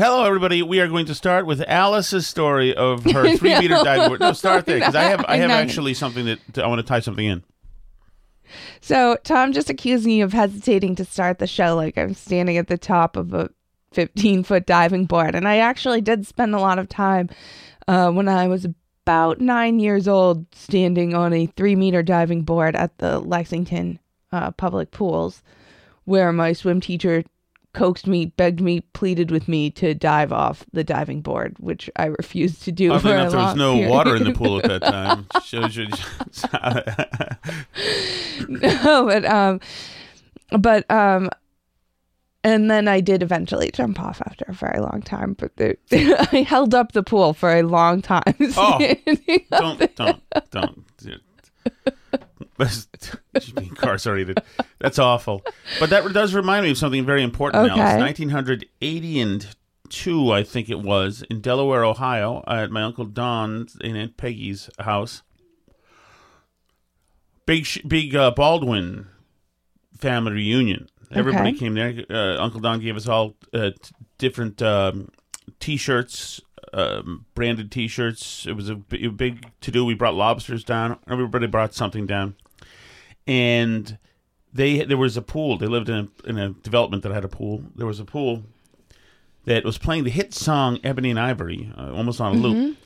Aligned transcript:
Hello, 0.00 0.24
everybody. 0.24 0.62
We 0.62 0.80
are 0.80 0.88
going 0.88 1.04
to 1.04 1.14
start 1.14 1.44
with 1.44 1.62
Alice's 1.68 2.26
story 2.26 2.74
of 2.74 3.04
her 3.04 3.36
three 3.36 3.58
meter 3.58 3.74
dive 3.84 4.08
board. 4.08 4.20
No, 4.20 4.32
start 4.32 4.64
there 4.64 4.78
because 4.78 4.94
I 4.94 5.02
have 5.02 5.22
I 5.28 5.36
have 5.36 5.50
actually 5.50 5.92
something 5.92 6.24
that 6.24 6.40
I 6.56 6.66
want 6.68 6.78
to 6.78 6.86
tie 6.86 7.00
something 7.00 7.26
in. 7.26 7.44
So 8.80 9.18
Tom 9.24 9.52
just 9.52 9.68
accused 9.68 10.06
me 10.06 10.22
of 10.22 10.32
hesitating 10.32 10.94
to 10.94 11.04
start 11.04 11.38
the 11.38 11.46
show 11.46 11.76
like 11.76 11.98
I'm 11.98 12.14
standing 12.14 12.56
at 12.56 12.68
the 12.68 12.78
top 12.78 13.14
of 13.14 13.34
a 13.34 13.50
15 13.92 14.42
foot 14.42 14.64
diving 14.64 15.04
board. 15.04 15.34
And 15.34 15.46
I 15.46 15.58
actually 15.58 16.00
did 16.00 16.26
spend 16.26 16.54
a 16.54 16.60
lot 16.60 16.78
of 16.78 16.88
time 16.88 17.28
uh, 17.86 18.10
when 18.10 18.26
I 18.26 18.48
was 18.48 18.64
about 19.04 19.38
nine 19.38 19.80
years 19.80 20.08
old 20.08 20.46
standing 20.54 21.12
on 21.12 21.34
a 21.34 21.44
three 21.44 21.76
meter 21.76 22.02
diving 22.02 22.40
board 22.40 22.74
at 22.74 22.96
the 22.96 23.18
Lexington 23.18 23.98
uh, 24.32 24.50
public 24.52 24.92
pools 24.92 25.42
where 26.06 26.32
my 26.32 26.54
swim 26.54 26.80
teacher 26.80 27.22
coaxed 27.72 28.06
me, 28.06 28.26
begged 28.26 28.60
me, 28.60 28.80
pleaded 28.80 29.30
with 29.30 29.48
me 29.48 29.70
to 29.72 29.94
dive 29.94 30.32
off 30.32 30.64
the 30.72 30.84
diving 30.84 31.22
board, 31.22 31.56
which 31.58 31.90
I 31.96 32.06
refused 32.06 32.62
to 32.64 32.72
do. 32.72 32.92
Oddly 32.92 33.02
for 33.02 33.16
a 33.16 33.20
enough, 33.20 33.32
there 33.32 33.40
was 33.40 33.56
no 33.56 33.74
period. 33.74 33.90
water 33.90 34.16
in 34.16 34.24
the 34.24 34.32
pool 34.32 34.58
at 34.58 34.64
that 34.64 34.82
time. 34.92 35.26
Shows 35.44 35.76
you. 35.76 35.86
no, 38.48 39.06
but 39.06 39.24
um, 39.24 39.60
but 40.58 40.90
um, 40.90 41.30
and 42.42 42.70
then 42.70 42.88
I 42.88 43.00
did 43.00 43.22
eventually 43.22 43.70
jump 43.70 44.00
off 44.00 44.20
after 44.26 44.44
a 44.48 44.52
very 44.52 44.80
long 44.80 45.02
time. 45.02 45.34
But 45.34 45.56
the, 45.56 45.76
I 46.32 46.42
held 46.42 46.74
up 46.74 46.92
the 46.92 47.02
pool 47.02 47.34
for 47.34 47.54
a 47.54 47.62
long 47.62 48.02
time. 48.02 48.22
Oh. 48.56 48.78
don't 49.50 49.96
don't 49.96 50.22
don't. 50.50 50.84
She's 53.40 53.52
being 53.54 53.68
incarcerated. 53.70 54.38
That's 54.78 54.98
awful. 54.98 55.42
But 55.78 55.88
that 55.90 56.12
does 56.12 56.34
remind 56.34 56.64
me 56.64 56.70
of 56.72 56.78
something 56.78 57.04
very 57.06 57.22
important. 57.22 57.70
Okay. 57.70 57.80
Alice. 57.80 58.00
1982, 58.00 60.32
I 60.32 60.42
think 60.44 60.68
it 60.68 60.80
was, 60.80 61.22
in 61.30 61.40
Delaware, 61.40 61.84
Ohio, 61.84 62.44
at 62.46 62.70
my 62.70 62.82
uncle 62.82 63.04
Don's 63.06 63.76
and 63.82 63.96
Aunt 63.96 64.16
Peggy's 64.16 64.68
house. 64.78 65.22
Big 67.46 67.66
big 67.88 68.14
uh, 68.14 68.30
Baldwin 68.30 69.08
family 69.98 70.32
reunion. 70.32 70.88
Everybody 71.10 71.50
Okay. 71.50 71.58
came 71.58 71.74
there. 71.74 72.04
Uh, 72.08 72.40
uncle 72.40 72.60
Don 72.60 72.78
gave 72.80 72.96
us 72.96 73.08
all 73.08 73.34
uh, 73.52 73.70
t- 73.70 73.76
different 74.18 74.62
um, 74.62 75.08
T-shirts, 75.58 76.40
um, 76.72 77.26
branded 77.34 77.70
T-shirts. 77.70 78.46
It 78.46 78.52
was 78.52 78.68
a, 78.68 78.76
b- 78.76 79.04
a 79.04 79.10
big 79.10 79.46
to 79.60 79.70
do. 79.70 79.84
We 79.84 79.94
brought 79.94 80.14
lobsters 80.14 80.64
down. 80.64 80.98
Everybody 81.08 81.46
brought 81.46 81.74
something 81.74 82.06
down, 82.06 82.36
and 83.26 83.98
they 84.52 84.84
there 84.84 84.96
was 84.96 85.16
a 85.16 85.22
pool. 85.22 85.56
They 85.56 85.66
lived 85.66 85.88
in 85.88 85.96
a, 86.24 86.28
in 86.28 86.38
a 86.38 86.50
development 86.50 87.02
that 87.02 87.12
had 87.12 87.24
a 87.24 87.28
pool. 87.28 87.64
There 87.74 87.86
was 87.86 88.00
a 88.00 88.04
pool 88.04 88.44
that 89.44 89.64
was 89.64 89.78
playing 89.78 90.04
the 90.04 90.10
hit 90.10 90.34
song 90.34 90.78
"Ebony 90.84 91.10
and 91.10 91.18
Ivory" 91.20 91.72
uh, 91.76 91.92
almost 91.92 92.20
on 92.20 92.36
a 92.36 92.38
loop, 92.38 92.76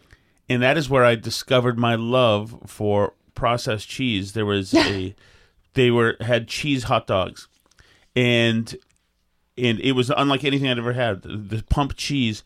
and 0.49 0.63
that 0.63 0.77
is 0.77 0.89
where 0.89 1.05
I 1.05 1.15
discovered 1.15 1.79
my 1.79 1.95
love 1.95 2.59
for 2.67 3.15
processed 3.35 3.89
cheese. 3.89 4.33
There 4.33 4.47
was 4.47 4.75
a 4.75 5.15
they 5.75 5.91
were 5.91 6.17
had 6.21 6.49
cheese 6.49 6.85
hot 6.85 7.07
dogs, 7.07 7.49
and 8.17 8.75
and 9.57 9.79
it 9.81 9.93
was 9.93 10.11
unlike 10.17 10.45
anything 10.45 10.69
I'd 10.69 10.79
ever 10.79 10.93
had. 10.95 11.23
The, 11.23 11.37
the 11.37 11.63
pump 11.65 11.97
cheese. 11.97 12.43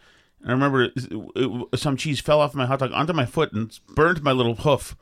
I 0.47 0.53
remember 0.53 0.83
it, 0.85 0.93
it- 0.97 1.79
some 1.79 1.97
cheese 1.97 2.21
fell 2.21 2.41
off 2.41 2.55
my 2.55 2.67
hot 2.67 2.79
dog 2.81 2.93
onto 2.93 3.13
my 3.13 3.27
foot 3.27 3.53
and 3.53 3.77
burned 3.95 4.23
my 4.23 4.33
little 4.33 4.55
hoof. 4.55 4.97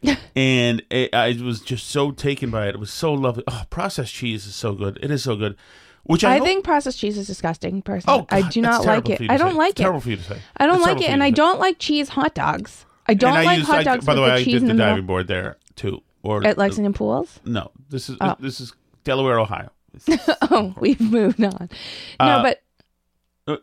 and 0.36 0.82
it, 0.90 1.12
I 1.14 1.36
was 1.42 1.60
just 1.60 1.88
so 1.88 2.10
taken 2.12 2.50
by 2.50 2.66
it. 2.68 2.74
It 2.76 2.78
was 2.78 2.92
so 2.92 3.12
lovely. 3.12 3.42
Oh, 3.48 3.64
processed 3.68 4.14
cheese 4.14 4.46
is 4.46 4.54
so 4.54 4.72
good. 4.74 4.98
It 5.02 5.10
is 5.10 5.24
so 5.24 5.34
good. 5.36 5.56
Which 6.04 6.24
I, 6.24 6.34
I 6.34 6.38
hope- 6.38 6.46
think 6.46 6.64
processed 6.64 6.98
cheese 6.98 7.18
is 7.18 7.26
disgusting. 7.26 7.82
Personally, 7.82 8.20
Oh, 8.20 8.26
I 8.30 8.48
do 8.48 8.60
not 8.62 8.84
like 8.84 9.08
it. 9.10 9.16
for 9.16 9.22
you 9.24 9.28
to 9.28 9.34
I 9.34 9.36
don't 9.36 9.52
say. 9.52 9.58
like 9.58 9.70
It's 9.72 9.80
it. 9.80 9.82
Terrible 9.82 10.00
for 10.00 10.08
you 10.10 10.16
to 10.16 10.22
say. 10.22 10.38
I 10.56 10.66
don't 10.66 10.76
It's 10.76 10.86
like 10.86 11.00
it, 11.02 11.10
and 11.10 11.22
I 11.22 11.30
don't 11.30 11.58
like 11.58 11.78
cheese 11.78 12.08
hot 12.10 12.34
dogs. 12.34 12.86
I 13.06 13.14
don't 13.14 13.36
I 13.36 13.42
like 13.44 13.58
used- 13.58 13.68
hot 13.70 13.80
I- 13.80 13.82
dogs 13.84 14.06
By 14.06 14.14
the 14.14 14.20
way, 14.22 14.28
the 14.28 14.34
I 14.34 14.44
did 14.44 14.66
the 14.68 14.74
diving 14.74 15.06
board 15.06 15.26
there 15.26 15.56
too. 15.76 16.02
Or 16.22 16.44
At 16.46 16.58
Lexington 16.58 16.92
Pools? 16.94 17.40
No, 17.44 17.70
this 17.90 18.08
is 18.08 18.16
Oh. 18.20 18.36
this 18.40 18.60
is 18.60 18.72
Delaware, 19.04 19.38
Ohio. 19.40 19.70
Oh, 20.42 20.74
we've 20.78 21.00
moved 21.00 21.42
on. 21.42 21.68
No, 22.20 22.26
Uh, 22.26 22.42
but 22.42 22.62
Uh, 23.46 23.56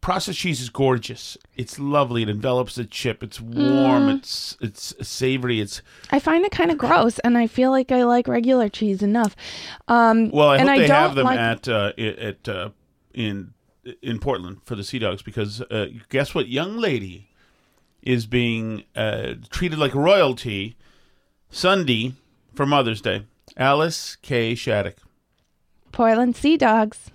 processed 0.00 0.38
cheese 0.38 0.60
is 0.60 0.70
gorgeous. 0.70 1.36
It's 1.56 1.78
lovely. 1.78 2.22
It 2.22 2.28
envelops 2.28 2.74
the 2.74 2.84
chip. 2.84 3.22
It's 3.22 3.40
warm. 3.40 4.08
Mm. 4.08 4.18
It's 4.18 4.56
it's 4.60 4.94
savory. 5.06 5.60
It's 5.60 5.82
I 6.10 6.18
find 6.18 6.44
it 6.44 6.52
kind 6.52 6.70
of 6.70 6.78
gross, 6.78 7.18
and 7.20 7.36
I 7.36 7.46
feel 7.46 7.70
like 7.70 7.92
I 7.92 8.04
like 8.04 8.28
regular 8.28 8.68
cheese 8.68 9.02
enough. 9.02 9.36
Um, 9.88 10.30
well. 10.30 10.48
I 10.48 10.56
and 10.56 10.68
hope 10.68 10.78
I 10.78 10.80
they 10.80 10.88
have 10.88 11.14
them 11.14 11.24
like, 11.24 11.38
at 11.38 11.68
uh, 11.68 11.92
at 11.98 12.48
uh, 12.48 12.70
in 13.12 13.52
in 14.02 14.18
Portland 14.18 14.58
for 14.64 14.74
the 14.74 14.84
Sea 14.84 14.98
Dogs 14.98 15.22
because 15.22 15.60
uh, 15.62 15.88
guess 16.08 16.34
what? 16.34 16.48
Young 16.48 16.76
lady 16.76 17.30
is 18.02 18.26
being 18.26 18.84
uh, 18.94 19.34
treated 19.50 19.78
like 19.78 19.94
royalty 19.94 20.76
Sunday 21.50 22.14
for 22.54 22.66
Mother's 22.66 23.00
Day. 23.00 23.24
Alice 23.56 24.16
K. 24.16 24.54
Shattuck. 24.54 24.96
Portland 25.92 26.36
Sea 26.36 26.56
Dogs. 26.56 27.10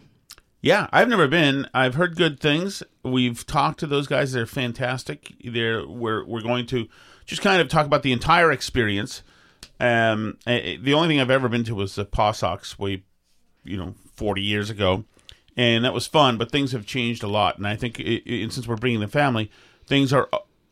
Yeah, 0.61 0.87
I've 0.91 1.07
never 1.07 1.27
been. 1.27 1.67
I've 1.73 1.95
heard 1.95 2.17
good 2.17 2.39
things. 2.39 2.83
We've 3.03 3.45
talked 3.45 3.79
to 3.79 3.87
those 3.87 4.07
guys. 4.07 4.33
They're 4.33 4.45
fantastic. 4.45 5.33
They're 5.43 5.87
we're 5.87 6.25
we're 6.25 6.41
going 6.41 6.65
to 6.67 6.87
just 7.25 7.41
kind 7.41 7.61
of 7.61 7.69
talk 7.69 7.85
about 7.85 8.03
the 8.03 8.11
entire 8.11 8.51
experience. 8.51 9.23
Um, 9.79 10.37
the 10.45 10.93
only 10.93 11.07
thing 11.07 11.21
I've 11.21 11.31
ever 11.31 11.47
been 11.47 11.63
to 11.65 11.75
was 11.75 11.95
the 11.95 12.03
Paw 12.03 12.33
Sox 12.33 12.77
way, 12.77 13.03
you 13.63 13.77
know, 13.77 13.95
forty 14.15 14.41
years 14.41 14.69
ago, 14.69 15.05
and 15.55 15.85
that 15.85 15.93
was 15.93 16.07
fun. 16.07 16.37
But 16.37 16.51
things 16.51 16.73
have 16.73 16.85
changed 16.85 17.23
a 17.23 17.27
lot, 17.27 17.57
and 17.57 17.65
I 17.65 17.77
think, 17.77 17.99
i 17.99 18.21
i 18.25 18.47
since 18.49 18.67
we're 18.67 18.75
bringing 18.75 18.99
the 18.99 19.07
family, 19.07 19.49
things 19.85 20.11
are 20.11 20.27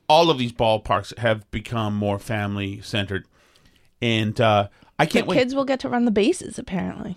all 0.10 0.30
of 0.30 0.38
these 0.38 0.52
ballparks 0.52 1.18
have 1.18 1.50
become 1.50 1.96
more 1.96 2.20
family 2.20 2.82
centered, 2.82 3.26
and 4.02 4.40
uh, 4.42 4.68
I 5.00 5.06
can't 5.06 5.28
wait. 5.28 5.38
kids 5.38 5.56
will 5.56 5.66
get 5.66 5.80
to 5.82 5.90
run 5.90 6.04
the 6.04 6.12
bases, 6.12 6.60
apparently. 6.60 7.16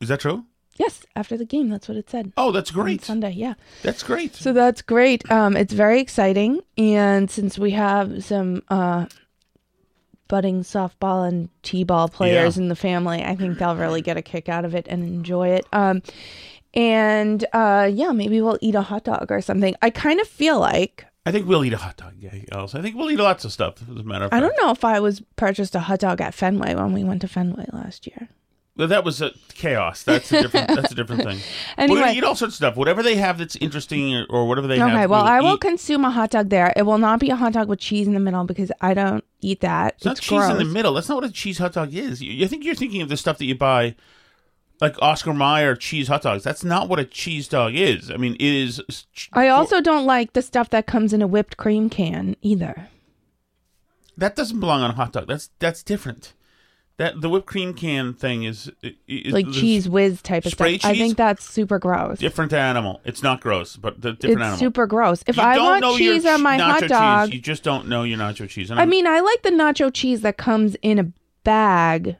Is 0.00 0.08
that 0.08 0.18
true? 0.18 0.44
Yes, 0.78 1.04
after 1.16 1.36
the 1.36 1.44
game. 1.44 1.68
That's 1.68 1.88
what 1.88 1.96
it 1.96 2.08
said. 2.08 2.32
Oh, 2.36 2.52
that's 2.52 2.70
On 2.70 2.74
great. 2.82 3.02
Sunday, 3.04 3.32
yeah. 3.32 3.54
That's 3.82 4.02
great. 4.02 4.34
So 4.36 4.52
that's 4.52 4.80
great. 4.80 5.28
Um, 5.30 5.56
it's 5.56 5.72
very 5.72 6.00
exciting, 6.00 6.60
and 6.76 7.30
since 7.30 7.58
we 7.58 7.72
have 7.72 8.24
some 8.24 8.62
uh, 8.68 9.06
budding 10.28 10.60
softball 10.62 11.26
and 11.26 11.48
t-ball 11.62 12.08
players 12.08 12.56
Yeah. 12.56 12.62
in 12.62 12.68
the 12.68 12.76
family, 12.76 13.22
I 13.24 13.34
think 13.34 13.58
they'll 13.58 13.76
really 13.76 14.02
get 14.02 14.16
a 14.16 14.22
kick 14.22 14.48
out 14.48 14.64
of 14.64 14.74
it 14.74 14.86
and 14.88 15.02
enjoy 15.02 15.48
it. 15.48 15.66
Um, 15.72 16.02
and 16.74 17.44
uh, 17.52 17.90
yeah, 17.92 18.12
maybe 18.12 18.40
we'll 18.40 18.58
eat 18.60 18.74
a 18.74 18.82
hot 18.82 19.04
dog 19.04 19.26
or 19.30 19.40
something. 19.40 19.74
I 19.82 19.90
kind 19.90 20.20
of 20.20 20.28
feel 20.28 20.60
like 20.60 21.06
I 21.26 21.32
think 21.32 21.46
we'll 21.48 21.64
eat 21.64 21.72
a 21.72 21.78
hot 21.78 21.96
dog. 21.96 22.14
Yeah, 22.18 22.34
also, 22.52 22.78
I 22.78 22.82
think 22.82 22.94
we'll 22.96 23.10
eat 23.10 23.18
lots 23.18 23.44
of 23.44 23.52
stuff. 23.52 23.76
As 23.90 23.96
a 23.98 24.02
matter 24.02 24.26
of 24.26 24.32
I 24.32 24.40
don't 24.40 24.54
know 24.60 24.70
if 24.70 24.84
I 24.84 25.00
was 25.00 25.20
purchased 25.36 25.74
a 25.74 25.80
hot 25.80 25.98
dog 26.00 26.20
at 26.20 26.34
Fenway 26.34 26.74
when 26.74 26.92
we 26.92 27.04
went 27.04 27.20
to 27.22 27.28
Fenway 27.28 27.66
last 27.72 28.06
year. 28.06 28.28
Well, 28.78 28.86
that 28.88 29.04
was 29.04 29.20
a 29.20 29.32
chaos. 29.54 30.04
That's 30.04 30.30
a 30.30 30.42
different. 30.42 30.68
that's 30.68 30.92
a 30.92 30.94
different 30.94 31.24
thing. 31.24 31.40
We're 31.78 31.98
gonna 32.00 32.12
eat 32.12 32.22
all 32.22 32.36
sorts 32.36 32.52
of 32.54 32.56
stuff. 32.56 32.76
Whatever 32.76 33.02
they 33.02 33.16
have 33.16 33.36
that's 33.38 33.56
interesting, 33.56 34.14
or, 34.14 34.26
or 34.30 34.46
whatever 34.48 34.68
they 34.68 34.78
have. 34.78 34.88
Okay, 34.90 35.06
well, 35.06 35.24
we'll 35.24 35.32
I 35.32 35.40
will 35.40 35.54
eat. 35.54 35.60
consume 35.60 36.04
a 36.04 36.10
hot 36.10 36.30
dog 36.30 36.48
there. 36.48 36.72
It 36.76 36.82
will 36.82 36.98
not 36.98 37.18
be 37.18 37.28
a 37.30 37.36
hot 37.36 37.54
dog 37.54 37.68
with 37.68 37.80
cheese 37.80 38.06
in 38.06 38.14
the 38.14 38.20
middle 38.20 38.44
because 38.44 38.70
I 38.80 38.94
don't 38.94 39.24
eat 39.40 39.60
that. 39.62 39.94
It's 39.96 40.04
not 40.04 40.18
It's 40.18 40.26
cheese 40.26 40.48
in 40.48 40.58
the 40.58 40.64
middle. 40.64 40.94
That's 40.94 41.08
not 41.08 41.16
what 41.16 41.24
a 41.24 41.32
cheese 41.32 41.58
hot 41.58 41.72
dog 41.72 41.92
is. 41.92 42.22
You, 42.22 42.44
I 42.44 42.48
think 42.48 42.64
you're 42.64 42.76
thinking 42.76 43.02
of 43.02 43.08
the 43.08 43.16
stuff 43.16 43.38
that 43.38 43.46
you 43.46 43.56
buy, 43.56 43.96
like 44.80 44.94
Oscar 45.02 45.34
Mayer 45.34 45.74
cheese 45.74 46.06
hot 46.06 46.22
dogs. 46.22 46.44
That's 46.44 46.62
not 46.62 46.88
what 46.88 47.00
a 47.00 47.04
cheese 47.04 47.48
dog 47.48 47.74
is. 47.74 48.12
I 48.12 48.16
mean, 48.16 48.34
it 48.34 48.42
is. 48.42 48.80
ch- 49.12 49.28
I 49.32 49.48
also 49.48 49.80
don't 49.80 50.06
like 50.06 50.34
the 50.34 50.42
stuff 50.42 50.70
that 50.70 50.86
comes 50.86 51.12
in 51.12 51.20
a 51.20 51.26
whipped 51.26 51.56
cream 51.56 51.90
can 51.90 52.36
either. 52.42 52.88
that 54.16 54.36
doesn't 54.36 54.60
belong 54.60 54.82
on 54.82 54.90
a 54.90 54.94
hot 54.94 55.12
dog. 55.12 55.26
That's 55.26 55.50
that's 55.58 55.82
different. 55.82 56.32
That 56.98 57.20
the 57.20 57.28
whipped 57.28 57.46
cream 57.46 57.74
can 57.74 58.12
thing 58.12 58.42
is, 58.42 58.72
is 59.06 59.32
Like 59.32 59.46
Cheez 59.46 59.86
Whiz 59.86 60.20
type 60.20 60.44
of 60.44 60.52
stuff. 60.52 60.66
spray 60.66 60.80
I 60.82 60.94
think 60.94 61.16
that's 61.16 61.48
super 61.48 61.78
gross. 61.78 62.18
Different 62.18 62.52
animal. 62.52 63.00
It's 63.04 63.22
not 63.22 63.40
gross, 63.40 63.76
but 63.76 64.02
the 64.02 64.10
It's 64.10 64.18
different 64.18 64.42
animal. 64.42 64.58
super 64.58 64.86
gross. 64.88 65.22
If 65.28 65.36
You 65.36 65.42
I 65.44 65.58
want 65.58 65.96
cheese 65.96 66.26
on 66.26 66.42
my 66.42 66.58
hot 66.58 66.88
dog, 66.88 67.28
cheese. 67.28 67.36
You 67.36 67.40
just 67.40 67.62
don't 67.62 67.86
know 67.86 68.02
your 68.02 68.18
nacho 68.18 68.48
cheese. 68.48 68.72
I 68.72 68.84
mean, 68.84 69.06
I 69.06 69.20
like 69.20 69.42
the 69.42 69.50
nacho 69.50 69.94
cheese 69.94 70.22
that 70.22 70.38
comes 70.38 70.74
in 70.82 70.98
a 70.98 71.12
bag. 71.44 72.16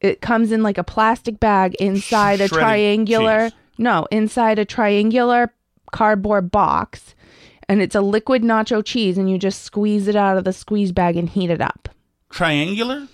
It 0.00 0.22
comes 0.22 0.52
in 0.52 0.62
like 0.62 0.78
a 0.78 0.84
plastic 0.84 1.38
bag 1.38 1.74
inside 1.74 2.40
a 2.40 2.48
triangular. 2.48 3.50
cheese. 3.50 3.58
No, 3.76 4.06
inside 4.10 4.58
a 4.58 4.64
triangular 4.64 5.52
cardboard 5.92 6.50
box, 6.50 7.14
and 7.68 7.82
it's 7.82 7.94
a 7.94 8.00
liquid 8.00 8.42
nacho 8.42 8.82
cheese, 8.82 9.18
and 9.18 9.28
you 9.30 9.36
just 9.36 9.62
squeeze 9.64 10.08
it 10.08 10.16
out 10.16 10.38
of 10.38 10.44
the 10.44 10.52
squeeze 10.54 10.92
bag 10.92 11.18
and 11.18 11.28
heat 11.28 11.50
it 11.50 11.60
up. 11.60 11.90
triangular. 12.30 13.08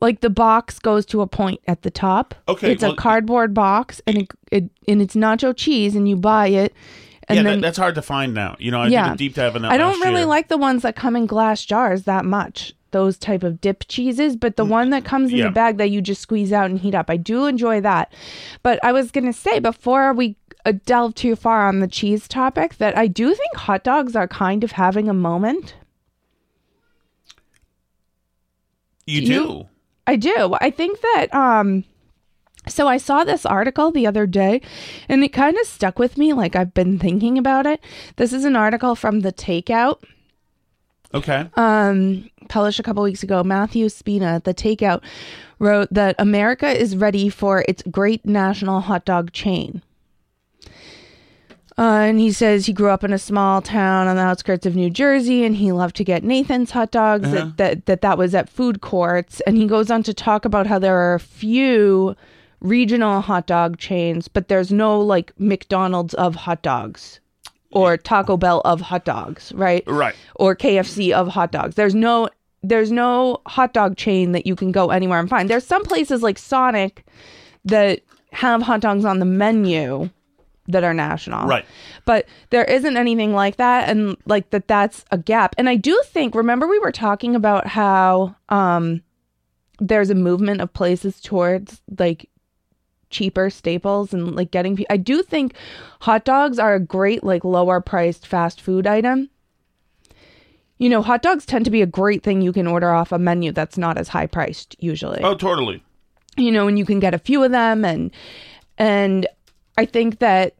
Like 0.00 0.20
the 0.20 0.30
box 0.30 0.78
goes 0.78 1.04
to 1.06 1.20
a 1.22 1.26
point 1.26 1.60
at 1.66 1.82
the 1.82 1.90
top. 1.90 2.34
Okay, 2.48 2.72
it's 2.72 2.82
well, 2.82 2.92
a 2.92 2.96
cardboard 2.96 3.52
box, 3.54 4.00
and 4.06 4.18
it, 4.18 4.28
it 4.52 4.70
and 4.86 5.02
it's 5.02 5.14
nacho 5.16 5.54
cheese, 5.56 5.96
and 5.96 6.08
you 6.08 6.16
buy 6.16 6.48
it, 6.48 6.72
and 7.28 7.36
yeah, 7.38 7.42
then 7.42 7.60
that, 7.60 7.66
that's 7.66 7.78
hard 7.78 7.94
to 7.96 8.02
find 8.02 8.32
now. 8.34 8.54
You 8.60 8.70
know, 8.70 8.80
I 8.82 8.86
Yeah. 8.88 9.06
did 9.08 9.14
a 9.14 9.16
deep 9.18 9.34
dive 9.34 9.56
on 9.56 9.62
that. 9.62 9.72
I 9.72 9.76
don't 9.76 10.00
really 10.00 10.20
year. 10.20 10.26
like 10.26 10.48
the 10.48 10.56
ones 10.56 10.82
that 10.82 10.94
come 10.96 11.16
in 11.16 11.26
glass 11.26 11.64
jars 11.64 12.04
that 12.04 12.24
much. 12.24 12.74
Those 12.90 13.18
type 13.18 13.42
of 13.42 13.60
dip 13.60 13.84
cheeses, 13.88 14.34
but 14.34 14.56
the 14.56 14.64
one 14.64 14.88
that 14.90 15.04
comes 15.04 15.30
in 15.30 15.36
Mm, 15.36 15.38
yeah. 15.40 15.44
the 15.48 15.52
bag 15.52 15.76
that 15.76 15.90
you 15.90 16.00
just 16.00 16.22
squeeze 16.22 16.54
out 16.54 16.70
and 16.70 16.78
heat 16.78 16.94
up, 16.94 17.10
I 17.10 17.18
do 17.18 17.44
enjoy 17.44 17.82
that. 17.82 18.10
But 18.62 18.82
I 18.82 18.92
was 18.92 19.10
gonna 19.10 19.34
say 19.34 19.58
before 19.58 20.14
we 20.14 20.36
uh, 20.64 20.72
delve 20.86 21.14
too 21.14 21.36
far 21.36 21.68
on 21.68 21.80
the 21.80 21.86
cheese 21.86 22.26
topic 22.26 22.76
that 22.78 22.96
I 22.96 23.06
do 23.06 23.34
think 23.34 23.56
hot 23.56 23.84
dogs 23.84 24.16
are 24.16 24.26
kind 24.26 24.64
of 24.64 24.72
having 24.72 25.06
a 25.08 25.12
moment. 25.14 25.74
You 29.06 29.20
Do 29.20 29.26
do. 29.26 29.32
you- 29.32 29.68
I 30.08 30.16
do. 30.16 30.56
I 30.60 30.70
think 30.70 31.00
that 31.02 31.32
um 31.34 31.84
so 32.66 32.88
I 32.88 32.96
saw 32.96 33.24
this 33.24 33.46
article 33.46 33.90
the 33.92 34.06
other 34.06 34.26
day 34.26 34.60
and 35.08 35.22
it 35.22 35.32
kind 35.32 35.56
of 35.56 35.66
stuck 35.66 35.98
with 35.98 36.18
me 36.18 36.32
like 36.32 36.56
I've 36.56 36.74
been 36.74 36.98
thinking 36.98 37.38
about 37.38 37.66
it. 37.66 37.80
This 38.16 38.32
is 38.32 38.44
an 38.44 38.56
article 38.56 38.94
from 38.96 39.20
the 39.20 39.32
Takeout 39.32 40.02
Okay. 41.14 41.48
um 41.54 42.28
published 42.48 42.80
a 42.80 42.82
couple 42.82 43.02
weeks 43.02 43.22
ago. 43.22 43.44
Matthew 43.44 43.88
Spina 43.90 44.36
at 44.36 44.44
the 44.44 44.54
Takeout 44.54 45.02
wrote 45.58 45.88
that 45.92 46.16
America 46.18 46.68
is 46.68 46.96
ready 46.96 47.28
for 47.28 47.64
its 47.68 47.82
great 47.90 48.24
national 48.24 48.80
hot 48.80 49.04
dog 49.04 49.32
chain. 49.32 49.82
Uh, 51.78 52.00
and 52.08 52.18
he 52.18 52.32
says 52.32 52.66
he 52.66 52.72
grew 52.72 52.90
up 52.90 53.04
in 53.04 53.12
a 53.12 53.18
small 53.18 53.62
town 53.62 54.08
on 54.08 54.16
the 54.16 54.22
outskirts 54.22 54.66
of 54.66 54.74
New 54.74 54.90
Jersey, 54.90 55.44
and 55.44 55.54
he 55.54 55.70
loved 55.70 55.94
to 55.96 56.04
get 56.04 56.24
Nathan's 56.24 56.72
hot 56.72 56.90
dogs. 56.90 57.28
Uh-huh. 57.28 57.36
That, 57.36 57.56
that 57.56 57.86
that 57.86 58.00
that 58.00 58.18
was 58.18 58.34
at 58.34 58.48
food 58.48 58.80
courts, 58.80 59.40
and 59.46 59.56
he 59.56 59.66
goes 59.66 59.88
on 59.88 60.02
to 60.02 60.12
talk 60.12 60.44
about 60.44 60.66
how 60.66 60.80
there 60.80 60.96
are 60.96 61.14
a 61.14 61.20
few 61.20 62.16
regional 62.60 63.20
hot 63.20 63.46
dog 63.46 63.78
chains, 63.78 64.26
but 64.26 64.48
there's 64.48 64.72
no 64.72 65.00
like 65.00 65.32
McDonald's 65.38 66.14
of 66.14 66.34
hot 66.34 66.62
dogs 66.62 67.20
or 67.70 67.96
Taco 67.96 68.36
Bell 68.36 68.60
of 68.64 68.80
hot 68.80 69.04
dogs, 69.04 69.52
right? 69.54 69.84
Right. 69.86 70.14
Or 70.36 70.56
KFC 70.56 71.12
of 71.12 71.28
hot 71.28 71.52
dogs. 71.52 71.76
There's 71.76 71.94
no 71.94 72.28
there's 72.62 72.90
no 72.90 73.40
hot 73.46 73.72
dog 73.72 73.96
chain 73.96 74.32
that 74.32 74.46
you 74.46 74.56
can 74.56 74.72
go 74.72 74.90
anywhere 74.90 75.20
and 75.20 75.30
find. 75.30 75.48
There's 75.48 75.66
some 75.66 75.84
places 75.84 76.22
like 76.22 76.38
Sonic 76.38 77.04
that 77.64 78.00
have 78.32 78.62
hot 78.62 78.80
dogs 78.80 79.04
on 79.04 79.20
the 79.20 79.24
menu 79.24 80.10
that 80.68 80.84
are 80.84 80.94
national. 80.94 81.46
Right. 81.48 81.64
But 82.04 82.26
there 82.50 82.64
isn't 82.64 82.96
anything 82.96 83.32
like 83.34 83.56
that 83.56 83.88
and 83.88 84.16
like 84.26 84.50
that 84.50 84.68
that's 84.68 85.04
a 85.10 85.18
gap. 85.18 85.54
And 85.58 85.68
I 85.68 85.76
do 85.76 86.00
think 86.06 86.34
remember 86.34 86.66
we 86.68 86.78
were 86.78 86.92
talking 86.92 87.34
about 87.34 87.66
how 87.66 88.36
um 88.48 89.02
there's 89.80 90.10
a 90.10 90.14
movement 90.14 90.60
of 90.60 90.72
places 90.72 91.20
towards 91.20 91.80
like 91.98 92.28
cheaper 93.10 93.48
staples 93.48 94.12
and 94.12 94.36
like 94.36 94.50
getting 94.50 94.76
pe- 94.76 94.84
I 94.90 94.98
do 94.98 95.22
think 95.22 95.54
hot 96.00 96.24
dogs 96.24 96.58
are 96.58 96.74
a 96.74 96.80
great 96.80 97.24
like 97.24 97.44
lower 97.44 97.80
priced 97.80 98.26
fast 98.26 98.60
food 98.60 98.86
item. 98.86 99.30
You 100.78 100.88
know, 100.88 101.02
hot 101.02 101.22
dogs 101.22 101.44
tend 101.44 101.64
to 101.64 101.70
be 101.70 101.82
a 101.82 101.86
great 101.86 102.22
thing 102.22 102.40
you 102.40 102.52
can 102.52 102.66
order 102.66 102.90
off 102.92 103.10
a 103.10 103.18
menu 103.18 103.50
that's 103.52 103.76
not 103.78 103.98
as 103.98 104.08
high 104.08 104.26
priced 104.26 104.76
usually 104.78 105.20
Oh, 105.22 105.34
totally. 105.34 105.82
you 106.36 106.52
know, 106.52 106.68
and 106.68 106.78
you 106.78 106.84
can 106.84 107.00
get 107.00 107.14
a 107.14 107.18
few 107.18 107.42
of 107.42 107.50
them 107.50 107.84
and 107.84 108.10
and 108.76 109.26
I 109.78 109.86
think 109.86 110.18
that 110.18 110.54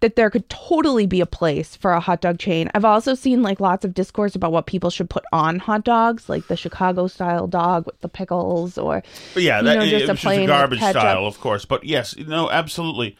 that 0.00 0.16
there 0.16 0.28
could 0.28 0.46
totally 0.50 1.06
be 1.06 1.22
a 1.22 1.26
place 1.26 1.76
for 1.76 1.92
a 1.92 2.00
hot 2.00 2.20
dog 2.20 2.38
chain. 2.38 2.70
I've 2.74 2.84
also 2.84 3.14
seen 3.14 3.42
like 3.42 3.58
lots 3.58 3.84
of 3.84 3.94
discourse 3.94 4.34
about 4.34 4.52
what 4.52 4.66
people 4.66 4.90
should 4.90 5.08
put 5.08 5.24
on 5.32 5.58
hot 5.58 5.84
dogs, 5.84 6.28
like 6.28 6.46
the 6.48 6.56
Chicago 6.56 7.06
style 7.06 7.46
dog 7.46 7.86
with 7.86 8.00
the 8.00 8.08
pickles 8.08 8.76
or 8.76 9.02
But 9.32 9.42
yeah, 9.42 9.62
that 9.62 9.78
know, 9.78 9.86
just 9.86 10.10
a 10.10 10.14
plain 10.14 10.42
a 10.42 10.46
garbage 10.46 10.80
style, 10.80 11.26
of 11.26 11.40
course. 11.40 11.64
But 11.64 11.84
yes, 11.84 12.16
no, 12.18 12.50
absolutely. 12.50 13.16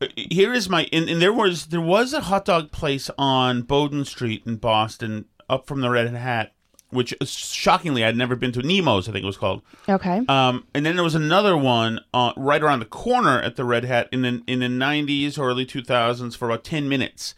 Uh, 0.00 0.06
Here 0.16 0.52
is 0.52 0.68
my 0.68 0.88
and, 0.92 1.08
and 1.08 1.20
there 1.20 1.32
was 1.32 1.66
there 1.66 1.80
was 1.80 2.12
a 2.12 2.22
hot 2.22 2.44
dog 2.44 2.72
place 2.72 3.10
on 3.18 3.62
Bowdoin 3.62 4.04
Street 4.04 4.42
in 4.46 4.56
Boston, 4.56 5.26
up 5.48 5.66
from 5.66 5.80
the 5.80 5.90
Red 5.90 6.08
Hat, 6.08 6.52
which 6.90 7.14
uh, 7.20 7.24
shockingly 7.24 8.04
I'd 8.04 8.16
never 8.16 8.36
been 8.36 8.52
to. 8.52 8.60
Nemo's, 8.62 9.08
I 9.08 9.12
think 9.12 9.22
it 9.22 9.26
was 9.26 9.36
called. 9.36 9.62
Okay. 9.88 10.22
Um, 10.28 10.64
and 10.74 10.84
then 10.86 10.94
there 10.96 11.04
was 11.04 11.14
another 11.14 11.56
one 11.56 12.00
uh, 12.14 12.32
right 12.36 12.62
around 12.62 12.80
the 12.80 12.86
corner 12.86 13.40
at 13.40 13.56
the 13.56 13.64
Red 13.64 13.84
Hat 13.84 14.08
in 14.12 14.22
the 14.22 14.42
in 14.46 14.60
the 14.60 14.68
nineties 14.68 15.38
or 15.38 15.48
early 15.48 15.66
two 15.66 15.82
thousands 15.82 16.34
for 16.36 16.48
about 16.48 16.64
ten 16.64 16.88
minutes. 16.88 17.34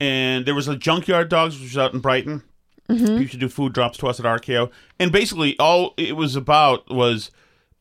And 0.00 0.46
there 0.46 0.54
was 0.54 0.68
a 0.68 0.76
Junkyard 0.76 1.28
Dogs, 1.28 1.56
which 1.56 1.70
was 1.70 1.78
out 1.78 1.92
in 1.92 2.00
Brighton. 2.00 2.42
Mm-hmm. 2.88 3.20
You 3.20 3.26
should 3.26 3.40
do 3.40 3.48
food 3.48 3.72
drops 3.72 3.98
to 3.98 4.06
us 4.06 4.18
at 4.18 4.24
RKO. 4.24 4.70
And 4.98 5.12
basically, 5.12 5.58
all 5.58 5.92
it 5.96 6.16
was 6.16 6.36
about 6.36 6.88
was 6.88 7.30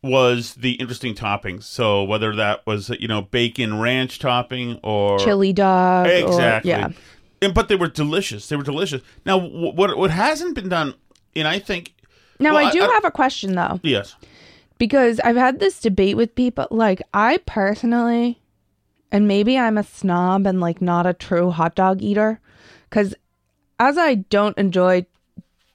was 0.03 0.55
the 0.55 0.73
interesting 0.73 1.15
toppings. 1.15 1.63
So 1.63 2.03
whether 2.03 2.35
that 2.35 2.65
was 2.65 2.89
you 2.99 3.07
know 3.07 3.21
bacon 3.23 3.79
ranch 3.79 4.19
topping 4.19 4.79
or 4.83 5.19
Chili 5.19 5.53
dog. 5.53 6.07
or- 6.07 6.09
exactly, 6.09 6.71
yeah. 6.71 6.89
And 7.41 7.53
but 7.53 7.67
they 7.67 7.75
were 7.75 7.87
delicious. 7.87 8.49
They 8.49 8.55
were 8.55 8.63
delicious. 8.63 9.01
Now, 9.25 9.39
wh- 9.39 9.75
what 9.75 9.97
what 9.97 10.11
hasn't 10.11 10.55
been 10.55 10.69
done, 10.69 10.93
and 11.35 11.47
I 11.47 11.59
think 11.59 11.93
Now 12.39 12.53
Well, 12.53 12.67
I 12.67 12.71
do 12.71 12.81
I- 12.83 12.87
I- 12.87 12.93
have 12.93 13.05
a 13.05 13.11
question 13.11 13.55
though. 13.55 13.79
yes, 13.83 14.15
because 14.77 15.19
I've 15.21 15.35
had 15.37 15.59
this 15.59 15.79
debate 15.79 16.17
with 16.17 16.35
people. 16.35 16.67
Like, 16.71 17.01
I 17.13 17.37
personally, 17.45 18.39
and 19.11 19.27
maybe 19.27 19.57
I'm 19.57 19.77
a 19.77 19.83
snob 19.83 20.45
and 20.47 20.59
like 20.59 20.81
not 20.81 21.05
a 21.05 21.13
true 21.13 21.51
hot 21.51 21.75
dog 21.75 22.01
eater, 22.01 22.39
because 22.89 23.13
as 23.79 23.97
I 23.97 24.15
don't 24.15 24.57
enjoy 24.57 25.05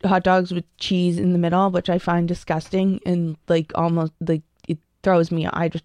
hot 0.05 0.25
dogs 0.25 0.53
with 0.53 0.65
cheese 0.79 1.17
in 1.19 1.33
the 1.33 1.39
middle, 1.39 1.71
which 1.71 1.89
I 1.89 1.99
find 1.99 2.27
disgusting 2.27 2.99
and 3.07 3.37
like 3.49 3.71
almost 3.77 4.13
like 4.21 4.43
it 4.67 4.79
throws 5.05 5.31
me. 5.31 5.47
I 5.47 5.69
just 5.69 5.85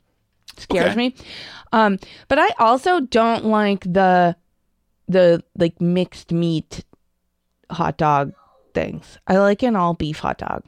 scares 0.58 0.88
Okay. 0.88 0.96
me. 0.96 1.16
Um, 1.72 2.00
but 2.28 2.40
I 2.40 2.50
also 2.58 3.00
don't 3.00 3.46
like 3.46 3.82
the 3.84 4.36
the 5.07 5.44
like 5.57 5.80
mixed 5.81 6.31
meat 6.31 6.83
hot 7.71 7.98
dog 7.98 8.33
things. 8.74 9.18
I 9.27 9.38
like 9.38 9.63
an 9.63 9.75
all 9.75 9.94
beef 9.94 10.19
hot 10.19 10.38
dog 10.38 10.63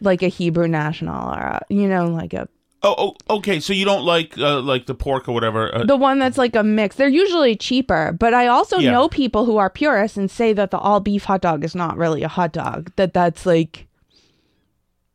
like 0.00 0.22
a 0.22 0.28
Hebrew 0.28 0.66
national 0.66 1.30
or 1.32 1.38
a, 1.38 1.60
you 1.68 1.88
know 1.88 2.06
like 2.08 2.34
a 2.34 2.48
Oh, 2.84 3.14
oh, 3.28 3.36
okay. 3.36 3.60
So 3.60 3.72
you 3.72 3.84
don't 3.84 4.04
like 4.04 4.36
uh, 4.36 4.60
like 4.60 4.86
the 4.86 4.94
pork 4.94 5.28
or 5.28 5.32
whatever. 5.32 5.72
Uh, 5.72 5.84
the 5.84 5.94
one 5.94 6.18
that's 6.18 6.36
like 6.36 6.56
a 6.56 6.64
mix. 6.64 6.96
They're 6.96 7.06
usually 7.06 7.54
cheaper, 7.54 8.10
but 8.18 8.34
I 8.34 8.48
also 8.48 8.78
Yeah. 8.78 8.90
know 8.90 9.08
people 9.08 9.44
who 9.44 9.56
are 9.56 9.70
purists 9.70 10.16
and 10.16 10.28
say 10.28 10.52
that 10.52 10.72
the 10.72 10.78
all 10.78 10.98
beef 10.98 11.22
hot 11.26 11.42
dog 11.42 11.62
is 11.62 11.76
not 11.76 11.96
really 11.96 12.24
a 12.24 12.28
hot 12.28 12.52
dog. 12.52 12.90
That 12.96 13.14
that's 13.14 13.46
like 13.46 13.86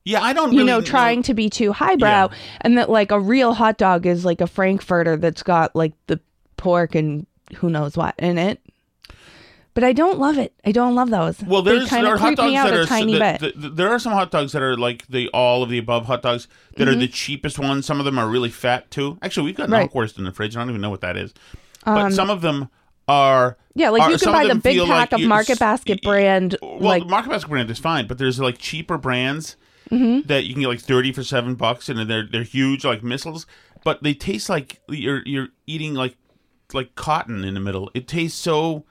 yeah, 0.05 0.21
I 0.23 0.31
don't. 0.31 0.53
you 0.53 0.59
really 0.59 0.67
know 0.67 0.79
trying 0.79 1.23
to 1.23 1.33
be 1.33 1.49
too 1.49 1.73
highbrow, 1.73 2.29
and 2.61 2.77
that 2.77 2.89
like 2.89 3.11
a 3.11 3.19
real 3.19 3.53
hot 3.53 3.77
dog 3.77 4.05
is 4.05 4.23
like 4.23 4.39
a 4.39 4.47
frankfurter 4.47 5.17
that's 5.17 5.43
got 5.43 5.75
like 5.75 5.91
the 6.07 6.21
pork 6.55 6.95
and 6.95 7.27
who 7.55 7.69
knows 7.69 7.95
what 7.97 8.15
in 8.19 8.38
it. 8.38 8.61
But 9.73 9.83
I 9.83 9.94
don't 9.94 10.17
love 10.17 10.39
it. 10.39 10.53
I 10.65 10.71
don't 10.71 10.95
love 10.95 11.11
those. 11.11 11.39
Well, 11.44 11.61
there's 11.61 11.88
there 11.91 12.07
are 12.07 12.17
hot 12.17 12.35
dogs 12.35 12.53
that 12.53 12.73
are 12.73 12.85
tiny 12.88 13.19
that- 13.19 13.39
bit. 13.41 13.61
that- 13.61 13.75
there 13.75 13.89
are 13.89 13.99
some 13.99 14.11
hot 14.11 14.31
dogs 14.31 14.51
that 14.53 14.61
are 14.63 14.75
like 14.75 15.05
the 15.07 15.29
all 15.29 15.61
of 15.61 15.69
the 15.69 15.77
above 15.77 16.07
hot 16.07 16.23
dogs 16.23 16.47
that 16.77 16.88
are 16.88 16.95
the 16.95 17.07
cheapest 17.07 17.59
ones. 17.59 17.85
Some 17.85 17.99
of 17.99 18.05
them 18.05 18.17
are 18.17 18.27
really 18.27 18.49
fat 18.49 18.89
too. 18.89 19.19
Actually, 19.21 19.45
we've 19.45 19.55
got 19.55 19.65
Mm-hmm. 19.65 19.73
Right. 19.73 19.83
Um, 19.83 19.89
knockwurst 19.89 20.17
in 20.17 20.23
the 20.23 20.31
fridge. 20.31 20.55
I 20.55 20.61
don't 20.61 20.69
even 20.69 20.81
know 20.81 20.89
what 20.89 21.01
that 21.01 21.15
is. 21.15 21.33
But 21.85 22.09
some 22.11 22.31
of 22.31 22.41
them 22.41 22.69
are 23.07 23.55
yeah, 23.75 23.89
like 23.91 24.01
are- 24.01 24.12
you 24.12 24.17
can 24.17 24.31
buy 24.33 24.48
the 24.48 24.55
big 24.55 24.79
pack 24.79 25.12
like 25.12 25.13
of 25.13 25.22
Market 25.22 25.60
Basket 25.60 26.01
brand, 26.01 26.57
Well, 26.63 26.79
like 26.81 27.03
the 27.03 27.10
Market 27.10 27.29
Basket 27.29 27.50
brand 27.50 27.69
is 27.69 27.77
fine, 27.77 28.07
but 28.07 28.17
there's 28.17 28.39
like 28.39 28.57
cheaper 28.57 28.98
brands 28.98 29.57
Mm-hmm. 29.91 30.27
that 30.27 30.43
you 30.43 30.53
can 30.53 30.62
get 30.63 30.67
like 30.67 30.81
thirty 30.81 31.13
for 31.13 31.24
seven 31.24 31.53
bucks, 31.55 31.88
and 31.88 32.10
they're 32.10 32.27
they're 32.29 32.43
huge 32.43 32.83
like 32.83 33.03
missiles, 33.03 33.45
but 33.86 34.03
they 34.03 34.13
taste 34.13 34.50
like 34.50 34.81
you're 34.89 35.22
you're 35.25 35.48
eating 35.65 35.93
like 35.93 36.17
like 36.74 36.95
cotton 36.95 37.43
in 37.43 37.53
the 37.53 37.59
middle. 37.59 37.89
It 37.93 38.07
tastes 38.07 38.39
so 38.39 38.83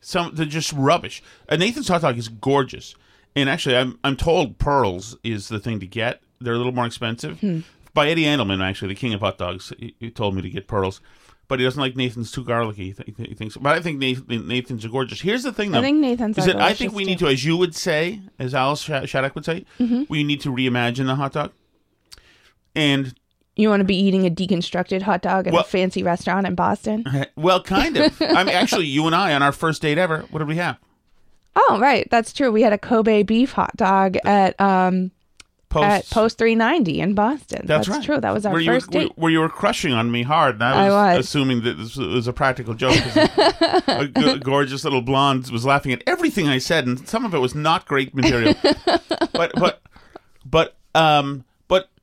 some 0.00 0.34
they're 0.34 0.46
just 0.46 0.72
rubbish. 0.72 1.22
A 1.48 1.56
Nathan's 1.56 1.88
hot 1.88 2.02
dog 2.02 2.18
is 2.18 2.28
gorgeous, 2.28 2.94
and 3.34 3.48
actually, 3.48 3.76
I'm 3.76 3.98
I'm 4.04 4.16
told 4.16 4.58
pearls 4.58 5.16
is 5.24 5.48
the 5.48 5.58
thing 5.58 5.80
to 5.80 5.86
get. 5.86 6.20
They're 6.40 6.54
a 6.54 6.58
little 6.58 6.72
more 6.72 6.86
expensive. 6.86 7.40
Hmm. 7.40 7.60
By 7.94 8.10
Eddie 8.10 8.24
Andelman, 8.24 8.62
actually, 8.62 8.88
the 8.88 8.94
king 9.00 9.14
of 9.14 9.20
hot 9.20 9.38
dogs, 9.38 9.72
he, 9.78 9.94
he 9.98 10.10
told 10.10 10.34
me 10.34 10.42
to 10.42 10.50
get 10.50 10.68
pearls. 10.68 11.00
But 11.48 11.60
he 11.60 11.64
doesn't 11.64 11.80
like 11.80 11.94
Nathan's 11.96 12.32
too 12.32 12.44
garlicky. 12.44 12.86
He, 12.86 12.92
th- 12.92 13.28
he 13.28 13.34
thinks, 13.34 13.56
but 13.56 13.72
I 13.72 13.80
think 13.80 13.98
Nathan, 14.00 14.48
Nathan's 14.48 14.84
are 14.84 14.88
gorgeous. 14.88 15.20
Here's 15.20 15.44
the 15.44 15.52
thing, 15.52 15.70
though. 15.70 15.78
I 15.78 15.82
think 15.82 15.98
Nathan's 15.98 16.36
is 16.38 16.48
are 16.48 16.54
that 16.54 16.60
I 16.60 16.74
think 16.74 16.92
we 16.92 17.04
too. 17.04 17.10
need 17.10 17.18
to, 17.20 17.28
as 17.28 17.44
you 17.44 17.56
would 17.56 17.72
say, 17.74 18.20
as 18.38 18.52
Alice 18.52 18.80
Sh- 18.82 19.08
Shattuck 19.08 19.34
would 19.36 19.44
say, 19.44 19.64
Mm-hmm. 19.78 20.02
we 20.08 20.24
need 20.24 20.40
to 20.40 20.50
reimagine 20.50 21.06
the 21.06 21.14
hot 21.14 21.32
dog. 21.34 21.52
And 22.74 23.14
You 23.56 23.70
want 23.70 23.80
to 23.80 23.84
be 23.84 23.96
eating 23.96 24.26
a 24.26 24.30
deconstructed 24.30 25.02
hot 25.02 25.22
dog 25.22 25.46
at 25.46 25.52
Well- 25.52 25.62
a 25.62 25.64
fancy 25.64 26.02
restaurant 26.02 26.46
in 26.46 26.54
Boston? 26.54 27.04
well, 27.36 27.62
kind 27.62 27.96
of. 27.96 28.14
I 28.22 28.44
mean, 28.44 28.54
actually, 28.54 28.86
you 28.86 29.06
and 29.06 29.14
I 29.14 29.32
on 29.34 29.42
our 29.42 29.52
first 29.52 29.80
date 29.82 29.96
ever. 29.98 30.24
What 30.30 30.40
did 30.40 30.48
we 30.48 30.56
have? 30.56 30.76
Oh, 31.56 31.78
right. 31.80 32.06
That's 32.10 32.34
true. 32.34 32.52
We 32.52 32.60
had 32.62 32.74
a 32.74 32.78
Kobe 32.78 33.22
beef 33.22 33.52
hot 33.52 33.74
dog 33.76 34.16
at 34.24 34.60
um 34.60 35.10
Post. 35.68 35.84
at 35.86 36.10
Post 36.10 36.38
390 36.38 37.00
in 37.00 37.14
Boston. 37.14 37.62
That's, 37.66 37.88
right. 37.88 38.02
true. 38.02 38.20
That 38.20 38.32
was 38.32 38.46
our 38.46 38.52
where 38.52 38.62
first 38.64 38.92
you, 38.94 39.00
were- 39.00 39.04
date. 39.06 39.12
Where 39.16 39.32
you 39.32 39.40
were 39.40 39.48
crushing 39.48 39.92
on 39.94 40.10
me 40.10 40.22
hard, 40.22 40.56
and 40.56 40.62
I 40.64 40.86
I 40.86 40.88
was, 40.88 41.16
was. 41.18 41.26
assuming 41.26 41.62
that 41.62 41.74
this 41.78 41.96
was 41.96 42.26
a 42.28 42.32
practical 42.34 42.74
joke. 42.74 42.94
a, 43.16 44.06
g- 44.16 44.38
gorgeous 44.38 44.84
little 44.84 45.02
blonde 45.02 45.48
was 45.50 45.64
laughing 45.64 45.92
at 45.92 46.02
everything 46.06 46.46
I 46.46 46.58
said, 46.58 46.86
and 46.86 47.08
some 47.08 47.24
of 47.24 47.34
it 47.34 47.38
was 47.38 47.54
not 47.54 47.86
great 47.88 48.14
material. 48.14 48.54
but 49.32 49.52
but 49.56 49.80
but 50.44 50.76
um 50.94 51.44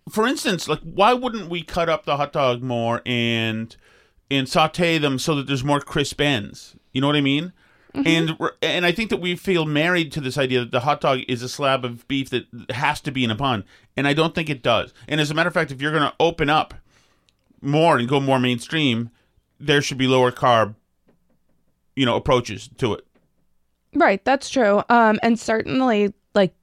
for 0.10 0.28
instance, 0.28 0.68
like 0.68 0.80
why 0.82 1.14
wouldn't 1.14 1.50
we 1.50 1.64
cut 1.64 1.90
up 1.90 2.06
the 2.06 2.18
hot 2.18 2.34
dog 2.34 2.62
more 2.62 3.02
and 3.06 3.76
and 4.32 4.48
saute 4.50 4.98
them 4.98 5.20
so 5.20 5.36
that 5.36 5.48
there's 5.48 5.64
more 5.64 5.80
crisp 5.80 6.20
ends? 6.22 6.76
You 6.92 7.02
know 7.02 7.08
what 7.08 7.16
I 7.16 7.22
mean? 7.22 7.54
And 7.96 8.40
we're- 8.40 8.56
and 8.64 8.88
I 8.88 8.92
think 8.92 9.12
that 9.12 9.22
we 9.22 9.36
feel 9.36 9.66
married 9.66 10.12
to 10.14 10.22
this 10.22 10.36
idea 10.36 10.62
that 10.62 10.72
the 10.72 10.80
hot 10.80 11.00
dog 11.00 11.20
is 11.28 11.44
a 11.44 11.50
slab 11.50 11.86
of 11.86 12.08
beef 12.08 12.28
that 12.32 12.46
has 12.72 13.00
to 13.02 13.12
be 13.12 13.24
in 13.24 13.30
a 13.30 13.36
bun, 13.36 13.66
and 13.96 14.08
I 14.08 14.14
don't 14.14 14.34
think 14.34 14.50
it 14.50 14.64
does. 14.64 14.92
And 15.08 15.22
as 15.22 15.30
a 15.30 15.36
matter 15.36 15.48
of 15.48 15.54
fact, 15.54 15.70
if 15.72 15.80
you're 15.80 15.92
going 15.92 16.02
to 16.02 16.14
open 16.20 16.50
up 16.50 16.74
more 17.62 18.00
and 18.00 18.10
go 18.10 18.20
more 18.20 18.40
mainstream, 18.40 19.12
there 19.60 19.80
should 19.80 20.00
be 20.00 20.08
lower 20.08 20.32
carb, 20.32 20.74
you 21.96 22.04
know, 22.06 22.16
approaches 22.16 22.68
to 22.80 22.96
it. 22.96 23.06
Right, 23.94 24.26
that's 24.26 24.50
true. 24.50 24.82
Um, 24.90 25.20
and 25.22 25.40
certainly, 25.40 26.16
like 26.34 26.56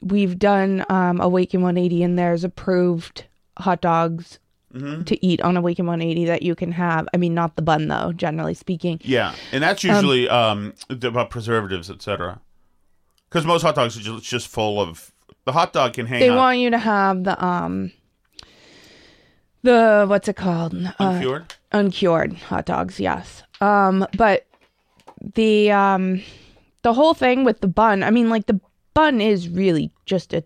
we've 0.00 0.38
done 0.38 0.84
um, 0.88 1.20
Awaken 1.20 1.62
180, 1.62 2.02
and 2.02 2.18
there's 2.18 2.44
approved 2.44 3.24
hot 3.58 3.80
dogs 3.80 4.38
Mm-hmm. 4.72 5.02
to 5.02 5.26
eat 5.26 5.40
on 5.40 5.56
Awaken 5.56 5.84
180 5.86 6.26
that 6.26 6.42
you 6.42 6.54
can 6.54 6.70
have. 6.70 7.08
I 7.12 7.16
mean, 7.16 7.34
not 7.34 7.56
the 7.56 7.62
bun 7.62 7.88
though. 7.88 8.12
Generally 8.12 8.54
speaking, 8.54 9.00
Yeah, 9.02 9.34
and 9.50 9.64
that's 9.64 9.82
usually 9.82 10.28
um, 10.28 10.74
about 10.88 11.28
preservatives, 11.28 11.90
etc. 11.90 12.40
Because 13.28 13.44
most 13.44 13.62
hot 13.62 13.74
dogs 13.74 13.96
are 13.96 14.00
just, 14.00 14.22
just 14.24 14.46
full 14.46 14.80
of 14.80 15.10
the 15.44 15.50
hot 15.50 15.72
dog 15.72 15.94
can 15.94 16.06
hang 16.06 16.20
they 16.20 16.30
want 16.30 16.58
you 16.60 16.70
to 16.70 16.78
have 16.78 17.24
the 17.24 17.44
um, 17.44 17.90
the 19.62 20.06
what's 20.08 20.28
it 20.28 20.36
called? 20.36 20.72
Uh, 20.74 20.92
uncured. 21.00 21.54
uncured 21.72 22.32
hot 22.34 22.66
dogs. 22.66 23.00
Yes. 23.00 23.42
Um, 23.60 24.06
but 24.16 24.46
the 25.34 25.70
um, 25.72 26.22
the 26.82 26.92
whole 26.92 27.14
thing 27.14 27.42
with 27.42 27.60
the 27.60 27.66
bun. 27.66 28.02
I 28.04 28.10
mean, 28.10 28.30
like 28.30 28.46
the 28.46 28.60
bun 28.94 29.20
is 29.20 29.48
really 29.48 29.90
just 30.06 30.32
a 30.32 30.44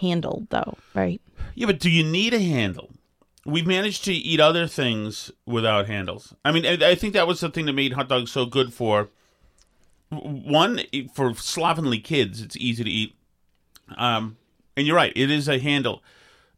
handle, 0.00 0.46
though, 0.50 0.76
right? 0.94 1.20
Yeah, 1.54 1.66
but 1.66 1.80
do 1.80 1.90
you 1.90 2.04
need 2.04 2.34
a 2.34 2.40
handle? 2.40 2.90
We've 3.44 3.66
managed 3.66 4.04
to 4.04 4.12
eat 4.12 4.40
other 4.40 4.66
things 4.66 5.30
without 5.46 5.88
handles. 5.88 6.34
I 6.44 6.52
mean, 6.52 6.64
I 6.64 6.94
think 6.94 7.12
that 7.14 7.26
was 7.26 7.40
the 7.40 7.50
thing 7.50 7.66
that 7.66 7.72
made 7.72 7.94
hot 7.94 8.08
dogs 8.08 8.30
so 8.30 8.46
good 8.46 8.72
for 8.72 9.08
one 10.10 10.80
for 11.12 11.34
slovenly 11.34 11.98
kids. 11.98 12.40
It's 12.40 12.56
easy 12.56 12.84
to 12.84 12.90
eat, 12.90 13.16
um, 13.96 14.36
and 14.76 14.86
you're 14.86 14.96
right. 14.96 15.12
It 15.16 15.30
is 15.30 15.48
a 15.48 15.58
handle, 15.58 16.02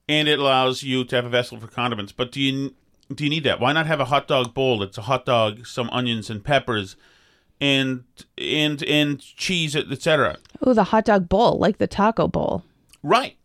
and 0.09 0.29
it 0.29 0.39
allows 0.39 0.83
you 0.83 1.05
to 1.05 1.17
have 1.17 1.25
a 1.25 1.31
vessel 1.31 1.59
for 1.59 1.69
condiments. 1.69 2.13
But 2.13 2.33
do 2.33 2.41
you 2.41 2.75
do 3.15 3.25
you 3.25 3.31
need 3.31 3.45
that? 3.45 3.61
Why 3.61 3.73
not 3.73 3.87
have 3.87 4.01
a 4.01 4.07
hot 4.07 4.29
dog 4.29 4.55
bowl? 4.55 4.83
It's 4.83 4.99
a 4.99 5.03
hot 5.03 5.25
dog, 5.25 5.67
some 5.67 5.89
onions 5.91 6.31
and 6.31 6.45
peppers, 6.45 6.97
and 7.61 8.05
and 8.39 8.83
and 8.83 9.21
cheese, 9.21 9.75
etc. 9.77 10.37
Oh, 10.63 10.75
the 10.75 10.85
hot 10.85 11.05
dog 11.05 11.29
bowl, 11.29 11.59
like 11.59 11.79
the 11.79 11.87
taco 11.87 12.29
bowl. 12.29 12.65
Right, 13.03 13.37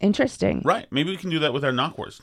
Interesting. 0.00 0.62
right. 0.64 0.86
Maybe 0.90 1.10
we 1.10 1.16
can 1.16 1.30
do 1.30 1.38
that 1.40 1.52
with 1.52 1.64
our 1.64 1.72
knockwurst. 1.72 2.20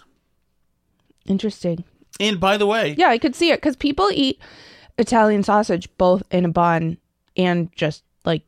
Interesting. 1.26 1.84
And 2.20 2.40
by 2.40 2.58
the 2.58 2.66
way, 2.66 2.96
Yeah, 2.98 3.10
I 3.10 3.18
could 3.18 3.36
see 3.36 3.52
it 3.52 3.58
because 3.58 3.76
people 3.76 4.10
eat 4.14 4.40
Italian 4.98 5.44
sausage 5.44 5.88
both 5.98 6.24
in 6.32 6.46
a 6.46 6.50
bun 6.50 6.98
and 7.36 7.70
just 7.76 8.04
like 8.26 8.44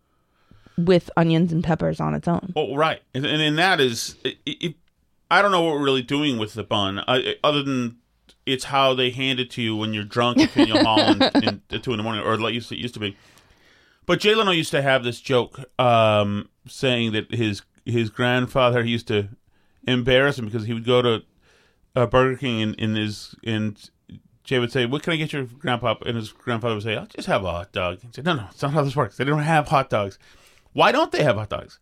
with 0.78 1.10
onions 1.18 1.52
and 1.52 1.64
peppers 1.64 2.00
on 2.00 2.16
its 2.16 2.28
own. 2.28 2.54
Oh, 2.56 2.76
right, 2.76 3.02
and, 3.14 3.26
and, 3.26 3.42
and 3.42 3.58
that 3.60 3.80
is, 3.80 4.16
it, 4.24 4.38
it, 4.46 4.76
I 5.30 5.42
don't 5.42 5.52
know 5.52 5.62
what 5.62 5.76
we're 5.76 5.84
really 5.84 6.02
doing 6.02 6.38
with 6.40 6.54
the 6.54 6.64
bun, 6.64 7.00
uh, 7.00 7.20
other 7.44 7.62
than 7.62 7.98
it's 8.46 8.66
how 8.66 8.94
they 8.94 9.10
hand 9.12 9.40
it 9.40 9.50
to 9.52 9.62
you 9.62 9.76
when 9.76 9.94
you're 9.94 10.04
drunk 10.04 10.40
at 10.40 10.50
Faneuil 10.50 10.84
Hall 10.84 11.00
in, 11.00 11.22
in, 11.44 11.62
at 11.72 11.84
two 11.84 11.92
in 11.92 11.98
the 11.98 12.04
morning, 12.04 12.24
or 12.24 12.38
like 12.38 12.54
used 12.54 12.70
to, 12.70 12.76
it 12.76 12.80
used 12.82 12.94
to 12.96 13.00
be. 13.00 13.16
But 14.06 14.20
Jay 14.20 14.34
Leno 14.34 14.52
used 14.52 14.72
to 14.72 14.82
have 14.82 15.04
this 15.04 15.22
joke, 15.22 15.60
um, 15.80 16.50
saying 16.68 17.12
that 17.14 17.34
his 17.34 17.62
his 17.86 18.10
grandfather 18.10 18.84
used 18.84 19.08
to 19.10 19.30
embarrass 19.88 20.38
him 20.40 20.46
because 20.46 20.66
he 20.66 20.74
would 20.74 20.86
go 20.86 21.02
to 21.02 21.24
uh, 21.96 22.06
Burger 22.08 22.38
King 22.38 22.62
and 22.62 22.76
in 22.76 22.96
his 22.96 23.36
and 23.44 23.90
Jay 24.44 24.58
would 24.58 24.72
say, 24.72 24.86
"What 24.88 25.04
can 25.04 25.14
I 25.14 25.18
get 25.18 25.32
your 25.32 25.46
grandpa?" 25.46 25.96
And 26.06 26.16
his 26.18 26.32
grandfather 26.32 26.74
would 26.76 26.84
say, 26.84 26.96
"I'll 26.98 27.06
just 27.06 27.28
have 27.28 27.44
a 27.44 27.52
hot 27.52 27.72
dog." 27.72 28.00
He 28.02 28.08
said, 28.12 28.26
"No, 28.26 28.34
no, 28.36 28.48
it's 28.52 28.62
not 28.62 28.72
how 28.72 28.82
this 28.82 28.96
works. 28.96 29.18
They 29.18 29.26
don't 29.26 29.40
have 29.44 29.68
hot 29.68 29.90
dogs. 29.92 30.18
Why 30.74 30.92
don't 30.92 31.12
they 31.12 31.24
have 31.24 31.36
hot 31.36 31.50
dogs?" 31.50 31.80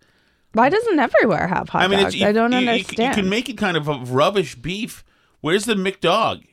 Why 0.53 0.69
doesn't 0.69 0.97
everywhere 0.97 1.47
have 1.47 1.69
hot 1.69 1.83
I 1.83 1.87
mean, 1.87 1.99
dogs? 1.99 2.15
it's, 2.15 2.23
I 2.23 2.31
don't 2.31 2.51
you, 2.51 2.59
you- 2.59 2.69
understand. 2.69 3.15
You 3.15 3.21
can 3.21 3.29
make 3.29 3.47
it 3.47 3.57
kind 3.57 3.77
of 3.77 3.87
a 3.87 3.99
rubbish 3.99 4.55
beef. 4.55 5.03
Where's 5.47 5.63
the 5.63 5.75
McDog? 5.75 6.45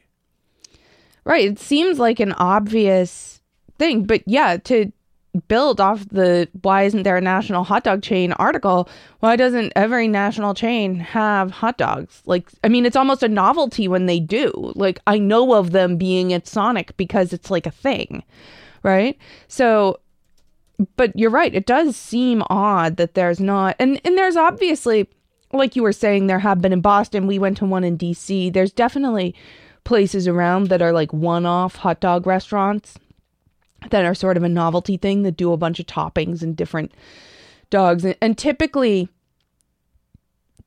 Right. 1.24 1.46
It 1.46 1.58
seems 1.58 1.98
like 1.98 2.20
an 2.20 2.30
obvious 2.34 3.42
thing, 3.76 4.04
but 4.04 4.22
yeah, 4.24 4.56
to 4.58 4.92
build 5.48 5.80
off 5.80 6.08
the 6.10 6.48
why 6.62 6.84
isn't 6.84 7.02
there 7.02 7.16
a 7.16 7.20
national 7.20 7.64
hot 7.64 7.82
dog 7.82 8.02
chain 8.02 8.30
article, 8.34 8.88
why 9.18 9.34
doesn't 9.34 9.72
every 9.74 10.06
national 10.06 10.54
chain 10.54 10.94
have 11.00 11.50
hot 11.50 11.76
dogs? 11.76 12.22
Like, 12.24 12.48
I 12.62 12.68
mean, 12.68 12.86
it's 12.86 12.94
almost 12.94 13.24
a 13.24 13.28
novelty 13.28 13.88
when 13.88 14.06
they 14.06 14.20
do. 14.20 14.52
Like, 14.76 15.00
I 15.08 15.18
know 15.18 15.54
of 15.54 15.72
them 15.72 15.96
being 15.96 16.32
at 16.32 16.46
Sonic 16.46 16.96
because 16.96 17.32
it's 17.32 17.50
like 17.50 17.66
a 17.66 17.72
thing, 17.72 18.22
right? 18.84 19.18
So, 19.48 19.98
but 20.94 21.18
you're 21.18 21.30
right. 21.30 21.52
It 21.52 21.66
does 21.66 21.96
seem 21.96 22.44
odd 22.48 22.96
that 22.98 23.14
there's 23.14 23.40
not, 23.40 23.74
and 23.80 24.00
and 24.04 24.16
there's 24.16 24.36
obviously, 24.36 25.08
like 25.58 25.76
you 25.76 25.82
were 25.82 25.92
saying, 25.92 26.26
there 26.26 26.38
have 26.40 26.60
been 26.60 26.72
in 26.72 26.80
Boston. 26.80 27.26
We 27.26 27.38
went 27.38 27.56
to 27.58 27.64
one 27.64 27.84
in 27.84 27.96
D.C. 27.96 28.50
There's 28.50 28.72
definitely 28.72 29.34
places 29.84 30.26
around 30.26 30.68
that 30.68 30.82
are 30.82 30.92
like 30.92 31.12
one-off 31.12 31.76
hot 31.76 32.00
dog 32.00 32.26
restaurants 32.26 32.98
that 33.90 34.04
are 34.04 34.14
sort 34.14 34.36
of 34.36 34.42
a 34.42 34.48
novelty 34.48 34.96
thing 34.96 35.22
that 35.22 35.36
do 35.36 35.52
a 35.52 35.58
bunch 35.58 35.78
of 35.78 35.86
toppings 35.86 36.42
and 36.42 36.56
different 36.56 36.92
dogs, 37.70 38.04
and, 38.04 38.16
and 38.20 38.38
typically 38.38 39.08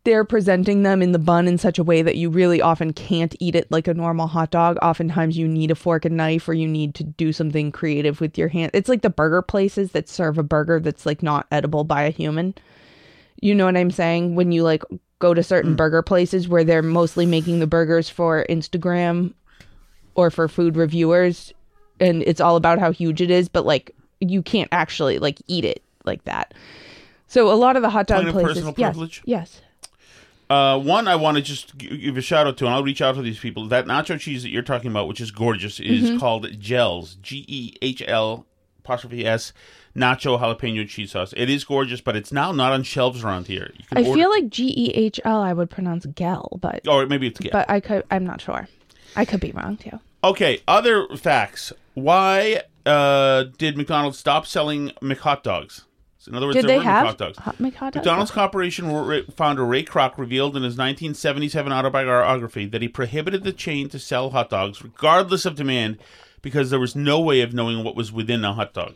they're 0.07 0.23
presenting 0.23 0.83
them 0.83 1.01
in 1.01 1.11
the 1.11 1.19
bun 1.19 1.49
in 1.49 1.57
such 1.57 1.77
a 1.77 1.83
way 1.83 2.01
that 2.01 2.15
you 2.15 2.29
really 2.29 2.61
often 2.61 2.93
can't 2.93 3.35
eat 3.41 3.55
it 3.55 3.69
like 3.69 3.89
a 3.89 3.93
normal 3.93 4.27
hot 4.27 4.51
dog. 4.51 4.77
Oftentimes 4.81 5.37
you 5.37 5.49
need 5.49 5.69
a 5.69 5.75
fork 5.75 6.05
and 6.05 6.15
knife 6.15 6.47
or 6.47 6.53
you 6.53 6.65
need 6.65 6.95
to 6.95 7.03
do 7.03 7.33
something 7.33 7.73
creative 7.73 8.21
with 8.21 8.37
your 8.37 8.47
hand. 8.47 8.71
It's 8.73 8.87
like 8.87 9.01
the 9.01 9.09
burger 9.09 9.41
places 9.41 9.91
that 9.91 10.07
serve 10.07 10.37
a 10.37 10.43
burger 10.43 10.79
that's 10.79 11.05
like 11.05 11.21
not 11.21 11.45
edible 11.51 11.83
by 11.83 12.03
a 12.03 12.09
human. 12.09 12.55
You 13.41 13.53
know 13.55 13.65
what 13.65 13.77
I'm 13.77 13.91
saying? 13.91 14.35
When 14.35 14.51
you 14.51 14.63
like 14.63 14.83
go 15.19 15.33
to 15.33 15.43
certain 15.43 15.75
burger 15.75 16.01
places 16.01 16.47
where 16.47 16.63
they're 16.63 16.83
mostly 16.83 17.25
making 17.25 17.59
the 17.59 17.67
burgers 17.67 18.09
for 18.09 18.45
Instagram 18.49 19.33
or 20.15 20.29
for 20.29 20.47
food 20.47 20.75
reviewers 20.75 21.53
and 21.99 22.21
it's 22.23 22.39
all 22.41 22.55
about 22.55 22.77
how 22.79 22.91
huge 22.91 23.21
it 23.21 23.31
is, 23.31 23.49
but 23.49 23.65
like 23.65 23.95
you 24.19 24.41
can't 24.41 24.69
actually 24.71 25.19
like 25.19 25.39
eat 25.47 25.65
it 25.65 25.81
like 26.05 26.23
that. 26.25 26.53
So 27.27 27.51
a 27.51 27.55
lot 27.55 27.75
of 27.75 27.81
the 27.81 27.89
hot 27.89 28.07
dog 28.07 28.23
Point 28.23 28.33
places, 28.33 28.53
personal 28.53 28.73
yes, 28.77 28.93
privilege? 28.93 29.21
yes, 29.25 29.61
Uh, 30.49 30.79
one, 30.79 31.07
I 31.07 31.15
want 31.17 31.35
to 31.37 31.43
just 31.43 31.77
give 31.77 32.15
a 32.15 32.21
shout 32.21 32.47
out 32.47 32.55
to, 32.57 32.65
and 32.65 32.73
I'll 32.73 32.83
reach 32.83 33.01
out 33.01 33.15
to 33.15 33.21
these 33.21 33.39
people. 33.39 33.67
That 33.67 33.85
nacho 33.85 34.17
cheese 34.19 34.43
that 34.43 34.49
you're 34.49 34.61
talking 34.61 34.89
about, 34.89 35.07
which 35.07 35.19
is 35.19 35.31
gorgeous, 35.31 35.79
is 35.79 36.09
Mm-hmm. 36.09 36.19
called 36.19 36.45
Gehl's. 36.61 37.15
G 37.15 37.43
E 37.47 37.73
H 37.81 38.01
L 38.07 38.45
apostrophe 38.79 39.25
S 39.25 39.51
nacho 39.97 40.39
jalapeno 40.39 40.87
cheese 40.87 41.11
sauce. 41.11 41.33
It 41.35 41.49
is 41.49 41.63
gorgeous, 41.63 41.99
but 42.01 42.15
it's 42.15 42.31
now 42.31 42.51
not 42.51 42.71
on 42.71 42.83
shelves 42.83 43.23
around 43.23 43.47
here. 43.47 43.73
I 43.93 44.03
order, 44.03 44.13
feel 44.13 44.29
like 44.29 44.49
G 44.49 44.73
E 44.77 44.93
H 44.93 45.19
L 45.25 45.41
I 45.41 45.53
would 45.53 45.69
pronounce 45.69 46.05
gel, 46.15 46.57
but 46.61 46.87
or 46.87 47.05
maybe 47.07 47.27
it's 47.27 47.39
gel. 47.39 47.51
but 47.51 47.69
I 47.69 47.79
could 47.79 48.03
I'm 48.11 48.23
not 48.23 48.39
sure. 48.39 48.67
I 49.15 49.25
could 49.25 49.39
be 49.39 49.51
wrong 49.51 49.77
too. 49.77 49.99
okay. 50.23 50.61
Other 50.67 51.07
facts. 51.17 51.73
Why 51.95 52.61
uh, 52.85 53.45
did 53.57 53.75
McDonald's 53.75 54.19
stop 54.19 54.45
selling 54.45 54.91
McHot 55.01 55.41
dogs? 55.43 55.83
In 56.27 56.35
other 56.35 56.45
words, 56.45 56.57
Did 56.57 56.63
there 56.65 56.73
they 56.73 56.77
were 56.79 56.83
have 56.83 57.07
McHot 57.07 57.17
dogs. 57.17 57.37
hot 57.37 57.57
dogs? 57.57 57.95
McDonald's 57.95 58.31
Corporation 58.31 59.23
founder 59.31 59.65
Ray 59.65 59.83
Kroc 59.85 60.17
revealed 60.17 60.57
in 60.57 60.63
his 60.63 60.73
1977 60.73 61.71
autobiography 61.71 62.65
that 62.65 62.81
he 62.81 62.89
prohibited 62.89 63.43
the 63.45 63.53
chain 63.53 63.87
to 63.89 63.97
sell 63.97 64.31
hot 64.31 64.49
dogs 64.49 64.83
regardless 64.83 65.45
of 65.45 65.55
demand 65.55 65.97
because 66.41 66.69
there 66.69 66.81
was 66.81 66.97
no 66.97 67.19
way 67.21 67.39
of 67.39 67.53
knowing 67.53 67.81
what 67.83 67.95
was 67.95 68.11
within 68.11 68.43
a 68.43 68.53
hot 68.53 68.73
dog. 68.73 68.95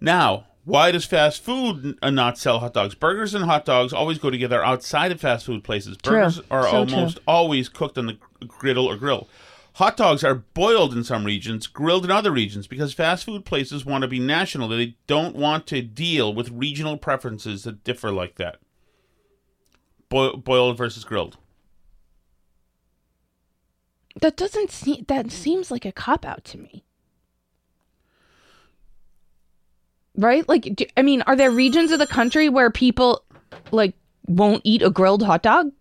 Now, 0.00 0.46
why 0.64 0.90
does 0.90 1.04
fast 1.04 1.42
food 1.42 1.84
n- 1.84 1.98
uh, 2.02 2.10
not 2.10 2.38
sell 2.38 2.58
hot 2.58 2.74
dogs? 2.74 2.94
Burgers 2.94 3.34
and 3.34 3.44
hot 3.44 3.64
dogs 3.64 3.92
always 3.92 4.18
go 4.18 4.30
together 4.30 4.64
outside 4.64 5.12
of 5.12 5.20
fast 5.20 5.46
food 5.46 5.62
places. 5.64 5.96
True. 5.98 6.16
Burgers 6.16 6.40
are 6.50 6.62
So 6.62 6.68
almost 6.76 7.18
always 7.26 7.68
cooked 7.68 7.98
on 7.98 8.06
the 8.06 8.18
griddle 8.46 8.86
or 8.86 8.96
grill. 8.96 9.28
Hot 9.74 9.96
dogs 9.96 10.22
are 10.22 10.36
boiled 10.36 10.94
in 10.94 11.02
some 11.02 11.24
regions, 11.24 11.66
grilled 11.66 12.04
in 12.04 12.10
other 12.10 12.30
regions, 12.30 12.66
because 12.68 12.94
fast 12.94 13.24
food 13.24 13.44
places 13.44 13.84
want 13.84 14.02
to 14.02 14.08
be 14.08 14.20
national. 14.20 14.68
They 14.68 14.96
don't 15.08 15.34
want 15.34 15.66
to 15.66 15.82
deal 15.82 16.32
with 16.32 16.50
regional 16.50 16.96
preferences 16.96 17.64
that 17.64 17.82
differ 17.82 18.12
like 18.12 18.36
that. 18.36 18.58
Bo- 20.08 20.36
boiled 20.36 20.76
versus 20.76 21.04
grilled. 21.04 21.38
That 24.20 24.36
doesn't 24.36 24.70
seem 24.70 25.04
that 25.08 25.32
seems 25.32 25.72
like 25.72 25.84
a 25.84 25.90
cop 25.90 26.24
out 26.24 26.44
to 26.44 26.58
me. 26.58 26.84
Right? 30.16 30.48
Like 30.48 30.62
do, 30.76 30.84
I 30.96 31.02
mean, 31.02 31.22
are 31.22 31.36
there 31.36 31.50
regions 31.50 31.90
of 31.92 31.98
the 31.98 32.06
country 32.06 32.48
where 32.48 32.70
people 32.70 33.24
like 33.70 33.94
won't 34.26 34.62
eat 34.64 34.82
a 34.82 34.90
grilled 34.90 35.22
hot 35.22 35.42
dog? 35.42 35.72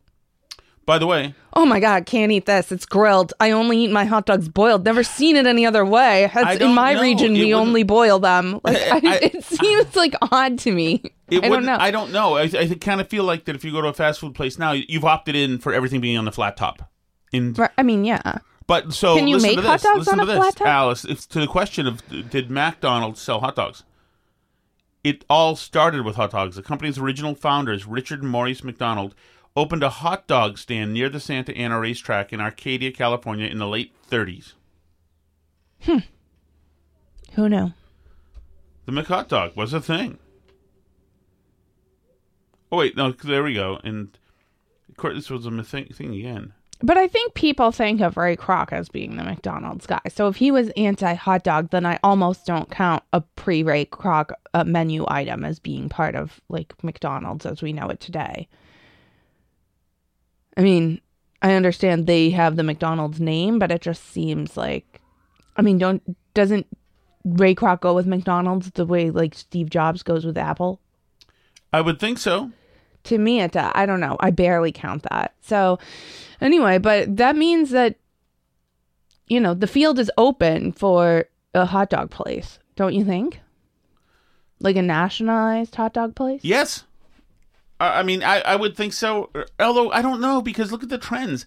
By 0.86 0.98
the 0.98 1.08
way, 1.08 1.34
Oh 1.54 1.66
my 1.66 1.80
god, 1.80 2.06
can't 2.06 2.32
eat 2.32 2.46
this. 2.46 2.72
It's 2.72 2.86
grilled. 2.86 3.32
I 3.40 3.52
only 3.52 3.78
eat 3.86 3.92
my 3.92 4.04
hot 4.06 4.25
dogs 4.25 4.50
boiled. 4.50 4.84
Never 4.84 5.04
seen 5.04 5.36
it 5.38 5.46
any 5.46 5.66
other 5.66 5.86
way. 5.86 6.30
In 6.60 6.74
my 6.74 6.94
know. 6.94 7.02
region, 7.02 7.36
It 7.36 7.40
we 7.40 7.54
wouldn't- 7.54 7.68
only 7.68 7.84
boil 7.84 8.20
them. 8.20 8.60
Like 8.63 8.78
I, 8.78 8.98
I- 8.98 9.20
it 9.22 9.44
seems 9.46 9.96
like 9.96 10.13
odd 10.32 10.58
to 10.60 10.72
me. 10.74 11.04
I 11.32 11.40
don't 11.48 11.63
know. 11.66 11.78
I 11.80 11.92
don't 11.92 12.12
know. 12.12 12.36
I, 12.36 12.44
I 12.44 12.75
kind 12.82 13.00
of 13.00 13.08
feel 13.08 13.24
like 13.24 13.46
that 13.46 13.56
if 13.56 13.63
you 13.63 13.72
go 13.72 13.82
to 13.82 13.88
a 13.88 13.94
fast 13.94 14.20
food 14.20 14.36
place 14.36 14.58
now, 14.60 14.72
you've 14.74 15.06
opted 15.06 15.36
in 15.36 15.60
for 15.60 15.74
everything 15.74 16.02
being 16.02 16.18
on 16.18 16.25
the 16.25 16.32
flat 16.32 16.58
top. 16.58 16.90
In 17.32 17.54
Right, 17.54 17.72
I 17.78 17.84
mean, 17.84 18.04
yeah. 18.04 18.40
But 18.68 18.94
so 18.94 19.16
Can 19.16 19.28
you 19.28 19.40
make 19.40 19.60
hot 19.60 19.82
dogs 19.82 20.00
listen 20.00 20.20
on 20.20 20.20
a 20.22 20.25
this, 20.25 20.38
flat 20.38 20.56
top? 20.58 20.68
Alice. 20.68 21.06
It's 21.06 21.25
to 21.28 21.40
the 21.40 21.48
question 21.48 21.88
of 21.88 22.02
did 22.30 22.50
McDonald's 22.52 23.22
sell 23.22 23.40
hot 23.40 23.56
dogs? 23.56 23.84
It 25.03 25.25
all 25.29 25.55
started 25.55 26.05
with 26.05 26.15
hot 26.15 26.31
dogs. 26.31 26.55
The 26.55 26.63
company's 26.63 26.98
original 26.98 27.36
founders, 27.36 27.86
Richard 27.86 28.22
and 28.22 28.31
Maurice 28.31 28.63
McDonald, 28.63 29.15
opened 29.55 29.83
a 29.83 29.89
hot 29.89 30.27
dog 30.27 30.57
stand 30.57 30.93
near 30.93 31.10
the 31.10 31.19
Santa 31.19 31.55
Ana 31.57 31.79
racetrack 31.79 32.31
in 32.31 32.39
Arcadia, 32.39 32.91
California, 32.91 33.48
in 33.48 33.60
the 33.60 33.67
late 33.67 33.93
30s. 34.10 34.53
Hmm. 35.81 36.00
Who 37.33 37.50
knew? 37.50 37.74
The 38.86 38.91
McHot 38.91 39.27
dog 39.27 39.55
was 39.55 39.74
a 39.74 39.81
thing. 39.81 40.19
Oh 42.72 42.77
wait, 42.77 42.95
no, 42.95 43.12
there 43.12 43.43
we 43.43 43.53
go. 43.53 43.79
And 43.83 44.17
of 44.89 44.98
course, 44.98 45.15
this 45.15 45.29
was 45.29 45.45
a 45.45 45.63
thing, 45.63 45.88
thing 45.88 46.13
again. 46.13 46.53
But 46.86 46.98
I 46.98 47.08
think 47.08 47.34
people 47.34 47.72
think 47.72 48.02
of 48.02 48.18
Ray 48.18 48.36
Kroc 48.36 48.74
as 48.74 48.90
being 48.90 49.16
the 49.16 49.24
McDonald's 49.24 49.88
guy. 49.88 50.02
So 50.10 50.28
if 50.28 50.36
he 50.36 50.52
was 50.52 50.70
anti 50.72 51.13
hot 51.13 51.44
dog, 51.44 51.70
then 51.70 51.86
I 51.86 51.98
almost 52.04 52.46
don't 52.46 52.70
count 52.70 53.04
a 53.13 53.22
pre 53.22 53.63
Ray 53.63 53.86
Kroc 53.86 54.32
uh, 54.54 54.66
menu 54.66 55.06
item 55.08 55.46
as 55.46 55.60
being 55.60 55.88
part 55.88 56.13
of 56.13 56.42
like 56.50 56.74
McDonald's 56.84 57.46
as 57.46 57.62
we 57.62 57.72
know 57.72 57.88
it 57.88 58.02
today. 58.02 58.50
I 60.58 60.62
mean, 60.62 61.00
I 61.42 61.54
understand 61.54 62.06
they 62.06 62.32
have 62.32 62.58
the 62.58 62.63
McDonald's 62.63 63.22
name, 63.22 63.60
but 63.60 63.72
it 63.72 63.82
just 63.82 64.12
seems 64.12 64.58
like, 64.58 65.00
I 65.56 65.62
mean, 65.62 65.78
don't 65.78 66.04
doesn't 66.34 66.68
Ray 67.24 67.56
Kroc 67.56 67.80
go 67.80 67.94
with 67.94 68.08
McDonald's 68.08 68.70
the 68.72 68.86
way 68.86 69.10
like 69.10 69.36
Steve 69.36 69.70
Jobs 69.70 70.04
goes 70.04 70.25
with 70.25 70.38
Apple? 70.38 70.82
I 71.72 71.80
would 71.80 71.98
think 71.98 72.18
so. 72.18 72.52
To 73.03 73.17
me 73.17 73.41
it 73.41 73.51
does. 73.51 73.72
i 73.75 73.86
don't 73.86 74.00
know 74.00 74.17
i 74.19 74.29
barely 74.31 74.72
count 74.72 75.03
that 75.10 75.33
so 75.41 75.79
anyway 76.41 76.77
but 76.77 77.15
that 77.15 77.36
means 77.36 77.72
that 77.72 77.95
you 79.27 79.39
know 79.39 79.53
the 79.53 79.67
field 79.67 80.00
is 80.00 80.12
open 80.17 80.72
for 80.72 81.25
a 81.53 81.65
hot 81.65 81.89
dog 81.89 82.10
place 82.10 82.60
don't 82.75 82.93
you 82.93 83.03
think 83.05 83.39
like 84.60 84.75
a 84.75 84.81
nationalized 84.81 85.75
hot 85.75 85.93
dog 85.93 86.15
place 86.15 86.41
Yes. 86.43 86.83
I 87.79 88.00
I 88.00 88.03
mean, 88.03 88.24
I, 88.24 88.39
I 88.41 88.55
would 88.55 88.75
think 88.77 88.93
so. 88.93 89.29
Although 89.60 89.91
I 89.91 90.01
don't 90.01 90.22
know 90.22 90.41
because 90.41 90.72
look 90.72 90.83
at 90.83 90.89
the 90.89 90.98
trends. 90.98 91.45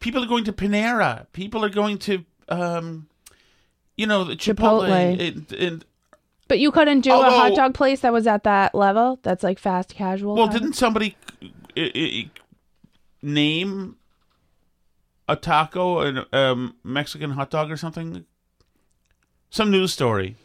People 0.00 0.22
are 0.22 0.26
going 0.26 0.44
to 0.44 0.52
Panera. 0.52 1.26
People 1.32 1.64
are 1.64 1.68
going 1.68 1.98
to, 1.98 2.24
um, 2.48 3.08
you 3.96 4.06
know, 4.06 4.24
Chipotle. 4.26 4.88
Chipotle. 4.88 5.28
And, 5.28 5.52
and 5.52 5.84
but 6.48 6.58
you 6.58 6.70
couldn't 6.70 7.00
do 7.00 7.12
a 7.12 7.30
hot 7.30 7.54
dog 7.54 7.74
place 7.74 8.00
that 8.00 8.12
was 8.12 8.26
at 8.26 8.44
that 8.44 8.74
level 8.74 9.18
that's 9.22 9.42
like 9.42 9.58
fast 9.58 9.94
casual 9.94 10.34
well, 10.34 10.48
didn't 10.48 10.72
somebody 10.72 11.16
uh, 11.76 11.82
uh, 11.82 12.28
name 13.22 13.96
a 15.28 15.36
taco 15.36 16.00
a 16.00 16.26
um, 16.32 16.74
Mexican 16.82 17.32
hot 17.32 17.50
dog 17.50 17.70
or 17.70 17.76
something? 17.76 18.24
Some 19.50 19.70
news 19.70 19.92
story. 19.92 20.36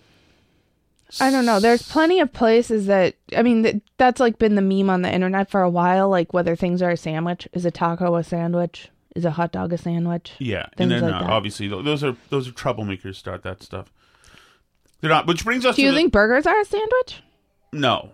I 1.19 1.29
don't 1.29 1.45
know. 1.45 1.59
There's 1.59 1.83
plenty 1.83 2.19
of 2.19 2.33
places 2.33 2.87
that 2.87 3.15
I 3.35 3.43
mean 3.43 3.61
that, 3.63 3.75
that's 3.97 4.19
like 4.19 4.39
been 4.39 4.55
the 4.55 4.61
meme 4.61 4.89
on 4.89 5.03
the 5.03 5.13
internet 5.13 5.49
for 5.49 5.61
a 5.61 5.69
while. 5.69 6.09
Like 6.09 6.33
whether 6.33 6.55
things 6.55 6.81
are 6.81 6.91
a 6.91 6.97
sandwich, 6.97 7.47
is 7.53 7.65
a 7.65 7.71
taco 7.71 8.15
a 8.15 8.23
sandwich? 8.23 8.89
Is 9.15 9.25
a 9.25 9.31
hot 9.31 9.51
dog 9.51 9.71
a 9.71 9.77
sandwich? 9.77 10.33
Yeah, 10.39 10.63
Things 10.75 10.79
and 10.79 10.91
they're 10.91 11.01
like 11.01 11.11
not. 11.11 11.21
that. 11.23 11.29
Obviously, 11.29 11.67
those 11.67 12.03
are 12.03 12.15
those 12.29 12.47
are 12.47 12.51
troublemakers. 12.51 13.15
Start 13.15 13.43
that 13.43 13.61
stuff. 13.61 13.93
They're 15.03 15.09
not. 15.11 15.27
Which 15.27 15.43
brings 15.43 15.65
us 15.65 15.75
Do 15.75 15.81
to 15.81 15.85
you 15.87 15.91
the- 15.91 15.97
think 15.97 16.13
burgers 16.13 16.47
are 16.47 16.57
a 16.61 16.63
sandwich? 16.65 17.21
no. 17.73 18.09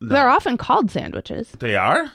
No. 0.00 0.08
They're 0.14 0.28
often 0.28 0.56
called 0.58 0.90
sandwiches. 0.90 1.50
They 1.58 1.74
are. 1.76 2.12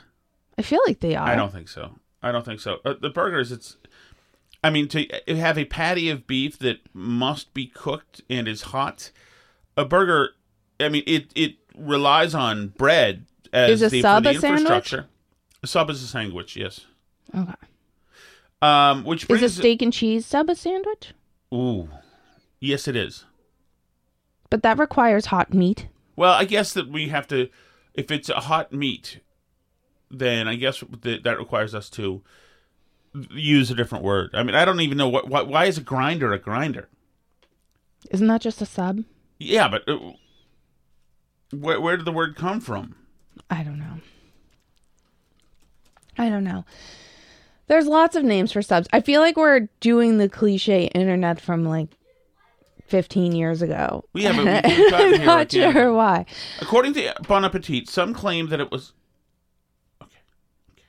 I 0.58 0.62
feel 0.62 0.80
like 0.88 1.00
they 1.02 1.16
are. 1.16 1.28
I 1.28 1.36
don't 1.36 1.52
think 1.52 1.68
so. 1.68 1.96
I 2.22 2.32
don't 2.32 2.46
think 2.46 2.60
so. 2.62 2.78
Uh, 2.86 2.94
the 3.02 3.10
burgers, 3.10 3.52
it's. 3.52 3.76
I 4.64 4.70
mean, 4.70 4.88
to 4.90 5.06
have 5.28 5.58
a 5.58 5.66
patty 5.66 6.10
of 6.10 6.28
beef 6.28 6.58
that 6.60 6.78
must 6.94 7.54
be 7.54 7.66
cooked 7.68 8.22
and 8.30 8.48
is 8.48 8.62
hot, 8.64 9.12
a 9.76 9.84
burger. 9.86 10.30
I 10.80 10.88
mean, 10.90 11.04
it 11.08 11.32
it 11.36 11.56
relies 11.76 12.34
on 12.36 12.70
bread 12.70 13.26
as 13.52 13.82
Is 13.82 13.82
a 13.82 13.90
the, 13.90 14.02
sub 14.02 14.24
the 14.24 14.30
a 14.30 14.34
sandwich? 14.36 14.62
infrastructure. 14.62 15.08
A 15.64 15.68
sub 15.68 15.90
is 15.90 16.02
a 16.04 16.08
sandwich, 16.08 16.56
yes. 16.56 16.86
Okay. 17.36 17.54
Um, 18.62 19.04
which 19.04 19.30
Is 19.30 19.42
a 19.44 19.50
steak 19.50 19.82
and 19.82 19.92
cheese 19.92 20.26
sub 20.26 20.50
a 20.50 20.56
sandwich? 20.56 21.14
ooh, 21.54 21.90
yes, 22.60 22.88
it 22.88 22.96
is. 22.96 23.26
But 24.50 24.64
that 24.64 24.80
requires 24.80 25.28
hot 25.28 25.54
meat. 25.54 25.88
Well, 26.16 26.34
I 26.34 26.46
guess 26.46 26.74
that 26.74 26.90
we 26.90 27.10
have 27.10 27.28
to, 27.28 27.50
if 27.94 28.12
it's 28.12 28.30
a 28.30 28.42
hot 28.42 28.74
meat, 28.74 29.20
then 30.12 30.48
I 30.48 30.56
guess 30.56 30.84
that 31.02 31.24
that 31.24 31.38
requires 31.38 31.76
us 31.76 31.90
to 31.92 32.22
use 33.32 33.72
a 33.72 33.76
different 33.76 34.04
word. 34.04 34.32
I 34.34 34.44
mean, 34.44 34.56
I 34.56 34.66
don't 34.66 34.82
even 34.82 34.98
know 34.98 35.10
what, 35.10 35.28
what 35.28 35.48
why 35.48 35.66
is 35.66 35.78
a 35.78 35.82
grinder 35.82 36.34
a 36.34 36.40
grinder? 36.40 36.90
Isn't 38.12 38.28
that 38.28 38.42
just 38.42 38.62
a 38.62 38.66
sub? 38.66 39.04
Yeah, 39.40 39.68
but 39.68 39.88
uh, 39.88 40.14
where 41.52 41.80
where 41.80 41.98
did 41.98 42.06
the 42.06 42.12
word 42.12 42.36
come 42.36 42.60
from? 42.60 42.96
I 43.50 43.64
don't 43.64 43.80
know. 43.80 44.00
I 46.18 46.30
don't 46.30 46.44
know. 46.44 46.66
There's 47.68 47.88
lots 47.88 48.16
of 48.16 48.24
names 48.24 48.52
for 48.52 48.62
subs. 48.62 48.88
I 48.92 49.00
feel 49.00 49.22
like 49.22 49.38
we're 49.38 49.70
doing 49.80 50.18
the 50.18 50.28
cliche 50.28 50.86
internet 50.88 51.40
from 51.40 51.66
like 51.66 51.90
15 52.90 53.34
years 53.34 53.62
ago. 53.62 54.04
Yeah, 54.14 54.32
but 54.36 54.46
we- 54.66 54.76
we've 54.78 54.92
gotten 54.92 55.08
I'm 55.14 55.18
here 55.20 55.26
not 55.26 55.42
again. 55.54 55.74
sure 55.74 55.94
why. 55.94 56.26
According 56.62 56.94
to 56.94 57.14
Bon 57.28 57.46
Appetit, 57.46 57.88
some 57.88 58.14
claim 58.14 58.48
that 58.50 58.60
it 58.60 58.72
was. 58.72 58.94
Okay. 60.02 60.18
okay. 60.74 60.84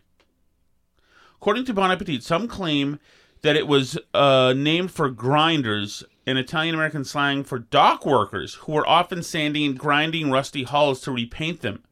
According 1.37 1.65
to 1.67 1.75
Bon 1.75 1.91
Appetit, 1.91 2.23
some 2.23 2.49
claim 2.49 2.99
that 3.43 3.57
it 3.57 3.67
was 3.67 3.99
uh, 4.13 4.53
named 4.57 4.91
for 4.91 5.09
grinders, 5.11 6.05
an 6.27 6.37
Italian 6.37 6.75
American 6.75 7.05
slang 7.05 7.43
for 7.45 7.59
dock 7.59 8.05
workers 8.05 8.55
who 8.55 8.73
were 8.73 8.87
often 8.89 9.23
sanding 9.23 9.65
and 9.65 9.79
grinding 9.79 10.31
rusty 10.31 10.65
hulls 10.65 11.01
to 11.03 11.11
repaint 11.11 11.61
them. 11.63 11.83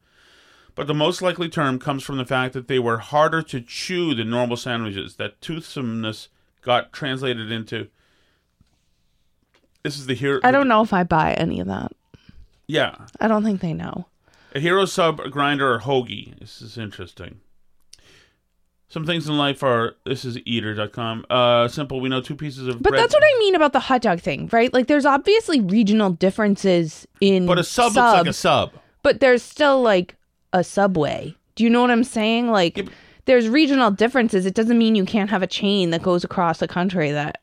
But 0.75 0.87
the 0.87 0.93
most 0.93 1.21
likely 1.21 1.49
term 1.49 1.77
comes 1.79 2.03
from 2.03 2.17
the 2.17 2.25
fact 2.25 2.53
that 2.53 2.67
they 2.67 2.79
were 2.79 2.99
harder 2.99 3.41
to 3.41 3.59
chew 3.59 4.13
than 4.15 4.29
normal 4.29 4.55
sandwiches. 4.55 5.15
That 5.15 5.41
toothsomeness 5.41 6.29
got 6.61 6.93
translated 6.93 7.51
into. 7.51 7.87
This 9.83 9.97
is 9.97 10.05
the 10.07 10.13
hero. 10.15 10.39
I 10.43 10.51
don't 10.51 10.67
know 10.67 10.81
if 10.81 10.91
I 10.93 11.03
buy 11.03 11.33
any 11.33 11.59
of 11.59 11.67
that. 11.67 11.91
Yeah, 12.67 12.95
I 13.19 13.27
don't 13.27 13.43
think 13.43 13.61
they 13.61 13.73
know. 13.73 14.05
A 14.53 14.59
hero 14.59 14.85
sub, 14.85 15.19
a 15.19 15.29
grinder, 15.29 15.73
or 15.73 15.79
hoagie. 15.79 16.37
This 16.39 16.61
is 16.61 16.77
interesting. 16.77 17.39
Some 18.89 19.05
things 19.05 19.27
in 19.27 19.37
life 19.37 19.61
are 19.61 19.95
this 20.05 20.25
is 20.25 20.37
eater.com. 20.45 21.25
Uh 21.29 21.67
simple, 21.67 22.01
we 22.01 22.09
know 22.09 22.21
two 22.21 22.35
pieces 22.35 22.67
of 22.67 22.81
But 22.81 22.89
bread. 22.91 23.01
that's 23.03 23.13
what 23.13 23.23
I 23.23 23.37
mean 23.39 23.53
about 23.55 23.71
the 23.73 23.79
hot 23.79 24.01
dog 24.01 24.19
thing, 24.19 24.49
right? 24.51 24.73
Like 24.73 24.87
there's 24.87 25.05
obviously 25.05 25.59
regional 25.61 26.09
differences 26.09 27.07
in 27.21 27.45
But 27.45 27.59
a 27.59 27.63
sub 27.63 27.93
looks 27.93 27.97
like 27.97 28.25
a 28.27 28.33
sub. 28.33 28.71
but 29.03 29.19
there's 29.19 29.43
still 29.43 29.81
like 29.83 30.15
a 30.53 30.63
subway. 30.63 31.35
Do 31.53 31.63
you 31.63 31.69
know 31.69 31.81
what 31.81 31.91
I'm 31.91 32.03
saying? 32.03 32.49
Like 32.49 32.77
Yeah, 32.77 32.83
but- 32.85 32.93
there's 33.25 33.47
regional 33.47 33.91
differences. 33.91 34.47
It 34.47 34.55
doesn't 34.55 34.77
mean 34.79 34.95
you 34.95 35.05
can't 35.05 35.29
have 35.29 35.43
a 35.43 35.47
chain 35.47 35.91
that 35.91 36.01
goes 36.01 36.23
across 36.23 36.57
the 36.57 36.67
country 36.67 37.11
that 37.11 37.41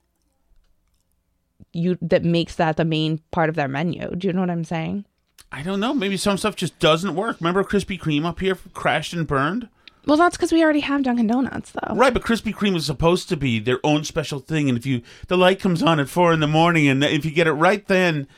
you 1.72 1.98
that 2.00 2.24
makes 2.24 2.56
that 2.56 2.76
the 2.76 2.84
main 2.84 3.20
part 3.30 3.48
of 3.48 3.54
their 3.54 3.68
menu. 3.68 4.14
Do 4.16 4.26
you 4.26 4.32
know 4.32 4.40
what 4.40 4.50
I'm 4.50 4.64
saying? 4.64 5.04
I 5.52 5.62
don't 5.62 5.80
know. 5.80 5.94
Maybe 5.94 6.16
some 6.16 6.38
stuff 6.38 6.56
just 6.56 6.78
doesn't 6.78 7.14
work. 7.14 7.40
Remember 7.40 7.62
Krispy 7.62 7.98
Kreme 7.98 8.24
up 8.24 8.40
here 8.40 8.56
crashed 8.74 9.12
and 9.12 9.26
burned? 9.26 9.68
Well, 10.06 10.16
that's 10.16 10.36
because 10.36 10.52
we 10.52 10.62
already 10.62 10.80
have 10.80 11.02
Dunkin' 11.02 11.26
Donuts, 11.26 11.72
though. 11.72 11.94
Right, 11.94 12.14
but 12.14 12.22
Krispy 12.22 12.54
Kreme 12.54 12.74
was 12.74 12.86
supposed 12.86 13.28
to 13.28 13.36
be 13.36 13.58
their 13.58 13.80
own 13.82 14.04
special 14.04 14.38
thing. 14.38 14.68
And 14.68 14.78
if 14.78 14.86
you, 14.86 15.02
the 15.26 15.36
light 15.36 15.58
comes 15.58 15.82
on 15.82 15.98
at 15.98 16.08
four 16.08 16.32
in 16.32 16.38
the 16.38 16.46
morning, 16.46 16.86
and 16.86 17.02
if 17.02 17.24
you 17.24 17.32
get 17.32 17.48
it 17.48 17.52
right 17.52 17.84
then, 17.88 18.28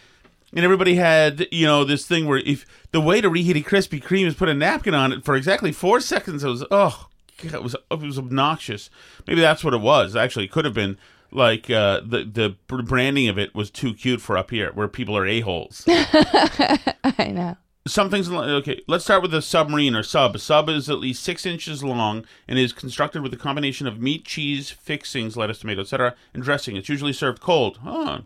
and 0.54 0.64
everybody 0.64 0.94
had, 0.94 1.46
you 1.52 1.66
know, 1.66 1.84
this 1.84 2.06
thing 2.06 2.26
where 2.26 2.38
if 2.38 2.64
the 2.92 3.02
way 3.02 3.20
to 3.20 3.28
reheat 3.28 3.56
a 3.56 3.60
Krispy 3.60 4.02
Kreme 4.02 4.26
is 4.26 4.34
put 4.34 4.48
a 4.48 4.54
napkin 4.54 4.94
on 4.94 5.12
it 5.12 5.24
for 5.24 5.36
exactly 5.36 5.72
four 5.72 6.00
seconds, 6.00 6.42
it 6.42 6.48
was, 6.48 6.64
oh, 6.70 7.08
God, 7.42 7.54
it 7.54 7.62
was, 7.62 7.76
it 7.90 8.00
was 8.00 8.18
obnoxious. 8.18 8.88
Maybe 9.26 9.42
that's 9.42 9.62
what 9.62 9.74
it 9.74 9.82
was. 9.82 10.16
Actually, 10.16 10.46
it 10.46 10.52
could 10.52 10.64
have 10.64 10.74
been 10.74 10.96
like 11.30 11.70
uh, 11.70 12.00
the 12.04 12.24
the 12.24 12.82
branding 12.82 13.28
of 13.28 13.38
it 13.38 13.54
was 13.54 13.70
too 13.70 13.94
cute 13.94 14.20
for 14.20 14.36
up 14.36 14.50
here, 14.50 14.72
where 14.72 14.88
people 14.88 15.16
are 15.16 15.26
a 15.26 15.40
holes. 15.40 15.84
I 15.88 17.30
know. 17.32 17.56
Some 17.86 18.10
things. 18.10 18.30
Okay, 18.30 18.82
let's 18.86 19.04
start 19.04 19.22
with 19.22 19.30
the 19.30 19.40
submarine 19.40 19.94
or 19.94 20.02
sub. 20.02 20.34
A 20.34 20.38
sub 20.38 20.68
is 20.68 20.90
at 20.90 20.98
least 20.98 21.22
six 21.22 21.46
inches 21.46 21.82
long 21.82 22.26
and 22.46 22.58
is 22.58 22.72
constructed 22.72 23.22
with 23.22 23.32
a 23.32 23.38
combination 23.38 23.86
of 23.86 24.00
meat, 24.00 24.24
cheese, 24.24 24.70
fixings, 24.70 25.36
lettuce, 25.36 25.60
tomato, 25.60 25.82
etc., 25.82 26.14
and 26.34 26.42
dressing. 26.42 26.76
It's 26.76 26.88
usually 26.88 27.14
served 27.14 27.40
cold. 27.40 27.78
Huh. 27.82 28.20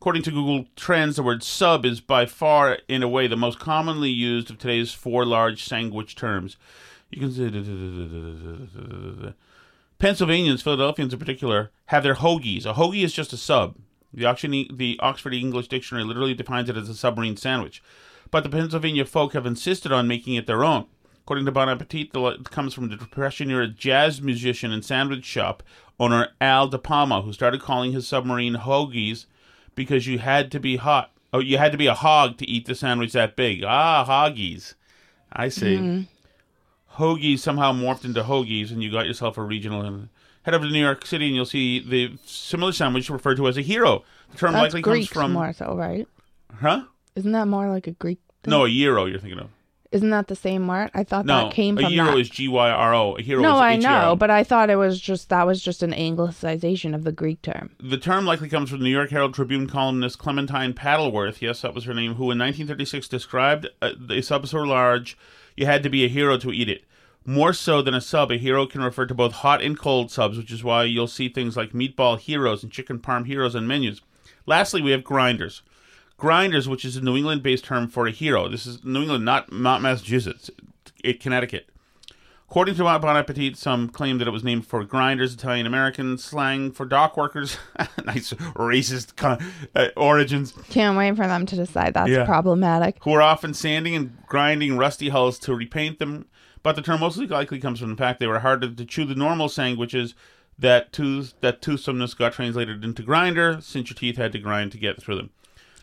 According 0.00 0.22
to 0.22 0.30
Google 0.30 0.66
Trends, 0.76 1.16
the 1.16 1.24
word 1.24 1.42
sub 1.42 1.84
is 1.84 2.00
by 2.00 2.24
far, 2.24 2.78
in 2.86 3.02
a 3.02 3.08
way, 3.08 3.26
the 3.26 3.36
most 3.36 3.58
commonly 3.58 4.10
used 4.10 4.48
of 4.48 4.58
today's 4.58 4.92
four 4.92 5.26
large 5.26 5.64
sandwich 5.64 6.14
terms. 6.14 6.56
You 7.10 7.20
can 7.20 7.32
say. 7.32 9.34
Pennsylvanians, 9.98 10.62
Philadelphians 10.62 11.12
in 11.12 11.18
particular, 11.18 11.70
have 11.86 12.02
their 12.02 12.14
hoagies. 12.14 12.64
A 12.64 12.74
hoagie 12.74 13.02
is 13.02 13.12
just 13.12 13.32
a 13.32 13.36
sub. 13.36 13.76
The 14.12 14.24
Oxford, 14.24 14.52
the 14.72 14.98
Oxford 15.00 15.34
English 15.34 15.68
Dictionary 15.68 16.04
literally 16.04 16.34
defines 16.34 16.68
it 16.68 16.76
as 16.76 16.88
a 16.88 16.94
submarine 16.94 17.36
sandwich. 17.36 17.82
But 18.30 18.42
the 18.44 18.50
Pennsylvania 18.50 19.04
folk 19.04 19.32
have 19.32 19.46
insisted 19.46 19.92
on 19.92 20.06
making 20.08 20.34
it 20.34 20.46
their 20.46 20.64
own. 20.64 20.86
According 21.24 21.44
to 21.46 21.52
Bon 21.52 21.68
Appetit, 21.68 22.10
it 22.14 22.50
comes 22.50 22.72
from 22.72 22.88
the 22.88 22.96
Depression 22.96 23.50
era 23.50 23.66
jazz 23.66 24.22
musician 24.22 24.72
and 24.72 24.84
sandwich 24.84 25.24
shop 25.24 25.62
owner 26.00 26.28
Al 26.40 26.68
De 26.68 26.78
Palma, 26.78 27.22
who 27.22 27.32
started 27.32 27.60
calling 27.60 27.92
his 27.92 28.06
submarine 28.06 28.54
hoagies 28.54 29.26
because 29.74 30.06
you 30.06 30.18
had 30.20 30.50
to 30.52 30.60
be 30.60 30.76
hot. 30.76 31.10
Oh, 31.32 31.40
you 31.40 31.58
had 31.58 31.72
to 31.72 31.78
be 31.78 31.86
a 31.86 31.94
hog 31.94 32.38
to 32.38 32.48
eat 32.48 32.66
the 32.66 32.74
sandwich 32.74 33.12
that 33.12 33.36
big. 33.36 33.62
Ah, 33.62 34.04
hoggies. 34.08 34.74
I 35.32 35.48
see. 35.48 35.76
Hoagies 36.98 37.38
somehow 37.38 37.72
morphed 37.72 38.04
into 38.04 38.22
hoagies, 38.24 38.70
and 38.70 38.82
you 38.82 38.90
got 38.90 39.06
yourself 39.06 39.38
a 39.38 39.42
regional. 39.42 40.08
Head 40.42 40.54
over 40.54 40.66
to 40.66 40.72
New 40.72 40.80
York 40.80 41.06
City, 41.06 41.26
and 41.26 41.34
you'll 41.36 41.44
see 41.46 41.78
the 41.78 42.16
similar 42.24 42.72
sandwich 42.72 43.08
referred 43.08 43.36
to 43.36 43.48
as 43.48 43.56
a 43.56 43.62
hero. 43.62 44.02
The 44.32 44.38
term 44.38 44.52
That's 44.52 44.74
likely 44.74 44.82
Greek 44.82 45.10
comes 45.10 45.24
from 45.24 45.32
more 45.32 45.52
so, 45.52 45.76
right? 45.76 46.08
huh? 46.60 46.84
Isn't 47.14 47.32
that 47.32 47.46
more 47.46 47.68
like 47.68 47.86
a 47.86 47.92
Greek? 47.92 48.18
Thing? 48.42 48.50
No, 48.50 48.64
a 48.64 48.68
euro. 48.68 49.06
You're 49.06 49.18
thinking 49.18 49.40
of 49.40 49.50
Isn't 49.90 50.10
that 50.10 50.28
the 50.28 50.36
same 50.36 50.68
word? 50.68 50.90
I 50.94 51.02
thought 51.02 51.26
no. 51.26 51.44
that 51.44 51.52
came 51.52 51.76
from 51.76 51.86
a 51.86 51.90
euro 51.90 52.12
that. 52.12 52.18
is 52.18 52.30
G 52.30 52.46
Y 52.48 52.70
R 52.70 52.94
O. 52.94 53.16
A 53.16 53.22
hero 53.22 53.42
no, 53.42 53.56
is 53.56 53.60
I 53.60 53.76
know, 53.76 54.16
but 54.16 54.30
I 54.30 54.44
thought 54.44 54.70
it 54.70 54.76
was 54.76 55.00
just 55.00 55.28
that 55.28 55.46
was 55.46 55.62
just 55.62 55.82
an 55.82 55.92
anglicization 55.92 56.94
of 56.94 57.04
the 57.04 57.12
Greek 57.12 57.42
term. 57.42 57.70
The 57.80 57.98
term 57.98 58.24
likely 58.24 58.48
comes 58.48 58.70
from 58.70 58.78
the 58.78 58.84
New 58.84 58.90
York 58.90 59.10
Herald 59.10 59.34
Tribune 59.34 59.66
columnist 59.68 60.18
Clementine 60.18 60.72
Paddleford. 60.72 61.40
Yes, 61.40 61.62
that 61.62 61.74
was 61.74 61.84
her 61.84 61.94
name. 61.94 62.14
Who 62.14 62.30
in 62.30 62.38
1936 62.38 63.08
described 63.08 63.68
uh, 63.82 63.92
a 64.08 64.20
sub 64.20 64.46
large 64.52 65.18
you 65.58 65.66
had 65.66 65.82
to 65.82 65.90
be 65.90 66.04
a 66.04 66.08
hero 66.08 66.38
to 66.38 66.52
eat 66.52 66.68
it. 66.68 66.84
More 67.26 67.52
so 67.52 67.82
than 67.82 67.92
a 67.92 68.00
sub, 68.00 68.30
a 68.30 68.36
hero 68.36 68.64
can 68.64 68.80
refer 68.80 69.06
to 69.06 69.14
both 69.14 69.32
hot 69.32 69.60
and 69.60 69.76
cold 69.76 70.10
subs, 70.10 70.38
which 70.38 70.52
is 70.52 70.62
why 70.62 70.84
you'll 70.84 71.08
see 71.08 71.28
things 71.28 71.56
like 71.56 71.72
meatball 71.72 72.18
heroes 72.18 72.62
and 72.62 72.70
chicken 72.70 73.00
parm 73.00 73.26
heroes 73.26 73.56
on 73.56 73.66
menus. 73.66 74.00
Lastly, 74.46 74.80
we 74.80 74.92
have 74.92 75.02
grinders. 75.02 75.62
Grinders, 76.16 76.68
which 76.68 76.84
is 76.84 76.96
a 76.96 77.00
New 77.00 77.16
England 77.16 77.42
based 77.42 77.64
term 77.64 77.88
for 77.88 78.06
a 78.06 78.12
hero. 78.12 78.48
This 78.48 78.66
is 78.66 78.84
New 78.84 79.02
England, 79.02 79.24
not, 79.24 79.52
not 79.52 79.82
Massachusetts, 79.82 80.48
it, 81.02 81.20
Connecticut. 81.20 81.68
According 82.50 82.76
to 82.76 82.82
Bon 82.84 83.16
Appetit, 83.16 83.58
some 83.58 83.90
claim 83.90 84.16
that 84.18 84.26
it 84.26 84.30
was 84.30 84.42
named 84.42 84.66
for 84.66 84.82
grinders, 84.82 85.34
Italian 85.34 85.66
American 85.66 86.16
slang 86.16 86.72
for 86.72 86.86
dock 86.86 87.14
workers. 87.16 87.58
nice 88.06 88.32
racist 88.56 89.16
con- 89.16 89.38
uh, 89.76 89.88
origins. 89.98 90.52
Can't 90.70 90.96
wait 90.96 91.14
for 91.14 91.26
them 91.26 91.44
to 91.44 91.56
decide 91.56 91.92
that's 91.92 92.08
Yeah. 92.10 92.24
problematic. 92.24 92.96
Who 93.02 93.12
are 93.12 93.20
often 93.20 93.52
sanding 93.52 93.94
and 93.94 94.16
grinding 94.26 94.78
rusty 94.78 95.10
hulls 95.10 95.38
to 95.40 95.54
repaint 95.54 95.98
them. 95.98 96.26
But 96.62 96.74
the 96.74 96.80
term 96.82 97.00
most 97.00 97.18
likely 97.18 97.60
comes 97.60 97.80
from 97.80 97.90
the 97.90 97.96
fact 97.96 98.18
they 98.18 98.26
were 98.26 98.38
harder 98.40 98.70
to 98.72 98.84
chew. 98.86 99.04
The 99.04 99.14
normal 99.14 99.48
sandwiches. 99.50 100.14
that 100.60 100.92
tooth 100.92 101.34
that 101.40 101.62
toothsomeness 101.62 102.14
got 102.14 102.32
translated 102.32 102.82
into 102.82 103.00
grinder, 103.02 103.58
since 103.60 103.90
your 103.90 103.94
teeth 103.96 104.16
had 104.16 104.32
to 104.32 104.38
grind 104.40 104.72
to 104.72 104.78
get 104.78 105.00
through 105.00 105.14
them. 105.14 105.30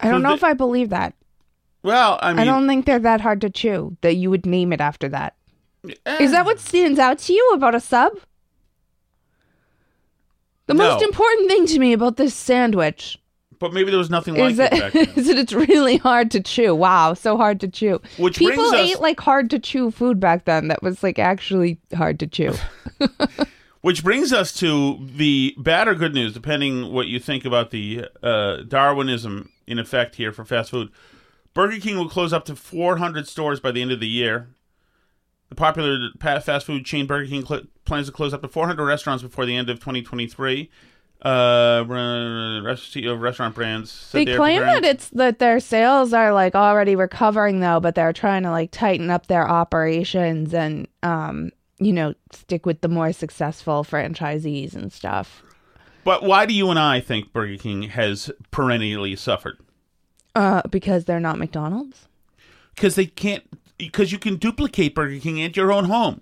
I 0.01 0.09
don't 0.09 0.15
So 0.19 0.23
know 0.23 0.29
the- 0.31 0.35
if 0.35 0.43
I 0.43 0.53
believe 0.53 0.89
that. 0.89 1.13
Well, 1.81 2.19
I 2.21 2.31
mean, 2.33 2.39
I 2.39 2.43
don't 2.43 2.67
think 2.67 2.85
they're 2.85 2.99
that 2.99 3.21
hard 3.21 3.39
to 3.41 3.49
chew 3.49 3.95
that 4.01 4.15
you 4.15 4.29
would 4.31 4.45
name 4.45 4.73
it 4.73 4.81
after 4.81 5.07
that. 5.09 5.35
Is 6.19 6.31
that 6.31 6.45
what 6.45 6.59
stands 6.59 6.99
out 6.99 7.19
to 7.19 7.33
you 7.33 7.51
about 7.53 7.75
a 7.75 7.79
sub? 7.79 8.13
The 10.67 10.73
most 10.73 11.03
important 11.03 11.49
thing 11.49 11.67
to 11.67 11.79
me 11.79 11.93
about 11.93 12.17
this 12.17 12.33
sandwich 12.33 13.19
But 13.59 13.71
maybe 13.71 13.91
there 13.91 13.99
was 13.99 14.09
nothing 14.09 14.35
like 14.35 14.53
is 14.53 14.59
it 14.59 14.71
that, 14.71 14.79
back 14.79 14.93
then. 14.93 15.09
is 15.15 15.27
that 15.27 15.37
it's 15.37 15.53
really 15.53 15.97
hard 15.97 16.31
to 16.31 16.41
chew. 16.41 16.73
Wow, 16.73 17.13
so 17.13 17.37
hard 17.37 17.59
to 17.61 17.67
chew. 17.67 18.01
Which 18.17 18.37
People 18.37 18.55
brings 18.55 18.73
us- 18.73 18.79
ate 18.95 18.99
like 18.99 19.19
hard 19.19 19.49
to 19.51 19.59
chew 19.59 19.91
food 19.91 20.19
back 20.19 20.45
then 20.45 20.67
that 20.69 20.81
was 20.81 21.03
like 21.03 21.19
actually 21.19 21.79
hard 21.95 22.19
to 22.19 22.27
chew. 22.27 22.53
Which 23.81 24.03
brings 24.03 24.33
us 24.33 24.51
to 24.55 24.97
the 25.15 25.53
bad 25.59 25.87
or 25.87 25.93
good 25.93 26.15
news, 26.15 26.33
depending 26.33 26.91
what 26.91 27.05
you 27.05 27.19
think 27.19 27.45
about 27.45 27.69
the 27.69 28.05
uh, 28.23 28.63
Darwinism 28.67 29.51
in 29.67 29.77
effect 29.77 30.15
here 30.15 30.31
for 30.31 30.43
fast 30.43 30.71
food. 30.71 30.89
Burger 31.53 31.79
King 31.79 31.97
will 31.97 32.09
close 32.09 32.33
up 32.33 32.45
to 32.45 32.55
400 32.55 33.27
stores 33.27 33.59
by 33.59 33.71
the 33.71 33.83
end 33.83 33.91
of 33.91 33.99
the 33.99 34.07
year. 34.07 34.47
The 35.55 35.61
popular 35.61 36.09
fast 36.41 36.65
food 36.65 36.85
chain 36.85 37.05
Burger 37.07 37.27
King 37.29 37.45
cl- 37.45 37.61
plans 37.85 38.07
to 38.07 38.11
close 38.11 38.33
up 38.33 38.41
to 38.41 38.47
400 38.49 38.83
restaurants 38.83 39.23
before 39.23 39.45
the 39.45 39.55
end 39.55 39.69
of 39.69 39.77
2023. 39.79 40.69
Uh, 41.21 41.83
rest- 41.87 42.93
CEO 42.93 43.13
of 43.13 43.21
restaurant 43.21 43.55
brands 43.55 44.09
They 44.11 44.25
claim 44.25 44.59
preparing- 44.59 44.81
that 44.81 44.83
it's 44.83 45.09
that 45.11 45.39
their 45.39 45.59
sales 45.61 46.11
are 46.13 46.33
like 46.33 46.55
already 46.55 46.95
recovering 46.97 47.61
though, 47.61 47.79
but 47.79 47.95
they're 47.95 48.11
trying 48.13 48.43
to 48.43 48.51
like 48.51 48.69
tighten 48.71 49.09
up 49.09 49.27
their 49.27 49.47
operations 49.47 50.53
and 50.53 50.87
um, 51.03 51.51
you 51.79 51.93
know, 51.93 52.13
stick 52.31 52.65
with 52.65 52.81
the 52.81 52.89
more 52.89 53.13
successful 53.13 53.83
franchisees 53.85 54.75
and 54.75 54.91
stuff. 54.91 55.41
But 56.03 56.23
why 56.23 56.45
do 56.45 56.53
you 56.53 56.69
and 56.69 56.77
I 56.77 56.99
think 56.99 57.31
Burger 57.33 57.57
King 57.57 57.83
has 57.83 58.29
perennially 58.51 59.15
suffered? 59.15 59.57
Uh, 60.35 60.61
because 60.69 61.05
they're 61.05 61.19
not 61.21 61.39
McDonald's. 61.39 62.07
because 62.75 62.95
they 62.95 63.05
can't 63.05 63.43
because 63.77 64.11
you 64.11 64.19
can 64.19 64.35
duplicate 64.37 64.95
Burger 64.95 65.19
King 65.19 65.41
at 65.41 65.57
your 65.57 65.71
own 65.71 65.85
home. 65.85 66.21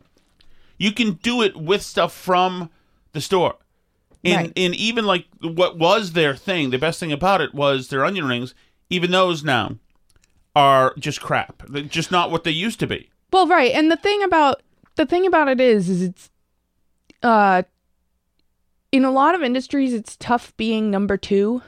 You 0.78 0.92
can 0.92 1.14
do 1.14 1.42
it 1.42 1.56
with 1.56 1.82
stuff 1.82 2.14
from 2.14 2.70
the 3.14 3.22
store. 3.22 3.56
And 4.26 4.38
Right. 4.48 4.54
and 4.56 4.76
even 4.76 5.06
like 5.06 5.26
what 5.42 5.78
was 5.78 6.14
their 6.14 6.36
thing, 6.36 6.70
the 6.70 6.78
best 6.78 7.00
thing 7.00 7.12
about 7.12 7.42
it 7.42 7.54
was 7.54 7.90
their 7.90 8.06
onion 8.06 8.26
rings, 8.26 8.56
even 8.90 9.12
those 9.12 9.44
now 9.44 9.76
are 10.56 10.94
just 10.98 11.20
crap. 11.22 11.64
They're 11.68 11.84
just 11.84 12.12
not 12.12 12.32
what 12.32 12.44
they 12.44 12.52
used 12.52 12.80
to 12.80 12.88
be. 12.88 13.10
Well, 13.32 13.48
right, 13.48 13.72
and 13.74 13.92
the 13.92 13.98
thing 13.98 14.24
about 14.24 14.62
the 14.96 15.06
thing 15.06 15.26
about 15.26 15.50
it 15.50 15.60
is, 15.60 15.90
is 15.90 16.02
it's 16.04 16.30
uh, 17.22 17.64
in 18.92 19.04
a 19.04 19.12
lot 19.12 19.36
of 19.36 19.42
industries, 19.44 19.94
it's 19.94 20.16
tough 20.16 20.56
being 20.56 20.90
number 20.92 21.18
two, 21.18 21.62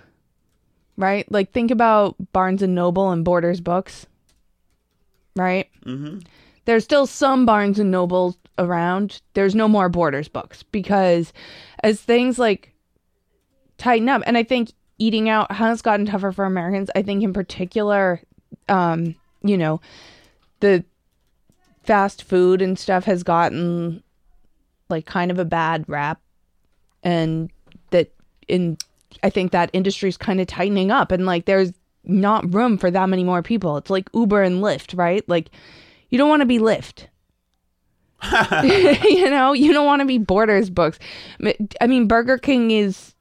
right? 0.96 1.30
Like 1.32 1.52
think 1.52 1.72
about 1.72 2.16
Barnes 2.32 2.62
and 2.62 2.76
Noble 2.76 3.12
and 3.12 3.26
Borders 3.26 3.60
books, 3.62 4.06
right? 5.36 5.70
Mm-hmm. 5.86 6.20
There's 6.66 6.84
still 6.84 7.06
some 7.06 7.46
Barnes 7.46 7.80
and 7.80 7.92
Nobles 7.92 8.38
around. 8.58 9.22
There's 9.34 9.56
no 9.56 9.68
more 9.68 9.90
Borders 9.90 10.28
books 10.28 10.64
because 10.64 11.34
as 11.84 12.02
things 12.02 12.40
like 12.40 12.74
tighten 13.78 14.10
up, 14.10 14.24
and 14.26 14.38
I 14.38 14.44
think 14.44 14.72
eating 14.98 15.30
out 15.30 15.52
has 15.52 15.82
gotten 15.82 16.06
tougher 16.06 16.32
for 16.32 16.46
Americans. 16.46 16.90
I 16.96 17.02
think 17.02 17.24
in 17.24 17.34
particular, 17.34 18.22
um, 18.70 19.16
you 19.44 19.58
know, 19.58 19.82
the 20.62 20.84
fast 21.84 22.24
food 22.24 22.62
and 22.62 22.80
stuff 22.80 23.06
has 23.06 23.24
gotten 23.24 24.02
like 24.90 25.06
kind 25.06 25.32
of 25.32 25.40
a 25.40 25.46
bad 25.46 25.86
rap 25.88 26.20
and 27.04 27.52
that 27.92 28.12
in 28.48 28.78
I 29.24 29.30
think 29.30 29.52
that 29.52 29.70
industry's 29.74 30.18
kind 30.18 30.42
of 30.42 30.48
tightening 30.48 30.92
up 30.92 31.12
and 31.12 31.26
like 31.26 31.46
there's 31.46 31.72
not 32.06 32.54
room 32.54 32.78
for 32.78 32.92
that 32.92 33.10
many 33.10 33.24
more 33.24 33.42
people. 33.42 33.78
It's 33.78 33.90
like 33.90 34.10
Uber 34.14 34.44
and 34.44 34.62
Lyft, 34.64 34.98
right? 34.98 35.28
Like 35.28 35.50
you 36.10 36.18
don't 36.18 36.30
want 36.30 36.42
to 36.42 36.46
be 36.46 36.60
Lyft. 36.60 37.08
you 39.04 39.30
know, 39.30 39.54
you 39.54 39.74
don't 39.74 39.86
want 39.86 40.00
to 40.02 40.06
be 40.06 40.18
Borders 40.18 40.70
books. 40.70 41.00
I 41.82 41.88
mean, 41.88 42.08
Burger 42.08 42.38
King 42.38 42.72
is 42.72 43.14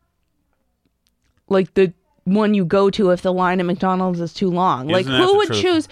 like 1.48 1.74
the 1.74 1.92
one 2.24 2.54
you 2.54 2.64
go 2.64 2.88
to 2.90 3.10
if 3.10 3.22
the 3.22 3.32
line 3.32 3.60
at 3.60 3.66
McDonald's 3.66 4.20
is 4.20 4.32
too 4.32 4.50
long. 4.50 4.88
like 4.88 5.02
Isn't 5.02 5.12
that 5.12 5.22
who 5.22 5.36
would 5.36 5.48
truth? 5.48 5.60
choose 5.60 5.88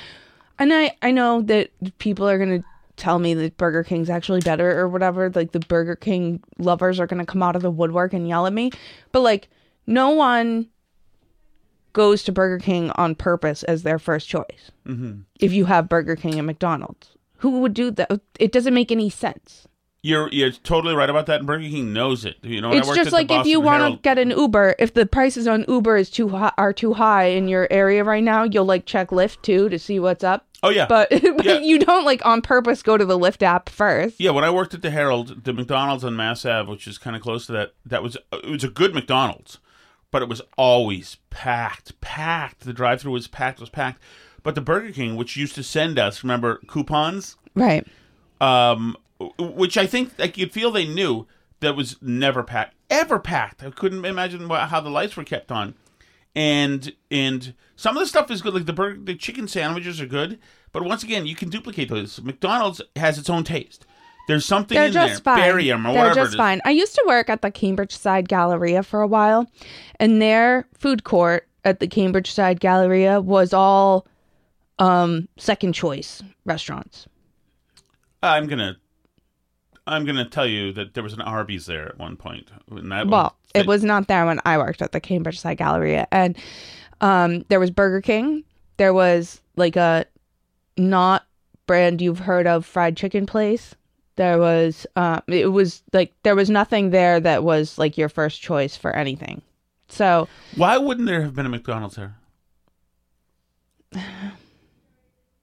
and 0.58 0.72
I 0.72 0.96
I 1.02 1.10
know 1.10 1.42
that 1.42 1.70
people 1.98 2.28
are 2.28 2.38
going 2.38 2.62
to 2.62 2.64
tell 2.96 3.18
me 3.18 3.34
that 3.34 3.56
Burger 3.56 3.82
King's 3.82 4.10
actually 4.10 4.40
better 4.40 4.78
or 4.78 4.88
whatever. 4.88 5.30
Like 5.30 5.52
the 5.52 5.60
Burger 5.60 5.96
King 5.96 6.42
lovers 6.58 7.00
are 7.00 7.06
going 7.06 7.20
to 7.20 7.26
come 7.26 7.42
out 7.42 7.56
of 7.56 7.62
the 7.62 7.70
woodwork 7.70 8.12
and 8.12 8.28
yell 8.28 8.46
at 8.46 8.52
me. 8.52 8.70
But 9.10 9.20
like 9.20 9.48
no 9.86 10.10
one 10.10 10.68
goes 11.92 12.22
to 12.24 12.32
Burger 12.32 12.58
King 12.62 12.90
on 12.92 13.14
purpose 13.14 13.62
as 13.64 13.82
their 13.82 13.98
first 13.98 14.28
choice. 14.28 14.70
Mm-hmm. 14.86 15.20
If 15.40 15.52
you 15.52 15.66
have 15.66 15.88
Burger 15.88 16.16
King 16.16 16.38
and 16.38 16.46
McDonald's, 16.46 17.16
who 17.38 17.60
would 17.60 17.74
do 17.74 17.90
that? 17.92 18.20
It 18.38 18.52
doesn't 18.52 18.74
make 18.74 18.90
any 18.92 19.10
sense. 19.10 19.66
You're 20.04 20.28
you're 20.30 20.50
totally 20.50 20.96
right 20.96 21.08
about 21.08 21.26
that. 21.26 21.38
And 21.40 21.46
Burger 21.46 21.68
King 21.68 21.92
knows 21.92 22.24
it. 22.24 22.36
You 22.42 22.60
know, 22.60 22.72
it's 22.72 22.88
just 22.88 22.98
at 22.98 23.04
the 23.06 23.10
like 23.12 23.30
if 23.30 23.46
you 23.46 23.60
want 23.60 23.94
to 23.94 24.00
get 24.02 24.18
an 24.18 24.30
Uber, 24.30 24.74
if 24.80 24.94
the 24.94 25.06
prices 25.06 25.46
on 25.46 25.64
Uber 25.68 25.96
is 25.96 26.10
too 26.10 26.28
high, 26.28 26.52
are 26.58 26.72
too 26.72 26.94
high 26.94 27.26
in 27.26 27.46
your 27.46 27.68
area 27.70 28.02
right 28.02 28.22
now, 28.24 28.42
you'll 28.42 28.64
like 28.64 28.84
check 28.84 29.10
Lyft 29.10 29.42
too 29.42 29.68
to 29.68 29.78
see 29.78 30.00
what's 30.00 30.24
up. 30.24 30.46
Oh 30.64 30.70
yeah, 30.70 30.86
But, 30.86 31.10
but 31.36 31.44
Yeah. 31.44 31.58
you 31.58 31.78
don't 31.78 32.04
like 32.04 32.24
on 32.26 32.40
purpose 32.42 32.82
go 32.82 32.96
to 32.96 33.04
the 33.04 33.18
Lyft 33.18 33.42
app 33.42 33.68
first. 33.68 34.18
Yeah, 34.20 34.30
when 34.30 34.44
I 34.44 34.50
worked 34.50 34.74
at 34.74 34.82
the 34.82 34.90
Herald, 34.90 35.44
the 35.44 35.52
McDonald's 35.52 36.04
on 36.04 36.14
Mass 36.16 36.44
Ave, 36.46 36.68
which 36.70 36.86
is 36.88 36.98
kind 36.98 37.14
of 37.16 37.22
close 37.22 37.46
to 37.46 37.52
that, 37.52 37.72
that 37.86 38.02
was 38.02 38.16
it 38.32 38.48
was 38.50 38.64
a 38.64 38.68
good 38.68 38.94
McDonald's, 38.94 39.58
but 40.12 40.22
it 40.22 40.28
was 40.28 40.40
always 40.56 41.16
packed, 41.30 42.00
packed. 42.00 42.60
The 42.60 42.72
drive-through 42.72 43.10
was 43.12 43.26
packed, 43.26 43.58
was 43.58 43.70
packed. 43.70 44.00
But 44.44 44.54
the 44.54 44.60
Burger 44.60 44.92
King, 44.92 45.16
which 45.16 45.36
used 45.36 45.56
to 45.56 45.62
send 45.64 45.98
us, 45.98 46.22
remember 46.22 46.60
coupons, 46.68 47.36
Right. 47.54 47.84
um, 48.40 48.96
which 49.38 49.76
I 49.76 49.86
think 49.86 50.12
like 50.18 50.36
you'd 50.38 50.52
feel 50.52 50.70
they 50.70 50.86
knew 50.86 51.26
that 51.60 51.76
was 51.76 51.96
never 52.02 52.42
packed, 52.42 52.74
ever 52.90 53.18
packed. 53.18 53.62
I 53.62 53.70
couldn't 53.70 54.04
imagine 54.04 54.48
how 54.48 54.80
the 54.80 54.90
lights 54.90 55.16
were 55.16 55.24
kept 55.24 55.50
on. 55.50 55.74
And 56.34 56.92
and 57.10 57.54
some 57.76 57.96
of 57.96 58.00
the 58.00 58.06
stuff 58.06 58.30
is 58.30 58.42
good, 58.42 58.54
like 58.54 58.66
the 58.66 58.72
burger, 58.72 58.98
the 59.02 59.14
chicken 59.14 59.46
sandwiches 59.48 60.00
are 60.00 60.06
good. 60.06 60.38
But 60.72 60.84
once 60.84 61.02
again, 61.02 61.26
you 61.26 61.36
can 61.36 61.50
duplicate 61.50 61.90
those. 61.90 62.20
McDonald's 62.22 62.80
has 62.96 63.18
its 63.18 63.28
own 63.30 63.44
taste. 63.44 63.84
There's 64.28 64.44
something 64.44 64.76
They're 64.76 64.86
in 64.86 64.92
just 64.92 65.24
there, 65.24 65.34
fine. 65.34 65.42
barium 65.42 65.86
or 65.86 65.92
They're 65.92 66.02
whatever. 66.08 66.26
just 66.26 66.36
fine. 66.36 66.60
I 66.64 66.70
used 66.70 66.94
to 66.94 67.04
work 67.06 67.28
at 67.28 67.42
the 67.42 67.50
Cambridge 67.50 67.96
Side 67.96 68.28
Galleria 68.28 68.82
for 68.82 69.00
a 69.00 69.06
while, 69.06 69.46
and 69.98 70.22
their 70.22 70.66
food 70.78 71.04
court 71.04 71.48
at 71.64 71.80
the 71.80 71.88
Cambridge 71.88 72.30
Side 72.32 72.60
Galleria 72.60 73.20
was 73.20 73.52
all 73.52 74.06
um 74.78 75.28
second 75.36 75.72
choice 75.74 76.22
restaurants. 76.44 77.06
I'm 78.22 78.46
gonna, 78.46 78.76
I'm 79.86 80.04
gonna 80.04 80.28
tell 80.28 80.46
you 80.46 80.72
that 80.74 80.94
there 80.94 81.02
was 81.02 81.12
an 81.12 81.20
Arby's 81.20 81.66
there 81.66 81.88
at 81.88 81.98
one 81.98 82.16
point. 82.16 82.48
Well, 82.70 83.36
it 83.54 83.66
was 83.66 83.82
not 83.84 84.06
there 84.08 84.24
when 84.24 84.40
I 84.44 84.56
worked 84.56 84.80
at 84.82 84.92
the 84.92 85.00
Cambridge 85.00 85.40
Side 85.40 85.58
Galleria, 85.58 86.06
and 86.12 86.36
um, 87.00 87.44
there 87.48 87.58
was 87.60 87.70
Burger 87.70 88.00
King. 88.00 88.44
There 88.76 88.94
was 88.94 89.40
like 89.56 89.76
a 89.76 90.06
not 90.78 91.26
brand 91.66 92.00
you've 92.00 92.20
heard 92.20 92.46
of 92.46 92.64
fried 92.64 92.96
chicken 92.96 93.26
place. 93.26 93.74
There 94.16 94.38
was 94.38 94.86
uh, 94.96 95.20
it 95.26 95.46
was 95.46 95.82
like 95.92 96.12
there 96.22 96.36
was 96.36 96.50
nothing 96.50 96.90
there 96.90 97.18
that 97.20 97.44
was 97.44 97.78
like 97.78 97.96
your 97.96 98.08
first 98.08 98.42
choice 98.42 98.76
for 98.76 98.94
anything. 98.94 99.42
So 99.88 100.28
Why 100.56 100.78
wouldn't 100.78 101.06
there 101.06 101.22
have 101.22 101.34
been 101.34 101.46
a 101.46 101.50
McDonald's 101.50 101.96
there? 101.96 102.16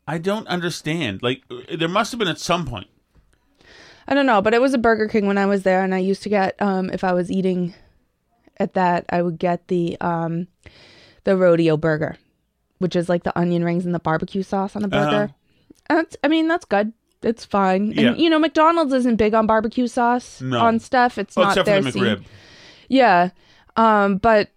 I 0.08 0.18
don't 0.18 0.48
understand. 0.48 1.22
Like, 1.22 1.44
there 1.78 1.88
must 1.88 2.12
have 2.12 2.18
been 2.18 2.28
at 2.28 2.40
some 2.40 2.66
point. 2.66 2.88
I 4.08 4.16
don't 4.16 4.26
know, 4.26 4.42
but 4.42 4.56
it 4.56 4.62
was 4.62 4.74
a 4.74 4.80
Burger 4.80 5.08
King 5.08 5.28
when 5.28 5.38
I 5.38 5.46
was 5.46 5.62
there, 5.62 5.84
and 5.84 5.94
I 5.94 6.00
used 6.00 6.24
to 6.24 6.30
get 6.30 6.60
um, 6.60 6.90
if 6.90 7.04
I 7.04 7.14
was 7.14 7.32
eating 7.32 7.76
at 8.58 8.74
that, 8.74 9.06
I 9.10 9.22
would 9.22 9.38
get 9.38 9.68
the 9.68 9.98
um, 10.02 10.48
the 11.26 11.38
rodeo 11.38 11.78
burger, 11.78 12.18
which 12.80 12.96
is 12.96 13.08
like 13.08 13.22
the 13.22 13.38
onion 13.38 13.64
rings 13.64 13.86
and 13.86 13.94
the 13.94 14.00
barbecue 14.00 14.42
sauce 14.42 14.76
on 14.76 14.82
the 14.82 14.88
burger. 14.88 15.32
That's, 15.88 16.18
I 16.24 16.28
mean, 16.28 16.48
that's 16.48 16.66
good. 16.66 16.92
It's 17.22 17.44
fine. 17.46 17.92
Yeah. 17.92 18.10
And 18.12 18.20
you 18.20 18.30
know, 18.30 18.40
McDonald's 18.40 18.94
isn't 18.94 19.18
big 19.18 19.34
on 19.34 19.46
barbecue 19.48 19.88
sauce 19.88 20.42
No. 20.42 20.60
on 20.60 20.80
stuff. 20.80 21.18
It's 21.18 21.38
Oh, 21.38 21.42
not 21.42 21.50
except 21.52 21.66
their 21.66 21.78
for 21.84 21.92
the 21.92 21.92
scene. 21.92 22.26
Yeah. 22.88 23.30
Um, 23.76 24.18
but 24.18 24.50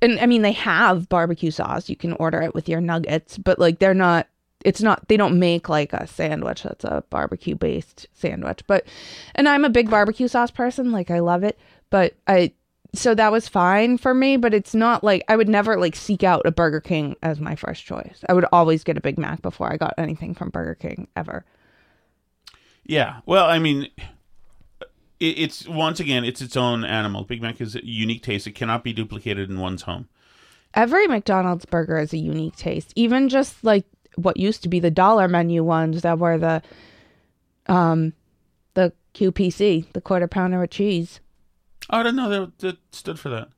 and 0.00 0.18
I 0.20 0.26
mean 0.26 0.42
they 0.42 0.52
have 0.52 1.08
barbecue 1.08 1.50
sauce. 1.50 1.88
You 1.88 1.96
can 1.96 2.12
order 2.14 2.40
it 2.42 2.54
with 2.54 2.68
your 2.68 2.80
nuggets, 2.80 3.38
but 3.38 3.58
like 3.58 3.78
they're 3.78 3.94
not 3.94 4.26
it's 4.64 4.80
not 4.82 5.06
they 5.08 5.16
don't 5.16 5.38
make 5.40 5.68
like 5.68 5.92
a 5.92 6.06
sandwich 6.06 6.62
that's 6.62 6.84
a 6.84 7.02
barbecue 7.10 7.54
based 7.54 8.06
sandwich. 8.14 8.60
But 8.66 8.86
and 9.34 9.48
I'm 9.48 9.64
a 9.64 9.70
big 9.70 9.88
barbecue 9.90 10.28
sauce 10.28 10.50
person, 10.50 10.92
like 10.92 11.10
I 11.10 11.20
love 11.20 11.44
it, 11.44 11.58
but 11.90 12.14
I 12.26 12.52
so 12.94 13.14
that 13.14 13.32
was 13.32 13.48
fine 13.48 13.96
for 13.96 14.12
me, 14.12 14.36
but 14.36 14.52
it's 14.52 14.74
not 14.74 15.02
like 15.02 15.24
I 15.28 15.36
would 15.36 15.48
never 15.48 15.78
like 15.78 15.96
seek 15.96 16.22
out 16.22 16.44
a 16.44 16.50
Burger 16.52 16.80
King 16.80 17.16
as 17.22 17.40
my 17.40 17.54
first 17.56 17.84
choice. 17.84 18.22
I 18.28 18.34
would 18.34 18.44
always 18.52 18.84
get 18.84 18.98
a 18.98 19.00
Big 19.00 19.18
Mac 19.18 19.40
before 19.40 19.72
I 19.72 19.76
got 19.78 19.94
anything 19.98 20.34
from 20.34 20.50
Burger 20.50 20.74
King 20.74 21.08
ever. 21.16 21.44
Yeah. 22.84 23.20
Well, 23.26 23.46
I 23.46 23.58
mean, 23.58 23.88
it, 25.20 25.26
it's 25.38 25.68
once 25.68 26.00
again, 26.00 26.24
it's 26.24 26.40
its 26.40 26.56
own 26.56 26.84
animal. 26.84 27.24
Big 27.24 27.40
Mac 27.42 27.60
is 27.60 27.74
a 27.76 27.84
unique 27.86 28.22
taste. 28.22 28.46
It 28.46 28.52
cannot 28.52 28.82
be 28.84 28.92
duplicated 28.92 29.50
in 29.50 29.58
one's 29.60 29.82
home. 29.82 30.08
Every 30.74 31.06
McDonald's 31.06 31.64
burger 31.66 31.98
is 31.98 32.12
a 32.12 32.18
unique 32.18 32.56
taste. 32.56 32.92
Even 32.96 33.28
just 33.28 33.62
like 33.62 33.84
what 34.16 34.36
used 34.36 34.62
to 34.62 34.68
be 34.68 34.80
the 34.80 34.90
dollar 34.90 35.28
menu 35.28 35.62
ones 35.62 36.02
that 36.02 36.18
were 36.18 36.38
the 36.38 36.62
um 37.66 38.12
the 38.74 38.92
QPC, 39.14 39.92
the 39.92 40.00
quarter 40.00 40.26
pounder 40.26 40.58
with 40.60 40.70
cheese. 40.70 41.20
Oh, 41.90 41.98
I 41.98 42.02
didn't 42.02 42.16
know 42.16 42.28
that, 42.28 42.58
that 42.60 42.78
stood 42.92 43.18
for 43.18 43.28
that. 43.28 43.48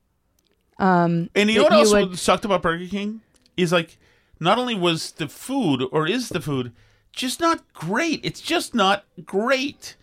Um 0.78 1.30
And 1.34 1.48
you 1.50 1.58
know 1.58 1.64
what 1.64 1.72
else 1.72 1.92
would- 1.92 2.18
sucked 2.18 2.44
about 2.44 2.62
Burger 2.62 2.87
King 2.88 3.20
is 3.56 3.72
like, 3.72 3.96
not 4.40 4.58
only 4.58 4.74
was 4.74 5.12
the 5.12 5.28
food 5.28 5.84
or 5.92 6.08
is 6.08 6.28
the 6.30 6.40
food 6.40 6.72
just 7.14 7.40
not 7.40 7.61
great. 7.72 8.20
It's 8.22 8.40
just 8.40 8.74
not 8.74 9.05
great. 9.24 9.96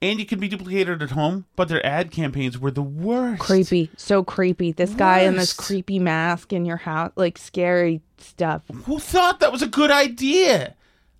And 0.00 0.20
you 0.20 0.26
can 0.26 0.38
be 0.38 0.46
duplicated 0.46 1.02
at 1.02 1.10
home, 1.10 1.46
but 1.56 1.68
their 1.68 1.84
ad 1.84 2.12
campaigns 2.12 2.56
were 2.56 2.70
the 2.70 2.82
worst. 2.82 3.40
creepy, 3.42 3.90
so 3.96 4.22
creepy. 4.22 4.70
This 4.70 4.94
guy 4.94 5.20
in 5.20 5.34
this 5.34 5.56
Worst. 5.58 5.68
creepy 5.68 5.98
mask 5.98 6.52
in 6.52 6.64
your 6.64 6.76
house, 6.76 7.10
like 7.16 7.36
scary 7.36 8.00
stuff. 8.18 8.62
Who 8.84 9.00
thought 9.00 9.40
that 9.40 9.50
was 9.50 9.62
a 9.62 9.66
good 9.66 9.90
idea? 9.90 10.76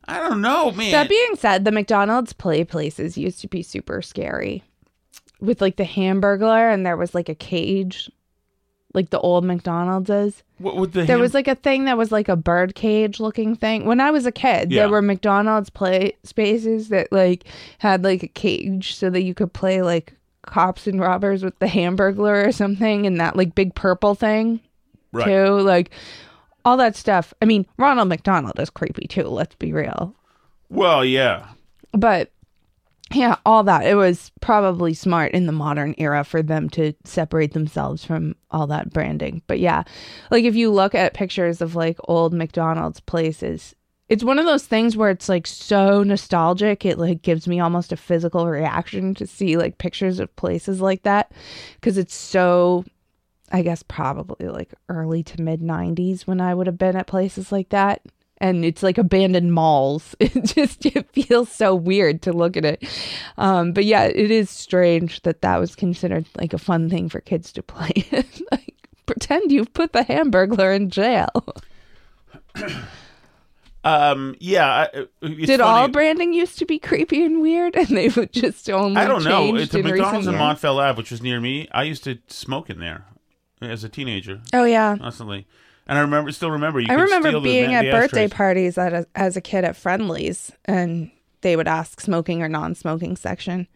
I 0.07 0.21
don't 0.21 0.41
know, 0.41 0.71
man. 0.71 0.93
That 0.93 1.09
being 1.09 1.35
said, 1.37 1.65
the 1.65 1.73
McDonald's 1.73 2.33
play 2.33 2.63
places 2.65 3.19
used 3.19 3.41
to 3.41 3.49
be 3.49 3.63
super 3.63 4.01
scary. 4.01 4.63
With 5.41 5.61
like 5.61 5.77
the 5.77 5.85
Hamburglar 5.85 6.73
and 6.73 6.87
there 6.87 6.97
was 6.97 7.15
like 7.15 7.29
a 7.29 7.35
cage 7.35 8.11
like 8.95 9.11
the 9.11 9.21
old 9.21 9.45
McDonald's 9.45 10.09
is. 10.11 10.43
what 10.59 10.77
would 10.77 10.93
the 10.93 11.01
There 11.01 11.17
ham- 11.17 11.21
was 11.21 11.35
like 11.35 11.47
a 11.49 11.55
thing 11.55 11.85
that 11.85 11.99
was 11.99 12.11
like 12.11 12.29
a 12.29 12.37
bird 12.37 12.75
cage 12.75 13.21
looking 13.21 13.55
thing. 13.55 13.85
When 13.85 14.01
I 14.01 14.11
was 14.11 14.25
a 14.27 14.33
kid, 14.33 14.73
Yeah. 14.73 14.83
there 14.83 14.89
were 14.89 15.03
McDonald's 15.03 15.71
play 15.71 16.15
spaces 16.25 16.89
that 16.89 17.13
like 17.13 17.45
had 17.79 18.03
like 18.03 18.23
a 18.23 18.29
cage 18.29 18.95
so 18.97 19.11
that 19.11 19.23
you 19.23 19.35
could 19.35 19.53
play 19.53 19.83
like 19.83 20.15
cops 20.47 20.87
and 20.87 20.99
robbers 21.01 21.45
with 21.45 21.59
the 21.59 21.67
Hamburglar 21.67 22.47
or 22.47 22.53
something 22.53 23.07
and 23.07 23.21
that 23.21 23.37
like 23.37 23.55
big 23.55 23.75
purple 23.75 24.15
thing 24.15 24.61
right. 25.13 25.27
too. 25.27 25.61
Like 25.61 25.91
all 26.65 26.77
that 26.79 26.97
stuff. 26.97 27.35
I 27.43 27.45
mean, 27.45 27.67
Ronald 27.77 28.09
McDonald 28.09 28.59
is 28.59 28.71
creepy 28.71 29.07
too, 29.07 29.25
let's 29.25 29.55
be 29.57 29.73
real. 29.73 30.15
Well, 30.71 31.05
yeah. 31.05 31.49
But 31.93 32.31
yeah, 33.13 33.37
all 33.47 33.65
that. 33.65 33.87
It 33.87 33.95
was 33.95 34.31
probably 34.41 34.93
smart 34.93 35.33
in 35.33 35.47
the 35.47 35.53
modern 35.53 35.95
era 35.99 36.25
for 36.25 36.43
them 36.43 36.69
to 36.71 36.93
separate 37.05 37.55
themselves 37.55 38.05
from 38.05 38.37
all 38.51 38.67
that 38.67 38.93
branding. 38.93 39.43
But 39.47 39.61
yeah, 39.61 39.85
like 40.31 40.45
if 40.45 40.55
you 40.55 40.71
look 40.71 40.95
at 40.95 41.15
pictures 41.15 41.61
of 41.61 41.75
like 41.75 41.97
old 42.05 42.35
McDonald's 42.35 43.01
places, 43.01 43.75
it's 44.09 44.25
one 44.25 44.39
of 44.39 44.47
those 44.47 44.67
things 44.67 44.97
where 44.97 45.11
it's 45.11 45.29
like 45.29 45.47
so 45.47 46.03
nostalgic. 46.03 46.85
It 46.85 46.99
like 46.99 47.23
gives 47.23 47.49
me 47.49 47.61
almost 47.61 47.93
a 47.93 47.97
physical 47.97 48.47
reaction 48.47 49.15
to 49.15 49.27
see 49.27 49.57
like 49.57 49.79
pictures 49.79 50.21
of 50.21 50.35
places 50.37 50.81
like 50.81 51.03
that 51.05 51.33
because 51.75 51.97
it's 51.97 52.15
so, 52.15 52.85
I 53.51 53.63
guess, 53.63 53.83
probably 53.83 54.49
like 54.49 54.75
early 54.91 55.23
to 55.25 55.41
mid 55.41 55.61
90s 55.61 56.27
when 56.27 56.43
I 56.43 56.55
would 56.55 56.67
have 56.67 56.79
been 56.79 56.97
at 56.97 57.07
places 57.07 57.53
like 57.53 57.71
that 57.71 58.03
and 58.39 58.65
it's 58.65 58.83
like 58.83 58.99
abandoned 58.99 59.53
malls. 59.53 60.15
It 60.21 60.45
just 60.45 60.87
it 60.87 61.11
feels 61.13 61.51
so 61.51 61.75
weird 61.75 62.23
to 62.23 62.33
look 62.33 62.57
at 62.57 62.65
it. 62.65 62.85
Um, 63.37 63.73
but 63.73 63.85
yeah, 63.85 64.05
it 64.05 64.31
is 64.31 64.49
strange 64.51 65.23
that 65.23 65.43
that 65.43 65.59
was 65.59 65.75
considered 65.77 66.27
like 66.37 66.53
a 66.53 66.59
fun 66.59 66.89
thing 66.91 67.09
for 67.09 67.21
kids 67.21 67.53
to 67.53 67.63
play. 67.63 67.93
like 68.51 68.75
pretend 69.07 69.51
you've 69.53 69.73
put 69.75 69.93
the 69.93 70.05
Hamburglar 70.05 70.75
in 70.75 70.91
jail. 70.91 71.31
Um, 73.85 74.35
yeah. 74.41 74.87
I- 74.93 75.07
It's 75.23 75.47
Did 75.47 75.61
funny. 75.61 75.63
all 75.63 75.89
branding 75.89 76.33
used 76.35 76.59
to 76.59 76.67
be 76.67 76.79
creepy 76.79 77.25
and 77.25 77.41
weird, 77.41 77.77
and 77.77 77.89
they 77.89 78.09
would 78.09 78.33
just 78.33 78.69
only 78.69 79.01
I 79.01 79.07
don't 79.07 79.25
know. 79.25 79.55
It's 79.57 79.73
recent 79.73 79.85
McDonald's 79.85 80.27
in 80.27 80.35
years? 80.35 80.65
Ave, 80.65 80.97
which 80.97 81.11
was 81.11 81.23
near 81.23 81.41
me. 81.41 81.69
I 81.73 81.85
used 81.85 82.05
to 82.05 82.19
smoke 82.27 82.69
in 82.71 82.81
there 82.81 83.05
as 83.63 83.85
a 83.85 83.89
teenager, 83.89 84.41
Oh 84.53 84.65
yeah. 84.65 84.97
constantly. 84.99 85.47
And 85.89 85.97
I 85.97 86.03
remember, 86.03 86.31
still 86.33 86.51
remember. 86.51 86.81
You 86.81 86.87
I 86.91 86.95
remember 86.95 87.41
being 87.41 87.73
at 87.75 87.85
birthday 87.91 88.25
ashtrays. 88.25 88.33
parties 88.33 88.79
at 88.79 88.93
a, 88.93 89.07
as 89.15 89.37
a 89.37 89.41
kid 89.41 89.65
at 89.65 89.75
Friendly's, 89.75 90.53
and 90.67 91.11
they 91.41 91.57
would 91.57 91.67
ask 91.69 92.01
smoking 92.01 92.43
or 92.43 92.49
non-smoking 92.49 93.17
section. 93.17 93.67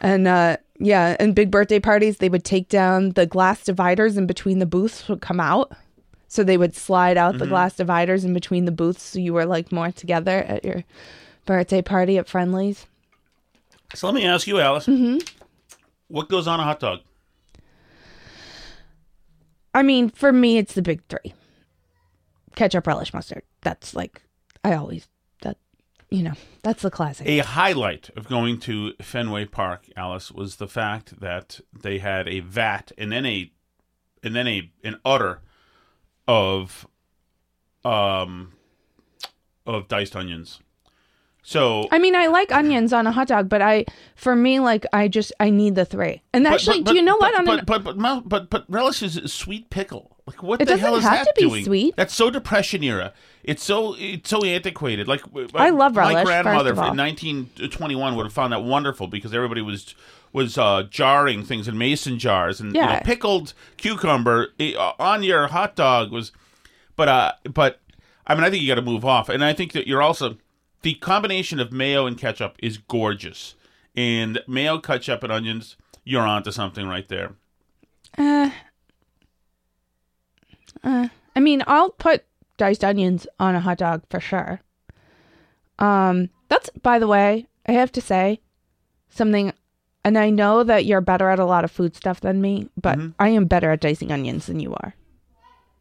And 0.00 0.26
uh, 0.26 0.56
yeah, 0.78 1.16
and 1.20 1.34
big 1.34 1.50
birthday 1.50 1.78
parties, 1.78 2.16
they 2.16 2.28
would 2.28 2.44
take 2.44 2.68
down 2.68 3.10
the 3.10 3.26
glass 3.26 3.62
dividers 3.64 4.16
in 4.16 4.26
between 4.26 4.58
the 4.58 4.66
booths 4.66 5.08
would 5.08 5.20
come 5.20 5.38
out, 5.40 5.70
so 6.26 6.42
they 6.42 6.56
would 6.56 6.74
slide 6.74 7.16
out 7.16 7.32
Mm-hmm. 7.34 7.38
the 7.40 7.46
glass 7.46 7.76
dividers 7.76 8.24
in 8.24 8.34
between 8.34 8.64
the 8.64 8.72
booths, 8.72 9.02
so 9.02 9.18
you 9.20 9.32
were 9.32 9.46
like 9.46 9.70
more 9.70 9.92
together 9.92 10.38
at 10.48 10.64
your 10.64 10.82
birthday 11.46 11.82
party 11.82 12.18
at 12.18 12.28
Friendly's. 12.28 12.86
So 13.94 14.06
let 14.08 14.14
me 14.14 14.24
ask 14.26 14.46
you, 14.46 14.58
Alice. 14.58 14.86
Mm-hmm. 14.86 15.18
What 16.08 16.28
goes 16.28 16.48
on 16.48 16.58
a 16.60 16.64
hot 16.64 16.80
dog? 16.80 17.00
I 19.74 19.82
mean, 19.82 20.08
for 20.10 20.32
me, 20.32 20.58
it's 20.58 20.74
the 20.74 20.82
big 20.82 21.02
three: 21.08 21.34
ketchup, 22.54 22.86
relish, 22.86 23.14
mustard. 23.14 23.42
That's 23.62 23.94
like 23.94 24.22
I 24.64 24.74
always 24.74 25.08
that 25.42 25.56
you 26.10 26.22
know 26.22 26.34
that's 26.62 26.82
the 26.82 26.90
classic. 26.90 27.26
A 27.26 27.38
highlight 27.38 28.10
of 28.16 28.28
going 28.28 28.58
to 28.60 28.94
Fenway 29.00 29.46
Park, 29.46 29.86
Alice, 29.96 30.30
was 30.32 30.56
the 30.56 30.68
fact 30.68 31.20
that 31.20 31.60
they 31.72 31.98
had 31.98 32.28
a 32.28 32.40
vat 32.40 32.92
and 32.98 33.12
then 33.12 33.26
a 33.26 33.50
and 34.22 34.34
then 34.34 34.48
a 34.48 34.70
an 34.84 34.96
utter 35.04 35.40
of 36.26 36.86
um 37.84 38.52
of 39.66 39.88
diced 39.88 40.16
onions. 40.16 40.60
So 41.50 41.88
I 41.90 41.98
mean, 41.98 42.14
I 42.14 42.28
like 42.28 42.52
onions 42.52 42.92
on 42.92 43.08
a 43.08 43.10
hot 43.10 43.26
dog, 43.26 43.48
but 43.48 43.60
I, 43.60 43.84
for 44.14 44.36
me, 44.36 44.60
like 44.60 44.86
I 44.92 45.08
just 45.08 45.32
I 45.40 45.50
need 45.50 45.74
the 45.74 45.84
three. 45.84 46.22
And 46.32 46.44
but- 46.44 46.52
actually, 46.52 46.82
but- 46.82 46.92
do 46.92 46.96
you 46.96 47.02
know 47.02 47.18
but- 47.18 47.32
what? 47.32 47.38
On 47.40 47.44
But 47.44 47.58
an, 47.58 47.64
but 47.64 47.82
but 47.82 47.98
but, 47.98 48.28
but, 48.28 48.50
but 48.50 48.64
relish 48.68 49.02
is 49.02 49.16
a 49.16 49.26
sweet 49.26 49.68
pickle. 49.68 50.16
Like 50.28 50.44
what 50.44 50.62
It 50.62 50.68
the 50.68 50.76
hell 50.76 50.94
is 50.94 51.02
that 51.02 51.24
to 51.24 51.32
be 51.34 51.42
doing? 51.48 51.64
sweet. 51.64 51.96
That's 51.96 52.14
so 52.14 52.30
depression 52.30 52.84
era. 52.84 53.12
It's 53.42 53.64
so 53.64 53.96
it's 53.98 54.30
so 54.30 54.44
antiquated. 54.44 55.08
Like 55.08 55.22
I 55.56 55.70
love 55.70 55.96
relish. 55.96 56.14
My 56.14 56.22
grandmother 56.22 56.70
first 56.70 56.78
of 56.82 56.84
all. 56.84 56.90
in 56.92 56.96
1921 56.98 58.14
would 58.14 58.26
have 58.26 58.32
found 58.32 58.52
that 58.52 58.62
wonderful 58.62 59.08
because 59.08 59.34
everybody 59.34 59.60
was 59.60 59.96
was 60.32 60.56
uh, 60.56 60.84
jarring 60.88 61.42
things 61.42 61.66
in 61.66 61.76
mason 61.76 62.20
jars 62.20 62.60
and 62.60 62.76
you 62.76 62.80
know, 62.80 63.00
pickled 63.02 63.54
cucumber 63.76 64.50
eh, 64.60 64.74
on 65.00 65.24
your 65.24 65.48
hot 65.48 65.74
dog 65.74 66.12
was. 66.12 66.30
But 66.94 67.08
uh, 67.08 67.32
but 67.52 67.80
I 68.24 68.36
mean, 68.36 68.44
I 68.44 68.50
think 68.50 68.62
you 68.62 68.68
got 68.68 68.76
to 68.76 68.82
move 68.82 69.04
off, 69.04 69.28
and 69.28 69.44
I 69.44 69.52
think 69.52 69.72
that 69.72 69.88
you're 69.88 70.02
also 70.02 70.36
the 70.82 70.94
combination 70.94 71.60
of 71.60 71.72
mayo 71.72 72.06
and 72.06 72.16
ketchup 72.18 72.56
is 72.60 72.78
gorgeous, 72.78 73.54
and 73.94 74.40
mayo, 74.46 74.78
ketchup, 74.78 75.22
and 75.22 75.32
onions. 75.32 75.76
You're 76.04 76.22
onto 76.26 76.50
something 76.50 76.86
right 76.86 77.06
there. 77.08 77.32
uh, 78.18 78.50
uh, 80.82 81.08
I 81.36 81.40
mean, 81.40 81.62
I'll 81.66 81.90
put 81.90 82.24
diced 82.56 82.84
onions 82.84 83.26
on 83.38 83.54
a 83.54 83.60
hot 83.60 83.78
dog 83.78 84.02
for 84.10 84.20
sure. 84.20 84.60
Um, 85.78 86.30
that's 86.48 86.70
by 86.82 86.98
the 86.98 87.06
way, 87.06 87.46
I 87.66 87.72
have 87.72 87.92
to 87.92 88.00
say 88.00 88.40
something, 89.10 89.52
and 90.04 90.18
I 90.18 90.30
know 90.30 90.64
that 90.64 90.84
you're 90.84 91.00
better 91.00 91.28
at 91.28 91.38
a 91.38 91.44
lot 91.44 91.64
of 91.64 91.70
food 91.70 91.94
stuff 91.96 92.20
than 92.20 92.40
me, 92.40 92.68
but 92.80 92.98
Mm-hmm. 92.98 93.10
I 93.18 93.28
am 93.28 93.44
better 93.46 93.70
at 93.70 93.80
dicing 93.80 94.10
onions 94.12 94.46
than 94.46 94.60
you 94.60 94.72
are. 94.74 94.94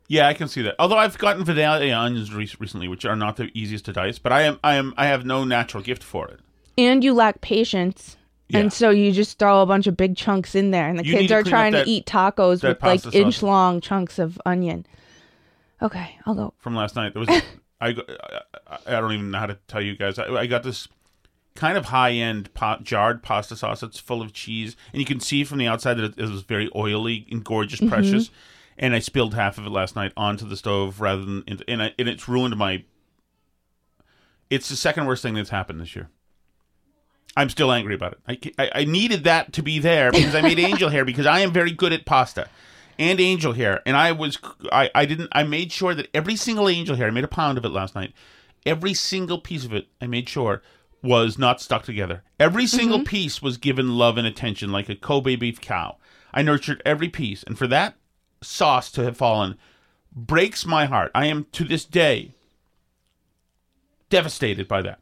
Yeah, 0.10 0.28
I 0.28 0.34
can 0.34 0.48
see 0.50 0.62
that. 0.64 0.76
Although 0.80 0.98
I've 0.98 1.18
gotten 1.18 1.46
Vidalia 1.46 1.96
onions 1.96 2.34
re- 2.34 2.50
recently, 2.60 2.88
which 2.88 3.06
are 3.06 3.16
not 3.16 3.38
the 3.38 3.50
easiest 3.54 3.86
to 3.86 3.94
dice, 3.94 4.20
but 4.20 4.34
I 4.34 4.42
am 4.42 4.60
I 4.64 4.74
am 4.76 4.94
I 4.98 5.06
have 5.06 5.24
no 5.26 5.44
natural 5.46 5.82
gift 5.84 6.04
for 6.04 6.28
it. 6.28 6.40
and 6.78 7.04
you 7.04 7.14
lack 7.14 7.40
patience 7.42 8.18
Yeah. 8.50 8.60
And 8.62 8.74
so 8.74 8.90
you 8.90 9.12
just 9.12 9.38
throw 9.38 9.62
a 9.62 9.66
bunch 9.68 9.86
of 9.86 9.96
big 9.96 10.18
chunks 10.18 10.56
in 10.56 10.72
there, 10.72 10.90
and 10.90 10.98
the 11.00 11.06
You 11.06 11.14
need 11.14 11.20
kids 11.20 11.30
to 11.30 11.36
are 11.36 11.44
clean 11.44 11.54
up 11.54 11.58
trying 11.60 11.72
that- 11.74 11.86
to 11.86 11.90
eat 11.92 12.06
tacos 12.08 12.62
that 12.62 12.68
with 12.70 12.82
like 12.84 13.02
pasta 13.04 13.12
sauce. 13.12 13.16
inch 13.16 13.44
long 13.44 13.80
chunks 13.82 14.18
of 14.20 14.42
onion. 14.46 14.86
Okay, 15.82 16.18
I'll 16.26 16.36
go. 16.36 16.54
from 16.58 16.76
last 16.76 16.96
night. 16.96 17.14
There 17.14 17.22
was 17.22 17.30
I, 17.82 17.92
go- 17.94 18.04
I 18.68 18.78
I 18.88 19.00
don't 19.02 19.14
even 19.14 19.32
know 19.32 19.38
how 19.40 19.46
to 19.46 19.58
tell 19.68 19.82
you 19.82 19.96
guys. 19.96 20.18
I, 20.20 20.26
I 20.34 20.48
got 20.48 20.64
this 20.64 20.88
kind 21.56 21.78
of 21.78 21.86
high 21.86 22.12
end 22.14 22.54
pot, 22.54 22.84
jarred 22.84 23.22
pasta 23.22 23.56
sauce 23.56 23.82
that's 23.82 24.00
full 24.00 24.22
of 24.22 24.34
cheese, 24.34 24.76
and 24.92 25.00
you 25.00 25.06
can 25.06 25.20
see 25.20 25.44
from 25.44 25.60
the 25.60 25.68
outside 25.68 25.94
that 25.96 26.04
it, 26.06 26.14
it 26.18 26.30
was 26.30 26.42
very 26.42 26.70
oily 26.76 27.28
and 27.32 27.44
gorgeous, 27.44 27.80
Mm-hmm. 27.80 27.90
precious. 27.90 28.32
And 28.80 28.96
I 28.96 29.00
spilled 29.00 29.34
half 29.34 29.58
of 29.58 29.66
it 29.66 29.72
last 29.72 29.96
night 29.96 30.14
onto 30.16 30.48
the 30.48 30.56
stove 30.56 31.02
rather 31.02 31.24
than 31.24 31.44
into, 31.46 31.70
and, 31.70 31.84
I, 31.84 31.94
and 32.00 32.08
it's 32.08 32.28
ruined 32.28 32.56
my. 32.58 32.86
It's 34.50 34.70
the 34.70 34.78
second 34.78 35.06
worst 35.06 35.22
thing 35.22 35.36
that's 35.36 35.50
happened 35.50 35.82
this 35.82 35.96
year. 35.96 36.10
I'm 37.36 37.50
still 37.50 37.72
angry 37.72 37.94
about 37.94 38.14
it. 38.14 38.54
I, 38.58 38.64
I, 38.64 38.72
I 38.82 38.86
needed 38.86 39.26
that 39.26 39.54
to 39.54 39.62
be 39.62 39.80
there 39.80 40.12
because 40.12 40.34
I 40.34 40.42
made 40.42 40.60
angel 40.60 40.90
hair 40.90 41.06
because 41.06 41.26
I 41.26 41.40
am 41.40 41.52
very 41.52 41.72
good 41.72 41.94
at 41.94 42.06
pasta 42.06 42.48
and 42.98 43.20
angel 43.20 43.54
hair. 43.54 43.82
And 43.86 43.96
I 43.96 44.12
was, 44.12 44.38
I, 44.72 44.90
I 44.96 45.06
didn't, 45.06 45.30
I 45.32 45.44
made 45.44 45.72
sure 45.72 45.94
that 45.94 46.10
every 46.14 46.36
single 46.36 46.68
angel 46.68 46.96
hair, 46.96 47.08
I 47.08 47.12
made 47.12 47.24
a 47.24 47.30
pound 47.30 47.58
of 47.58 47.66
it 47.66 47.70
last 47.70 47.96
night. 47.96 48.14
Every 48.66 48.94
single 48.94 49.40
piece 49.40 49.64
of 49.64 49.74
it, 49.74 49.88
I 50.02 50.08
made 50.08 50.28
sure 50.28 50.62
was 51.02 51.38
not 51.38 51.62
stuck 51.62 51.84
together. 51.84 52.24
Every 52.40 52.68
single 52.68 52.98
mm-hmm. 52.98 53.06
piece 53.06 53.42
was 53.42 53.58
given 53.58 53.98
love 53.98 54.18
and 54.18 54.28
attention 54.28 54.72
like 54.72 54.90
a 54.90 54.96
Kobe 54.96 55.36
beef 55.38 55.62
cow. 55.62 55.98
I 56.34 56.42
nurtured 56.42 56.82
every 56.86 57.08
piece. 57.08 57.44
And 57.44 57.58
for 57.58 57.68
that 57.68 57.96
sauce 58.42 58.92
to 58.92 59.04
have 59.04 59.18
fallen 59.18 59.58
breaks 60.12 60.66
my 60.66 60.86
heart. 60.86 61.12
I 61.14 61.26
am 61.28 61.46
to 61.54 61.64
this 61.64 61.86
day 61.86 62.34
devastated 64.10 64.68
by 64.68 64.82
that. 64.82 65.00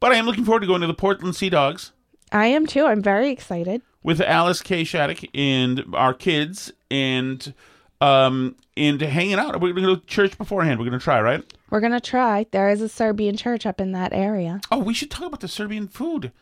But 0.00 0.12
I 0.12 0.16
am 0.16 0.26
looking 0.26 0.44
forward 0.44 0.60
to 0.60 0.66
going 0.66 0.80
to 0.80 0.86
the 0.86 0.94
Portland 0.94 1.36
Sea 1.36 1.50
Dogs 1.50 1.92
I 2.30 2.46
am 2.46 2.66
too. 2.66 2.84
I'm 2.84 3.02
very 3.02 3.30
excited. 3.30 3.80
with 4.02 4.20
Alice 4.20 4.60
K. 4.62 4.84
Shattuck 4.84 5.20
and 5.34 5.84
our 5.94 6.12
kids 6.14 6.70
and 6.90 7.54
um 8.00 8.54
and 8.76 9.00
hanging 9.00 9.38
out. 9.38 9.60
We're 9.60 9.72
gonna 9.72 9.86
go 9.88 9.96
to 9.96 10.06
church 10.06 10.36
beforehand. 10.38 10.78
We're 10.78 10.84
gonna 10.84 10.98
try, 11.00 11.20
right? 11.20 11.42
We're 11.70 11.80
gonna 11.80 12.00
try. 12.00 12.46
There 12.50 12.68
is 12.68 12.80
a 12.80 12.88
Serbian 12.88 13.36
church 13.36 13.66
up 13.66 13.80
in 13.80 13.92
that 13.92 14.12
area. 14.12 14.60
Oh, 14.70 14.78
we 14.78 14.94
should 14.94 15.10
talk 15.10 15.26
about 15.28 15.40
the 15.40 15.48
Serbian 15.48 15.88
food. 15.88 16.32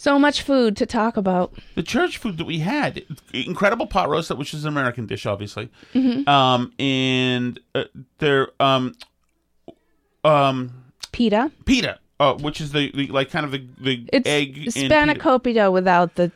So 0.00 0.18
much 0.18 0.40
food 0.40 0.78
to 0.78 0.86
talk 0.86 1.18
about. 1.18 1.52
The 1.74 1.82
church 1.82 2.16
food 2.16 2.38
that 2.38 2.46
we 2.46 2.60
had, 2.60 3.04
incredible 3.34 3.86
pot 3.86 4.08
roast, 4.08 4.34
which 4.34 4.54
is 4.54 4.64
an 4.64 4.68
American 4.68 5.04
dish, 5.04 5.26
obviously. 5.26 5.68
Um, 6.26 6.72
and 6.78 7.60
uh, 7.74 7.84
there, 8.16 8.48
um, 8.60 8.94
um, 10.24 10.84
Pita. 11.12 11.52
pita, 11.66 11.98
uh, 12.18 12.32
which 12.32 12.62
is 12.62 12.72
the, 12.72 12.90
the 12.94 13.08
like 13.08 13.30
kind 13.30 13.44
of 13.44 13.52
the 13.52 13.62
the 13.78 14.08
It's 14.10 14.26
egg 14.26 14.54
spanakopita 14.68 15.70
without 15.70 16.14
the 16.14 16.32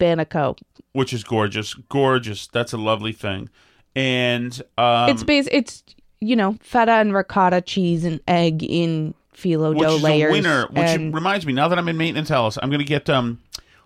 spanaco. 0.00 0.56
which 0.94 1.12
is 1.12 1.22
gorgeous, 1.22 1.74
gorgeous. 1.74 2.46
That's 2.46 2.72
a 2.72 2.78
lovely 2.78 3.12
thing, 3.12 3.50
and 3.94 4.58
um, 4.78 5.10
it's 5.10 5.22
base. 5.22 5.50
It's 5.52 5.84
you 6.20 6.34
know 6.34 6.56
feta 6.62 6.92
and 6.92 7.12
ricotta 7.12 7.60
cheese 7.60 8.06
and 8.06 8.20
egg 8.26 8.62
in 8.62 9.12
phyllo 9.34 9.70
which 9.74 9.80
dough 9.86 9.96
is 9.96 10.02
layers. 10.02 10.30
a 10.30 10.32
winner. 10.32 10.66
Which 10.68 10.78
and 10.78 11.14
reminds 11.14 11.44
me, 11.46 11.52
now 11.52 11.68
that 11.68 11.78
I'm 11.78 11.88
in 11.88 11.96
maintenance, 11.96 12.30
Alice, 12.30 12.58
I'm 12.62 12.70
gonna 12.70 12.84
get 12.84 13.08
um, 13.10 13.40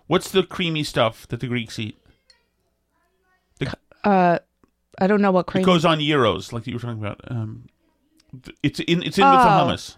what's 0.06 0.30
the 0.30 0.42
creamy 0.42 0.84
stuff 0.84 1.26
that 1.28 1.40
the 1.40 1.46
Greeks 1.48 1.78
eat? 1.78 1.98
uh, 4.04 4.38
I 5.00 5.06
don't 5.06 5.20
know 5.20 5.30
what 5.32 5.46
cream. 5.46 5.62
It 5.62 5.66
goes 5.66 5.84
on 5.84 6.00
gyros, 6.00 6.52
like 6.52 6.66
you 6.66 6.74
were 6.74 6.80
talking 6.80 6.98
about. 6.98 7.20
Um, 7.28 7.66
th- 8.44 8.56
it's 8.62 8.80
in 8.80 9.02
it's 9.02 9.18
in 9.18 9.24
with 9.24 9.32
the 9.40 9.46
Oh. 9.48 9.66
hummus. 9.66 9.96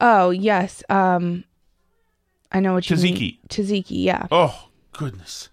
oh 0.00 0.30
yes. 0.30 0.82
Um, 0.88 1.44
I 2.52 2.60
know 2.60 2.74
what 2.74 2.88
you 2.90 2.96
mean. 2.96 3.16
Tzatziki. 3.16 3.38
Tzatziki. 3.48 4.04
Yeah. 4.04 4.26
Oh 4.30 4.68
goodness, 4.92 5.48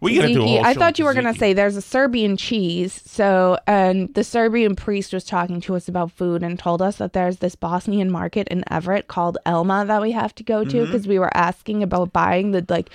we 0.00 0.14
gotta 0.16 0.32
do 0.32 0.42
a 0.42 0.46
whole. 0.46 0.64
I 0.64 0.74
thought 0.74 0.98
you 0.98 1.04
were 1.04 1.14
going 1.14 1.32
to 1.32 1.38
say 1.38 1.52
there's 1.52 1.76
a 1.76 1.82
Serbian 1.82 2.36
cheese. 2.36 3.02
So, 3.04 3.58
and 3.66 4.12
the 4.14 4.22
Serbian 4.24 4.76
priest 4.76 5.12
was 5.12 5.24
talking 5.24 5.60
to 5.62 5.74
us 5.76 5.88
about 5.88 6.12
food 6.12 6.42
and 6.42 6.58
told 6.58 6.80
us 6.82 6.96
that 6.98 7.12
there's 7.14 7.38
this 7.38 7.54
Bosnian 7.56 8.10
market 8.10 8.46
in 8.48 8.62
Everett 8.70 9.08
called 9.08 9.38
Elma 9.44 9.84
that 9.86 10.00
we 10.00 10.12
have 10.12 10.34
to 10.36 10.42
go 10.44 10.64
to 10.64 10.70
Mm-hmm. 10.70 10.84
because 10.86 11.06
we 11.08 11.18
were 11.18 11.36
asking 11.36 11.82
about 11.82 12.12
buying 12.12 12.52
the 12.52 12.64
like 12.68 12.90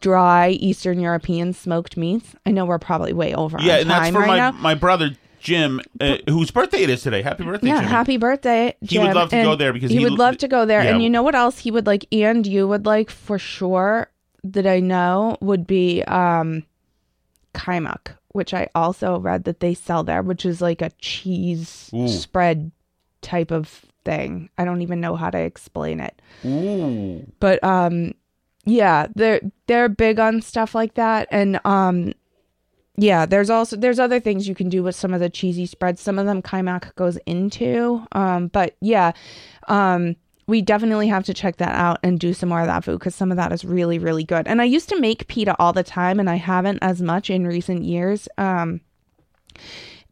dry 0.00 0.48
Eastern 0.50 0.98
European 0.98 1.52
smoked 1.52 1.96
meats. 1.96 2.34
I 2.46 2.50
know 2.50 2.64
we're 2.64 2.78
probably 2.78 3.12
way 3.12 3.34
over 3.34 3.58
Yeah, 3.60 3.76
and 3.76 3.90
that's 3.90 4.10
for 4.10 4.18
right 4.20 4.26
my 4.28 4.36
now. 4.36 4.50
my 4.52 4.74
brother 4.74 5.10
Jim, 5.40 5.80
uh, 6.00 6.18
whose 6.28 6.50
birthday 6.50 6.82
it 6.82 6.90
is 6.90 7.02
today. 7.02 7.22
Happy 7.22 7.44
birthday, 7.44 7.68
Yeah, 7.68 7.76
Jimmy. 7.76 7.88
happy 7.88 8.16
birthday. 8.18 8.76
Jim. 8.82 9.00
He 9.02 9.06
would 9.08 9.14
love 9.16 9.30
to 9.30 9.36
And 9.36 9.46
go 9.46 9.54
there 9.56 9.72
because 9.72 9.90
he, 9.90 9.96
he 9.98 10.04
would 10.04 10.12
l- 10.12 10.18
love 10.18 10.36
to 10.38 10.48
go 10.48 10.66
there. 10.66 10.82
yeah. 10.84 10.90
And 10.90 11.02
you 11.02 11.08
know 11.08 11.22
what 11.22 11.34
else 11.34 11.58
he 11.60 11.70
would 11.70 11.86
like 11.86 12.04
and 12.12 12.46
you 12.46 12.68
would 12.68 12.84
like 12.84 13.08
for 13.10 13.38
sure 13.38 14.10
that 14.44 14.66
I 14.66 14.80
know 14.80 15.36
would 15.40 15.66
be 15.66 16.02
um 16.04 16.64
kaimak, 17.54 18.16
which 18.32 18.54
I 18.54 18.68
also 18.74 19.18
read 19.18 19.44
that 19.44 19.60
they 19.60 19.74
sell 19.74 20.04
there, 20.04 20.22
which 20.22 20.46
is 20.46 20.60
like 20.60 20.82
a 20.82 20.90
cheese 20.98 21.90
Ooh. 21.94 22.08
spread 22.08 22.70
type 23.22 23.50
of 23.50 23.84
thing. 24.04 24.48
I 24.56 24.64
don't 24.64 24.82
even 24.82 25.00
know 25.00 25.16
how 25.16 25.30
to 25.30 25.38
explain 25.38 26.00
it. 26.00 26.20
Ooh. 26.44 27.26
But 27.40 27.62
um 27.64 28.14
yeah, 28.64 29.06
they're 29.14 29.40
they're 29.66 29.88
big 29.88 30.18
on 30.20 30.42
stuff 30.42 30.74
like 30.74 30.94
that 30.94 31.28
and 31.30 31.60
um 31.64 32.12
yeah, 32.96 33.24
there's 33.24 33.50
also 33.50 33.76
there's 33.76 33.98
other 33.98 34.20
things 34.20 34.46
you 34.46 34.54
can 34.54 34.68
do 34.68 34.82
with 34.82 34.94
some 34.94 35.14
of 35.14 35.20
the 35.20 35.30
cheesy 35.30 35.64
spreads. 35.64 36.00
Some 36.02 36.18
of 36.18 36.26
them 36.26 36.42
Kaimak 36.42 36.94
goes 36.96 37.16
into. 37.26 38.06
Um 38.12 38.48
but 38.48 38.76
yeah, 38.80 39.12
um 39.68 40.16
we 40.50 40.60
definitely 40.60 41.08
have 41.08 41.24
to 41.24 41.34
check 41.34 41.56
that 41.56 41.74
out 41.74 41.98
and 42.02 42.18
do 42.18 42.34
some 42.34 42.48
more 42.48 42.60
of 42.60 42.66
that 42.66 42.84
food 42.84 42.98
because 42.98 43.14
some 43.14 43.30
of 43.30 43.36
that 43.36 43.52
is 43.52 43.64
really 43.64 43.98
really 43.98 44.24
good. 44.24 44.46
And 44.46 44.60
I 44.60 44.64
used 44.64 44.88
to 44.90 45.00
make 45.00 45.28
pita 45.28 45.56
all 45.58 45.72
the 45.72 45.82
time 45.84 46.20
and 46.20 46.28
I 46.28 46.34
haven't 46.34 46.80
as 46.82 47.00
much 47.00 47.30
in 47.30 47.46
recent 47.46 47.84
years. 47.84 48.28
Um 48.36 48.80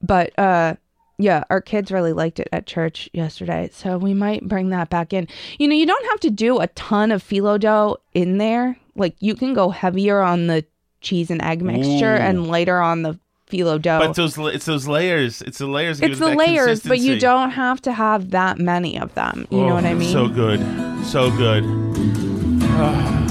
but 0.00 0.38
uh 0.38 0.76
yeah, 1.20 1.42
our 1.50 1.60
kids 1.60 1.90
really 1.90 2.12
liked 2.12 2.38
it 2.38 2.48
at 2.52 2.66
church 2.66 3.10
yesterday, 3.12 3.68
so 3.72 3.98
we 3.98 4.14
might 4.14 4.46
bring 4.46 4.68
that 4.68 4.88
back 4.88 5.12
in. 5.12 5.26
You 5.58 5.66
know, 5.66 5.74
you 5.74 5.84
don't 5.84 6.10
have 6.10 6.20
to 6.20 6.30
do 6.30 6.60
a 6.60 6.68
ton 6.68 7.10
of 7.10 7.24
phyllo 7.24 7.58
dough 7.58 7.96
in 8.14 8.38
there. 8.38 8.78
Like 8.94 9.16
you 9.18 9.34
can 9.34 9.52
go 9.52 9.70
heavier 9.70 10.20
on 10.20 10.46
the 10.46 10.64
cheese 11.00 11.30
and 11.30 11.42
egg 11.42 11.60
mixture 11.60 12.14
Ooh. 12.14 12.18
and 12.18 12.46
lighter 12.46 12.80
on 12.80 13.02
the 13.02 13.18
phyllo 13.48 13.80
dough. 13.80 13.98
But 13.98 14.14
those 14.14 14.36
it's 14.38 14.66
those 14.66 14.86
layers. 14.86 15.42
It's 15.42 15.58
the 15.58 15.66
layers. 15.66 16.00
it's 16.00 16.18
the 16.18 16.32
it 16.32 16.36
layers, 16.36 16.82
but 16.82 16.98
you 16.98 17.18
don't 17.18 17.50
have 17.50 17.80
to 17.82 17.92
have 17.92 18.30
that 18.30 18.58
many 18.58 18.98
of 18.98 19.14
them. 19.14 19.46
You 19.50 19.58
know 19.58 19.68
Oh, 19.70 19.74
what 19.74 19.84
I 19.84 19.92
oh, 19.92 19.96
mean? 19.96 20.12
So 20.12 20.28
good, 20.28 20.60
so 21.04 21.30
good. 21.36 21.64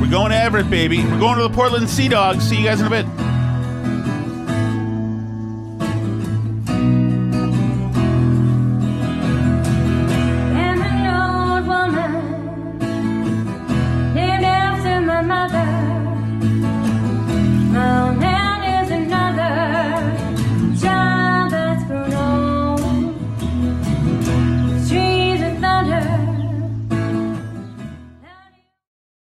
We're 0.00 0.10
going 0.10 0.30
to 0.32 0.36
Everett, 0.36 0.68
baby. 0.68 1.02
We're 1.04 1.18
going 1.20 1.36
to 1.36 1.44
the 1.44 1.54
Portland 1.54 1.88
Sea 1.88 2.08
Dogs. 2.08 2.46
See 2.46 2.56
you 2.58 2.64
guys 2.64 2.80
in 2.80 2.86
a 2.86 2.90
bit. 2.90 3.06